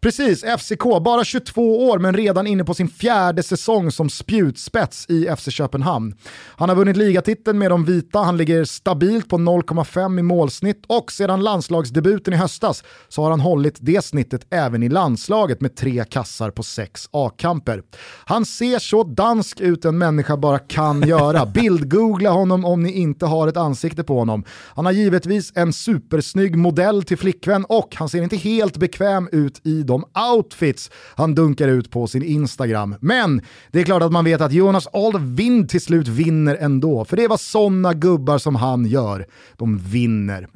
Precis, 0.00 0.44
FCK, 0.58 0.82
bara 1.04 1.24
22 1.24 1.88
år 1.88 1.98
men 1.98 2.16
redan 2.16 2.46
inne 2.46 2.64
på 2.64 2.74
sin 2.74 2.88
fjärde 2.88 3.42
säsong 3.42 3.90
som 3.90 4.10
spjutspets 4.10 5.06
i 5.08 5.36
FC 5.36 5.50
Köpenhamn. 5.50 6.14
Han 6.56 6.68
har 6.68 6.76
vunnit 6.76 6.96
ligatiteln 6.96 7.58
med 7.58 7.70
de 7.70 7.84
vita, 7.84 8.18
han 8.18 8.36
ligger 8.36 8.64
stabilt 8.64 9.28
på 9.28 9.36
0,5 9.36 10.18
i 10.18 10.22
målsnitt 10.22 10.84
och 10.86 11.12
sedan 11.12 11.42
landslagsdebuten 11.42 12.34
i 12.34 12.36
höstas 12.36 12.84
så 13.08 13.22
har 13.22 13.30
han 13.30 13.40
hållit 13.40 13.76
det 13.80 14.04
snittet 14.04 14.46
även 14.50 14.82
i 14.82 14.88
landslaget 14.88 15.60
med 15.60 15.76
tre 15.76 16.04
kassar 16.04 16.50
på 16.50 16.62
sex 16.62 17.08
A-kamper. 17.12 17.82
Han 18.24 18.44
ser 18.44 18.78
så 18.78 19.04
dansk 19.04 19.60
ut 19.60 19.84
en 19.84 19.98
människa 19.98 20.36
bara 20.36 20.58
kan 20.58 21.11
göra. 21.12 21.46
Bildgoogla 21.46 22.30
honom 22.30 22.64
om 22.64 22.82
ni 22.82 22.92
inte 22.92 23.26
har 23.26 23.48
ett 23.48 23.56
ansikte 23.56 24.04
på 24.04 24.18
honom. 24.18 24.44
Han 24.74 24.84
har 24.84 24.92
givetvis 24.92 25.52
en 25.54 25.72
supersnygg 25.72 26.56
modell 26.56 27.02
till 27.02 27.18
flickvän 27.18 27.64
och 27.64 27.94
han 27.98 28.08
ser 28.08 28.22
inte 28.22 28.36
helt 28.36 28.76
bekväm 28.76 29.28
ut 29.32 29.66
i 29.66 29.82
de 29.82 30.04
outfits 30.34 30.90
han 31.16 31.34
dunkar 31.34 31.68
ut 31.68 31.90
på 31.90 32.06
sin 32.06 32.22
Instagram. 32.22 32.94
Men 33.00 33.42
det 33.70 33.80
är 33.80 33.84
klart 33.84 34.02
att 34.02 34.12
man 34.12 34.24
vet 34.24 34.40
att 34.40 34.52
Jonas 34.52 34.88
Alderwind 34.92 35.68
till 35.68 35.80
slut 35.80 36.08
vinner 36.08 36.56
ändå. 36.60 37.04
För 37.04 37.16
det 37.16 37.24
är 37.24 37.28
vad 37.28 37.40
sådana 37.40 37.94
gubbar 37.94 38.38
som 38.38 38.56
han 38.56 38.86
gör. 38.86 39.26
De 39.56 39.78
vinner. 39.78 40.48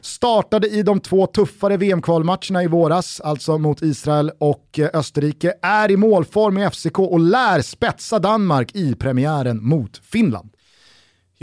Startade 0.00 0.68
i 0.68 0.82
de 0.82 1.00
två 1.00 1.26
tuffare 1.26 1.76
VM-kvalmatcherna 1.76 2.62
i 2.62 2.66
våras, 2.66 3.20
alltså 3.20 3.58
mot 3.58 3.82
Israel 3.82 4.30
och 4.38 4.78
eh, 4.78 4.88
Österrike, 4.94 5.52
är 5.62 5.90
i 5.90 5.96
målform 5.96 6.58
i 6.58 6.70
FCK 6.70 6.98
och 6.98 7.20
lär 7.20 7.62
spetsa 7.62 8.18
Danmark 8.18 8.70
i 8.74 8.94
premiären 8.94 9.64
mot 9.64 9.96
Finland. 10.04 10.50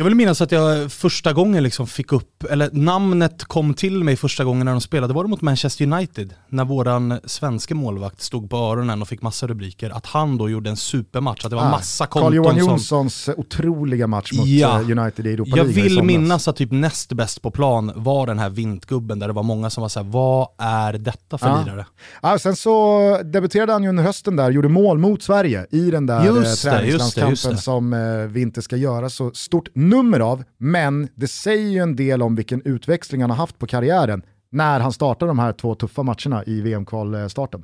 Jag 0.01 0.05
vill 0.05 0.15
minnas 0.15 0.41
att 0.41 0.51
jag 0.51 0.91
första 0.91 1.33
gången 1.33 1.63
liksom 1.63 1.87
fick 1.87 2.13
upp, 2.13 2.43
eller 2.43 2.69
namnet 2.71 3.43
kom 3.43 3.73
till 3.73 4.03
mig 4.03 4.15
första 4.15 4.43
gången 4.43 4.65
när 4.65 4.71
de 4.71 4.81
spelade, 4.81 5.13
var 5.13 5.23
det 5.23 5.29
mot 5.29 5.41
Manchester 5.41 5.85
United? 5.93 6.33
När 6.49 6.65
våran 6.65 7.19
svenska 7.25 7.75
målvakt 7.75 8.21
stod 8.21 8.49
på 8.49 8.57
öronen 8.57 9.01
och 9.01 9.07
fick 9.07 9.21
massa 9.21 9.47
rubriker. 9.47 9.89
Att 9.89 10.05
han 10.05 10.37
då 10.37 10.49
gjorde 10.49 10.69
en 10.69 10.77
supermatch, 10.77 11.45
att 11.45 11.49
det 11.49 11.55
var 11.55 11.69
massa 11.69 12.05
konton 12.05 12.27
Carl-Johan 12.31 12.59
som... 12.59 12.69
Jonssons 12.69 13.29
otroliga 13.37 14.07
match 14.07 14.31
mot 14.33 14.47
Ja. 14.47 14.81
eh, 14.81 14.89
United 14.99 15.27
i 15.27 15.33
Europa 15.33 15.57
Jag 15.57 15.63
vill 15.63 16.03
minnas 16.03 16.47
att 16.47 16.55
typ 16.55 16.71
näst 16.71 17.13
bäst 17.13 17.41
på 17.41 17.51
plan 17.51 17.91
var 17.95 18.27
den 18.27 18.39
här 18.39 18.49
vintgubben 18.49 19.19
där 19.19 19.27
det 19.27 19.33
var 19.33 19.43
många 19.43 19.69
som 19.69 19.81
var 19.81 19.89
såhär, 19.89 20.07
vad 20.07 20.47
är 20.57 20.93
detta 20.93 21.37
för 21.37 21.47
Ja. 21.47 21.63
lirare? 21.65 21.85
Ja, 22.21 22.39
sen 22.39 22.55
så 22.55 22.99
debuterade 23.23 23.71
han 23.71 23.83
ju 23.83 23.89
under 23.89 24.03
hösten 24.03 24.35
där, 24.35 24.51
gjorde 24.51 24.69
mål 24.69 24.97
mot 24.97 25.23
Sverige 25.23 25.65
i 25.71 25.91
den 25.91 26.05
där 26.05 26.25
Just 26.25 26.65
eh, 26.65 26.71
träningslandskampen 26.71 27.57
som 27.57 27.93
eh, 27.93 27.99
vi 28.27 28.41
inte 28.41 28.61
ska 28.61 28.75
göra 28.75 29.09
så 29.09 29.31
stort 29.33 29.69
nummer 29.91 30.19
av. 30.19 30.43
Men 30.57 31.07
det 31.15 31.27
säger 31.27 31.69
ju 31.69 31.77
en 31.79 31.95
del 31.95 32.21
om 32.21 32.35
vilken 32.35 32.61
utväxling 32.65 33.21
han 33.21 33.29
har 33.29 33.37
haft 33.37 33.59
på 33.59 33.67
karriären 33.67 34.21
när 34.51 34.79
han 34.79 34.91
startar 34.91 35.27
de 35.27 35.39
här 35.39 35.53
två 35.53 35.75
tuffa 35.75 36.03
matcherna 36.03 36.43
i 36.45 36.61
VM-kvalstarten. 36.61 37.63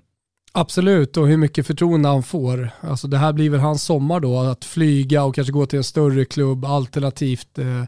absolut. 0.54 1.18
Och 1.18 1.28
hur 1.28 1.38
mycket 1.38 1.68
förtroende 1.68 2.10
han 2.10 2.24
får. 2.24 2.70
Alltså 2.82 3.08
det 3.08 3.18
här 3.18 3.34
blir 3.34 3.50
väl 3.50 3.60
hans 3.60 3.84
sommar 3.84 4.20
då, 4.20 4.40
att 4.40 4.66
flyga 4.66 5.24
och 5.24 5.36
kanske 5.36 5.54
gå 5.54 5.66
till 5.66 5.78
en 5.78 5.84
större 5.84 6.26
klubb, 6.26 6.66
alternativt 6.66 7.60
eh, 7.60 7.84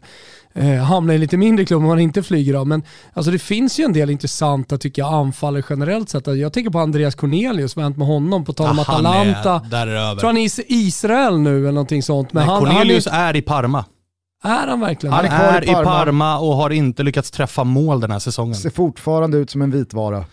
eh, 0.68 0.82
hamna 0.82 1.12
i 1.12 1.14
en 1.14 1.20
lite 1.20 1.36
mindre 1.36 1.64
klubb 1.64 1.82
om 1.82 1.88
man 1.88 1.98
inte 1.98 2.22
flyger 2.22 2.54
av. 2.54 2.66
Men 2.66 2.82
alltså 3.12 3.30
det 3.32 3.38
finns 3.38 3.80
ju 3.80 3.84
en 3.84 3.92
del 3.92 4.10
intressanta, 4.10 4.78
tycker 4.78 5.02
jag, 5.02 5.12
anfallare 5.14 5.62
generellt 5.70 6.08
sett. 6.10 6.26
Jag 6.26 6.52
tänker 6.52 6.70
på 6.70 6.78
Andreas 6.78 7.14
Cornelius, 7.14 7.76
vad 7.76 7.82
har 7.82 7.88
hänt 7.90 7.98
med 7.98 8.06
honom? 8.06 8.44
På 8.44 8.52
tal 8.52 8.70
om 8.70 8.78
han 8.78 9.06
Atalanta. 9.06 9.62
är, 9.66 9.70
där 9.70 9.86
är 9.86 9.96
över. 10.10 10.20
Tror 10.20 10.28
han 10.28 10.36
är 10.36 10.60
i 10.60 10.64
Israel 10.68 11.38
nu 11.38 11.58
eller 11.58 11.72
någonting 11.72 12.02
sånt. 12.02 12.32
Men 12.32 12.46
Nej, 12.46 12.54
han, 12.54 12.64
Cornelius 12.64 13.06
han 13.08 13.20
är 13.20 13.36
i 13.36 13.42
Parma. 13.42 13.84
Är, 14.42 14.62
är 14.62 14.66
han 14.66 14.80
verkligen 14.80 15.12
Han 15.12 15.24
det? 15.24 15.30
är 15.30 15.38
kvar 15.38 15.58
är 15.58 15.62
i 15.64 15.70
i 15.70 15.74
Parma. 15.74 15.84
Parma 15.90 16.38
och 16.38 16.56
har 16.56 16.70
inte 16.70 17.02
lyckats 17.02 17.30
träffa 17.30 17.64
mål 17.64 18.00
den 18.00 18.10
här 18.10 18.18
säsongen. 18.18 18.54
Ser 18.54 18.70
fortfarande 18.70 19.38
ut 19.38 19.50
som 19.50 19.62
en 19.62 19.70
vitvara. 19.70 20.24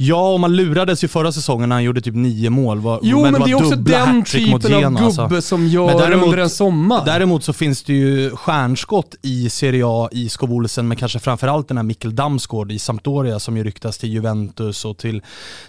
Ja, 0.00 0.32
och 0.32 0.40
man 0.40 0.56
lurades 0.56 1.04
ju 1.04 1.08
förra 1.08 1.32
säsongen 1.32 1.68
när 1.68 1.76
han 1.76 1.84
gjorde 1.84 2.00
typ 2.00 2.14
nio 2.14 2.50
mål. 2.50 2.80
Var, 2.80 3.00
Jo 3.02 3.22
men, 3.22 3.32
det 3.32 3.38
var 3.38 3.48
är 3.48 3.54
också 3.54 3.76
den 3.76 4.24
typen 4.24 4.54
av 4.54 4.60
Genoa, 4.70 4.90
gubbe 4.90 5.04
alltså. 5.22 5.40
som 5.42 5.66
gör 5.66 5.86
Men 5.86 5.96
däremot- 5.96 6.24
under 6.24 6.38
en 6.38 6.50
sommar. 6.50 7.02
Däremot 7.06 7.44
så 7.44 7.52
finns 7.52 7.82
det 7.82 7.92
ju 7.92 8.30
stjärnskott 8.36 9.14
i 9.22 9.50
Serie 9.50 9.82
A 9.86 10.08
i 10.12 10.28
Skov 10.28 10.52
Olsen, 10.52 10.88
men 10.88 10.96
kanske 10.96 11.18
framförallt 11.18 11.68
den 11.68 11.76
här 11.76 11.84
Mikkel 11.84 12.16
Damsgaard 12.16 12.72
i 12.72 12.78
Sampdoria 12.78 13.38
som 13.38 13.56
ju 13.56 13.64
ryktas 13.64 13.98
till 13.98 14.08
Juventus 14.12 14.84
och 14.84 14.98
till, 14.98 15.22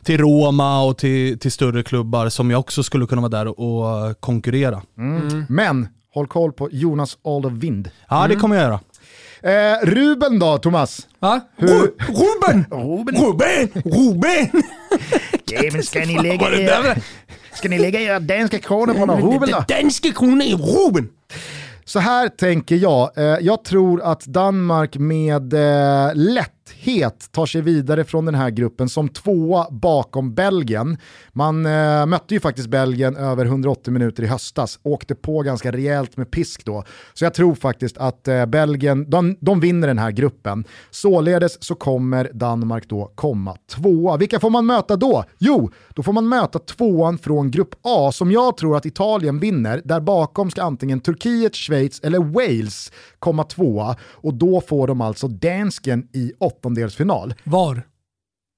till 0.03 0.17
Roma 0.17 0.81
och 0.83 0.97
till, 0.97 1.39
till 1.39 1.51
större 1.51 1.83
klubbar 1.83 2.29
som 2.29 2.49
ju 2.49 2.55
också 2.55 2.83
skulle 2.83 3.05
kunna 3.05 3.21
vara 3.21 3.29
där 3.43 3.59
och 3.59 4.19
konkurrera. 4.21 4.81
Men 5.49 5.87
håll 6.13 6.27
koll 6.27 6.51
på 6.53 6.69
Jonas 6.71 7.17
Alderwind. 7.23 7.89
Ja, 8.09 8.27
det 8.27 8.35
kommer 8.35 8.55
jag 8.55 8.63
göra. 8.63 8.79
Eh, 9.41 9.85
Ruben 9.85 10.39
då, 10.39 10.57
Thomas? 10.57 11.07
Va? 11.19 11.41
Hur- 11.55 11.67
Ru- 11.67 11.91
Ruben! 11.97 12.65
Ruben! 12.71 13.15
Ruben! 13.15 13.69
Ruben! 13.83 14.63
Ja, 15.45 15.61
men 15.73 15.83
ska 15.83 15.99
ni 15.99 16.15
där 16.17 16.83
för- 16.83 17.01
ska 17.57 17.69
ni 17.69 17.79
lägga 17.79 17.99
era 18.01 18.19
danska 18.19 18.59
kronor 18.59 18.93
på 18.93 19.05
någon 19.05 19.33
Ruben 19.33 19.49
då? 19.51 19.63
Danska 19.67 20.11
kronor 20.11 20.41
i 20.43 20.53
Ruben! 20.53 21.09
Så 21.85 21.99
här 21.99 22.27
tänker 22.29 22.75
jag. 22.75 23.17
Eh, 23.17 23.23
jag 23.23 23.63
tror 23.63 24.01
att 24.01 24.25
Danmark 24.25 24.95
med 24.97 25.53
eh, 25.53 26.11
lätthet 26.69 27.31
tar 27.31 27.45
sig 27.45 27.61
vidare 27.61 28.03
från 28.03 28.25
den 28.25 28.35
här 28.35 28.49
gruppen 28.49 28.89
som 28.89 29.09
tvåa 29.09 29.67
bakom 29.71 30.33
Belgien. 30.33 30.97
Man 31.31 31.65
eh, 31.65 32.05
mötte 32.05 32.33
ju 32.33 32.39
faktiskt 32.39 32.67
Belgien 32.67 33.15
över 33.15 33.45
180 33.45 33.93
minuter 33.93 34.23
i 34.23 34.27
höstas, 34.27 34.79
åkte 34.83 35.15
på 35.15 35.41
ganska 35.41 35.71
rejält 35.71 36.17
med 36.17 36.31
pisk 36.31 36.65
då. 36.65 36.83
Så 37.13 37.25
jag 37.25 37.33
tror 37.33 37.55
faktiskt 37.55 37.97
att 37.97 38.27
eh, 38.27 38.45
Belgien, 38.45 39.09
de, 39.09 39.37
de 39.39 39.59
vinner 39.59 39.87
den 39.87 39.97
här 39.97 40.11
gruppen. 40.11 40.63
Således 40.91 41.63
så 41.63 41.75
kommer 41.75 42.31
Danmark 42.33 42.89
då 42.89 43.11
komma 43.15 43.57
tvåa. 43.69 44.17
Vilka 44.17 44.39
får 44.39 44.49
man 44.49 44.65
möta 44.65 44.95
då? 44.95 45.23
Jo, 45.37 45.71
då 45.89 46.03
får 46.03 46.13
man 46.13 46.29
möta 46.29 46.59
tvåan 46.59 47.17
från 47.17 47.51
grupp 47.51 47.75
A 47.81 48.11
som 48.11 48.31
jag 48.31 48.57
tror 48.57 48.77
att 48.77 48.85
Italien 48.85 49.39
vinner. 49.39 49.81
Där 49.85 49.99
bakom 49.99 50.51
ska 50.51 50.63
antingen 50.63 50.99
Turkiet, 50.99 51.55
Schweiz 51.55 51.99
eller 52.03 52.19
Wales 52.19 52.91
komma 53.19 53.43
tvåa 53.43 53.95
och 54.11 54.33
då 54.33 54.61
får 54.61 54.87
de 54.87 55.01
alltså 55.01 55.27
dansken 55.27 56.07
i 56.13 56.33
åttondelsfinal. 56.59 57.33
Var? 57.43 57.75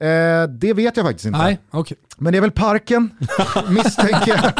Eh, 0.03 0.43
det 0.49 0.73
vet 0.73 0.97
jag 0.97 1.05
faktiskt 1.05 1.25
inte. 1.25 1.39
Nej, 1.39 1.59
okej. 1.71 1.97
Men 2.17 2.31
det 2.33 2.37
är 2.37 2.41
väl 2.41 2.51
parken, 2.51 3.09
misstänker 3.69 4.27
jag. 4.43 4.53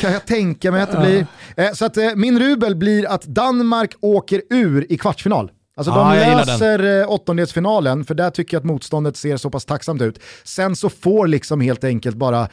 Kan 0.00 0.12
jag 0.12 0.26
tänka 0.26 0.72
mig 0.72 0.82
att 0.82 0.92
det 0.92 0.98
blir. 0.98 1.26
Eh, 1.56 1.72
så 1.72 1.84
att 1.84 1.96
eh, 1.96 2.10
min 2.16 2.38
rubel 2.38 2.76
blir 2.76 3.06
att 3.08 3.22
Danmark 3.22 3.94
åker 4.00 4.42
ur 4.50 4.92
i 4.92 4.98
kvartsfinal. 4.98 5.50
Alltså 5.76 5.92
Ja, 5.92 6.14
de 6.14 6.46
löser 6.46 7.00
eh, 7.00 7.10
åttondelsfinalen, 7.10 8.04
för 8.04 8.14
där 8.14 8.30
tycker 8.30 8.54
jag 8.56 8.60
att 8.60 8.64
motståndet 8.66 9.16
ser 9.16 9.36
så 9.36 9.50
pass 9.50 9.64
tacksamt 9.64 10.02
ut. 10.02 10.20
Sen 10.44 10.76
så 10.76 10.90
får 10.90 11.26
liksom 11.26 11.60
helt 11.60 11.84
enkelt 11.84 12.16
bara 12.16 12.48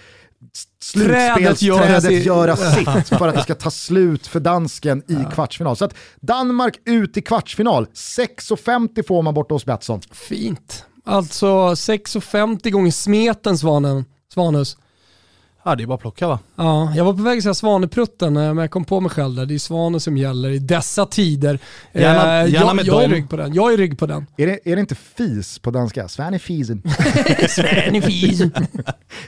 slutspelsträdet 0.80 1.62
göra 1.62 2.02
sitt. 2.02 2.26
göra 2.26 2.56
sitt 2.76 3.10
för 3.10 3.28
att 3.28 3.36
det 3.36 3.44
ska 3.44 3.56
ta 3.56 3.72
slut 3.72 4.28
för 4.28 4.40
dansken 4.40 5.04
i 5.08 5.34
kvartsfinal. 5.34 5.76
Så 5.76 5.86
att 5.86 5.96
Danmark 6.22 6.78
ut 6.86 7.18
i 7.18 7.22
kvartsfinal, 7.22 7.86
6,50 7.86 9.08
får 9.08 9.22
man 9.22 9.34
borta 9.34 9.56
hos 9.56 9.66
Betsson. 9.66 10.02
Fint. 10.12 10.86
Alltså 11.06 11.48
6,50 11.48 12.70
gånger 12.70 12.92
smeten 12.92 13.58
Svanen, 13.58 14.06
Svanus. 14.34 14.78
Ja, 15.66 15.76
det 15.76 15.84
är 15.84 15.88
bara 15.88 15.96
att 15.96 16.02
plocka 16.02 16.28
va? 16.28 16.40
Ja, 16.56 16.94
jag 16.96 17.06
var 17.06 17.14
på 17.14 17.22
väg 17.24 17.38
att 17.38 17.44
säga 17.44 17.54
Svaneprutten, 17.54 18.38
eh, 18.38 18.44
men 18.44 18.58
jag 18.58 18.72
kom 18.72 18.86
på 18.86 19.00
mig 19.00 19.10
själv 19.12 19.36
där. 19.36 19.46
Det 19.46 19.54
är 19.54 19.60
Svanen 19.60 20.00
som 20.00 20.18
gäller 20.18 20.50
i 20.50 20.60
dessa 20.60 21.06
tider. 21.06 21.60
Gärna- 21.94 22.42
Eh, 22.44 22.50
gärna 22.54 22.66
jag, 22.68 22.76
med 22.76 22.86
jag 22.86 23.04
är 23.04 23.08
rygg 23.10 23.30
på 23.30 23.36
den. 23.38 23.54
Jag 23.54 23.74
är 23.74 23.78
rygg 23.78 23.98
på 24.00 24.06
den. 24.06 24.26
Är 24.38 24.48
det, 24.48 24.60
är 24.72 24.76
det 24.76 24.80
inte 24.80 24.96
fis 24.96 25.60
på 25.60 25.72
danska? 25.72 26.08
Svennefisen. 26.08 26.82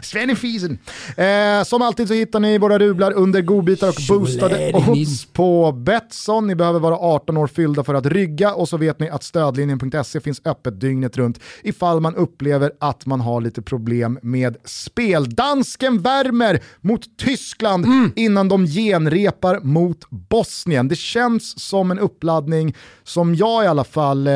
Svennefisen. 0.02 0.78
Eh, 1.18 1.64
som 1.64 1.82
alltid 1.82 2.08
så 2.08 2.14
hittar 2.14 2.40
ni 2.40 2.58
våra 2.58 2.80
rublar 2.80 3.12
under 3.12 3.42
godbitar 3.42 3.88
och 3.90 3.96
boostade 4.10 4.72
odds 4.74 5.26
på 5.26 5.72
Betsson. 5.72 6.48
Ni 6.48 6.56
behöver 6.56 6.80
vara 6.80 6.96
18 6.96 7.38
år 7.38 7.48
fyllda 7.48 7.84
för 7.84 7.94
att 7.94 8.06
rygga 8.06 8.54
och 8.54 8.70
så 8.70 8.78
vet 8.78 9.00
ni 9.00 9.10
att 9.10 9.24
stödlinjen.se 9.24 10.20
finns 10.20 10.42
öppet 10.46 10.80
dygnet 10.80 11.18
runt 11.18 11.40
ifall 11.64 12.00
man 12.00 12.16
upplever 12.16 12.72
att 12.80 13.06
man 13.06 13.22
har 13.22 13.42
lite 13.42 13.62
problem 13.62 14.20
med 14.22 14.58
spel. 14.66 15.30
Dansken 15.36 16.02
värmer 16.02 16.60
mot 16.82 17.18
Tyskland 17.26 17.86
innan 18.16 18.48
de 18.48 18.68
genrepar 18.68 19.60
mot 19.60 20.10
Bosnien. 20.10 20.88
Det 20.88 20.96
känns 20.96 21.60
som 21.60 21.92
en 21.92 22.00
uppladdning 22.00 22.76
som 23.04 23.36
jag 23.36 23.64
i 23.64 23.68
alla 23.68 23.84
fall 23.84 24.28
eh, 24.28 24.34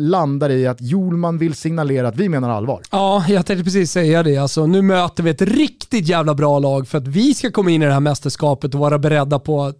landar 0.00 0.50
i 0.50 0.66
att 0.66 0.80
Julman 0.80 1.38
vill 1.38 1.54
signalera 1.54 2.08
att 2.08 2.16
vi 2.16 2.28
menar 2.28 2.50
allvar. 2.50 2.82
Ja, 2.90 3.24
jag 3.28 3.46
tänkte 3.46 3.64
precis 3.64 3.92
säga 3.92 4.22
det. 4.22 4.36
Alltså, 4.36 4.66
nu 4.66 4.82
möter 4.82 5.22
vi 5.22 5.30
ett 5.30 5.42
riktigt 5.42 6.08
jävla 6.08 6.34
bra 6.34 6.58
lag 6.58 6.88
för 6.88 6.98
att 6.98 7.08
vi 7.08 7.34
ska 7.34 7.50
komma 7.50 7.70
in 7.70 7.82
i 7.82 7.86
det 7.86 7.92
här 7.92 8.00
mästerskapet 8.00 8.74
och 8.74 8.80
vara 8.80 8.98
beredda 8.98 9.38
på 9.38 9.72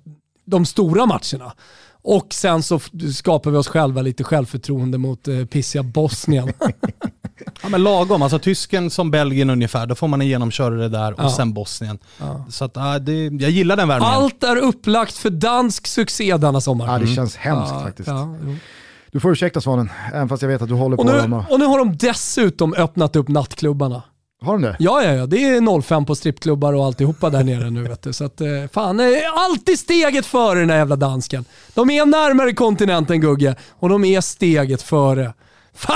de 0.44 0.66
stora 0.66 1.06
matcherna. 1.06 1.52
Och 2.02 2.26
sen 2.34 2.62
så 2.62 2.80
skapar 3.14 3.50
vi 3.50 3.56
oss 3.56 3.68
själva 3.68 4.02
lite 4.02 4.24
självförtroende 4.24 4.98
mot 4.98 5.28
eh, 5.28 5.44
pissiga 5.44 5.82
Bosnien. 5.82 6.52
Ja 7.62 7.68
men 7.68 7.82
lagom, 7.82 8.22
alltså 8.22 8.38
tysken 8.38 8.90
som 8.90 9.10
Belgien 9.10 9.50
ungefär, 9.50 9.86
då 9.86 9.94
får 9.94 10.08
man 10.08 10.20
en 10.20 10.26
genomkörare 10.26 10.88
där 10.88 11.12
och 11.12 11.20
Ja. 11.24 11.30
sen 11.36 11.52
Bosnien. 11.52 11.98
Så 12.48 12.64
att, 12.64 12.72
ja, 12.74 12.98
det, 12.98 13.24
jag 13.24 13.50
gillar 13.50 13.76
den 13.76 13.88
värmningen. 13.88 14.14
Allt 14.14 14.42
är 14.44 14.56
upplagt 14.56 15.16
för 15.18 15.30
dansk 15.30 15.86
succé 15.86 16.36
denna 16.36 16.60
sommar. 16.60 16.86
Ja, 16.92 16.98
det 16.98 17.06
känns 17.06 17.36
hemskt 17.36 17.72
Ja, 17.72 17.80
faktiskt. 17.80 18.08
ja. 18.08 18.34
Du 19.12 19.20
får 19.20 19.32
ursäkta 19.32 19.60
Svanen, 19.60 19.90
även 20.14 20.28
fast 20.28 20.42
jag 20.42 20.48
vet 20.48 20.62
att 20.62 20.68
du 20.68 20.74
håller 20.74 20.96
på 20.96 21.02
och, 21.02 21.08
nu, 21.12 21.18
dem. 21.20 21.32
och- 21.32 21.52
och 21.52 21.58
nu 21.58 21.64
har 21.66 21.78
de 21.78 21.96
dessutom 21.96 22.74
öppnat 22.74 23.16
upp 23.16 23.28
nattklubbarna. 23.28 24.02
Har 24.42 24.52
de 24.52 24.62
det? 24.62 24.76
Ja, 24.78 25.02
ja, 25.04 25.12
ja. 25.14 25.26
Det 25.26 25.44
är 25.44 25.80
05 25.82 26.04
på 26.04 26.14
strippklubbar 26.14 26.72
och 26.72 26.84
alltihopa 26.84 27.30
där 27.30 27.44
nere 27.44 27.70
nu 27.70 27.82
vet 27.82 28.02
du. 28.02 28.12
Så 28.12 28.24
att, 28.24 28.40
eh, 28.40 28.48
fan, 28.72 29.00
eh, 29.00 29.06
alltid 29.34 29.78
steget 29.78 30.26
före 30.26 30.60
den 30.60 30.70
här 30.70 30.76
jävla 30.76 30.96
dansken. 30.96 31.44
De 31.74 31.90
är 31.90 32.06
närmare 32.06 32.52
kontinenten 32.52 33.20
Gugge 33.20 33.54
och 33.78 33.88
de 33.88 34.04
är 34.04 34.20
steget 34.20 34.82
före. 34.82 35.32
Fan! 35.74 35.94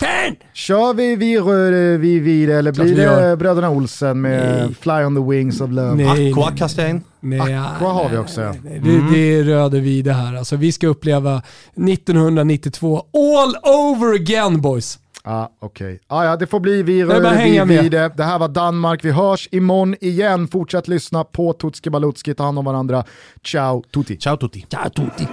Fan! 0.00 0.36
Kör 0.52 0.94
vi 0.94 1.16
vi 1.16 1.40
rör 1.40 1.98
vi 1.98 2.18
vid 2.18 2.50
eller 2.50 2.72
blir 2.72 2.96
det. 2.96 3.36
Bröderna 3.36 3.70
Olsen 3.70 4.20
med 4.20 4.66
Nej. 4.66 4.74
Fly 4.80 4.92
on 4.92 5.14
the 5.16 5.30
wings 5.30 5.60
of 5.60 5.70
love? 5.70 5.94
Nej, 5.94 6.32
Aqua 6.32 6.52
jag 6.76 6.90
in. 6.90 7.02
nej, 7.20 7.54
Aqua 7.56 7.88
har 7.92 8.08
vi 8.08 8.16
också. 8.16 8.40
nej, 8.40 8.60
nej, 8.64 8.80
Det, 8.80 9.14
det 9.14 9.34
är 9.38 9.44
röde 9.44 9.80
vi 9.80 10.02
det 10.02 10.12
här. 10.12 10.34
Alltså, 10.34 10.56
vi 10.56 10.72
ska 10.72 10.86
uppleva 10.86 11.42
1992 11.76 13.02
all 13.12 13.56
over 13.70 14.14
again 14.14 14.60
boys. 14.60 14.98
Ah, 15.26 15.48
Okej, 15.60 16.00
ah, 16.06 16.24
ja, 16.24 16.36
det 16.36 16.46
får 16.46 16.60
bli 16.60 16.82
vi 16.82 17.04
rör 17.04 17.64
vid 17.64 17.90
det. 17.92 18.12
Det 18.16 18.24
här 18.24 18.38
var 18.38 18.48
Danmark, 18.48 19.04
vi 19.04 19.10
hörs 19.10 19.48
imorgon 19.52 19.94
igen. 20.00 20.48
Fortsätt 20.48 20.88
lyssna 20.88 21.24
på 21.24 21.52
Tutski 21.52 21.90
Balutski, 21.90 22.34
ta 22.34 22.44
hand 22.44 22.58
om 22.58 22.64
varandra. 22.64 23.04
Ciao 23.42 23.82
tutti! 23.92 24.16
Ciao 24.16 24.36
tutti. 24.36 24.66
Ciao 24.70 24.90
tutti. 24.90 25.28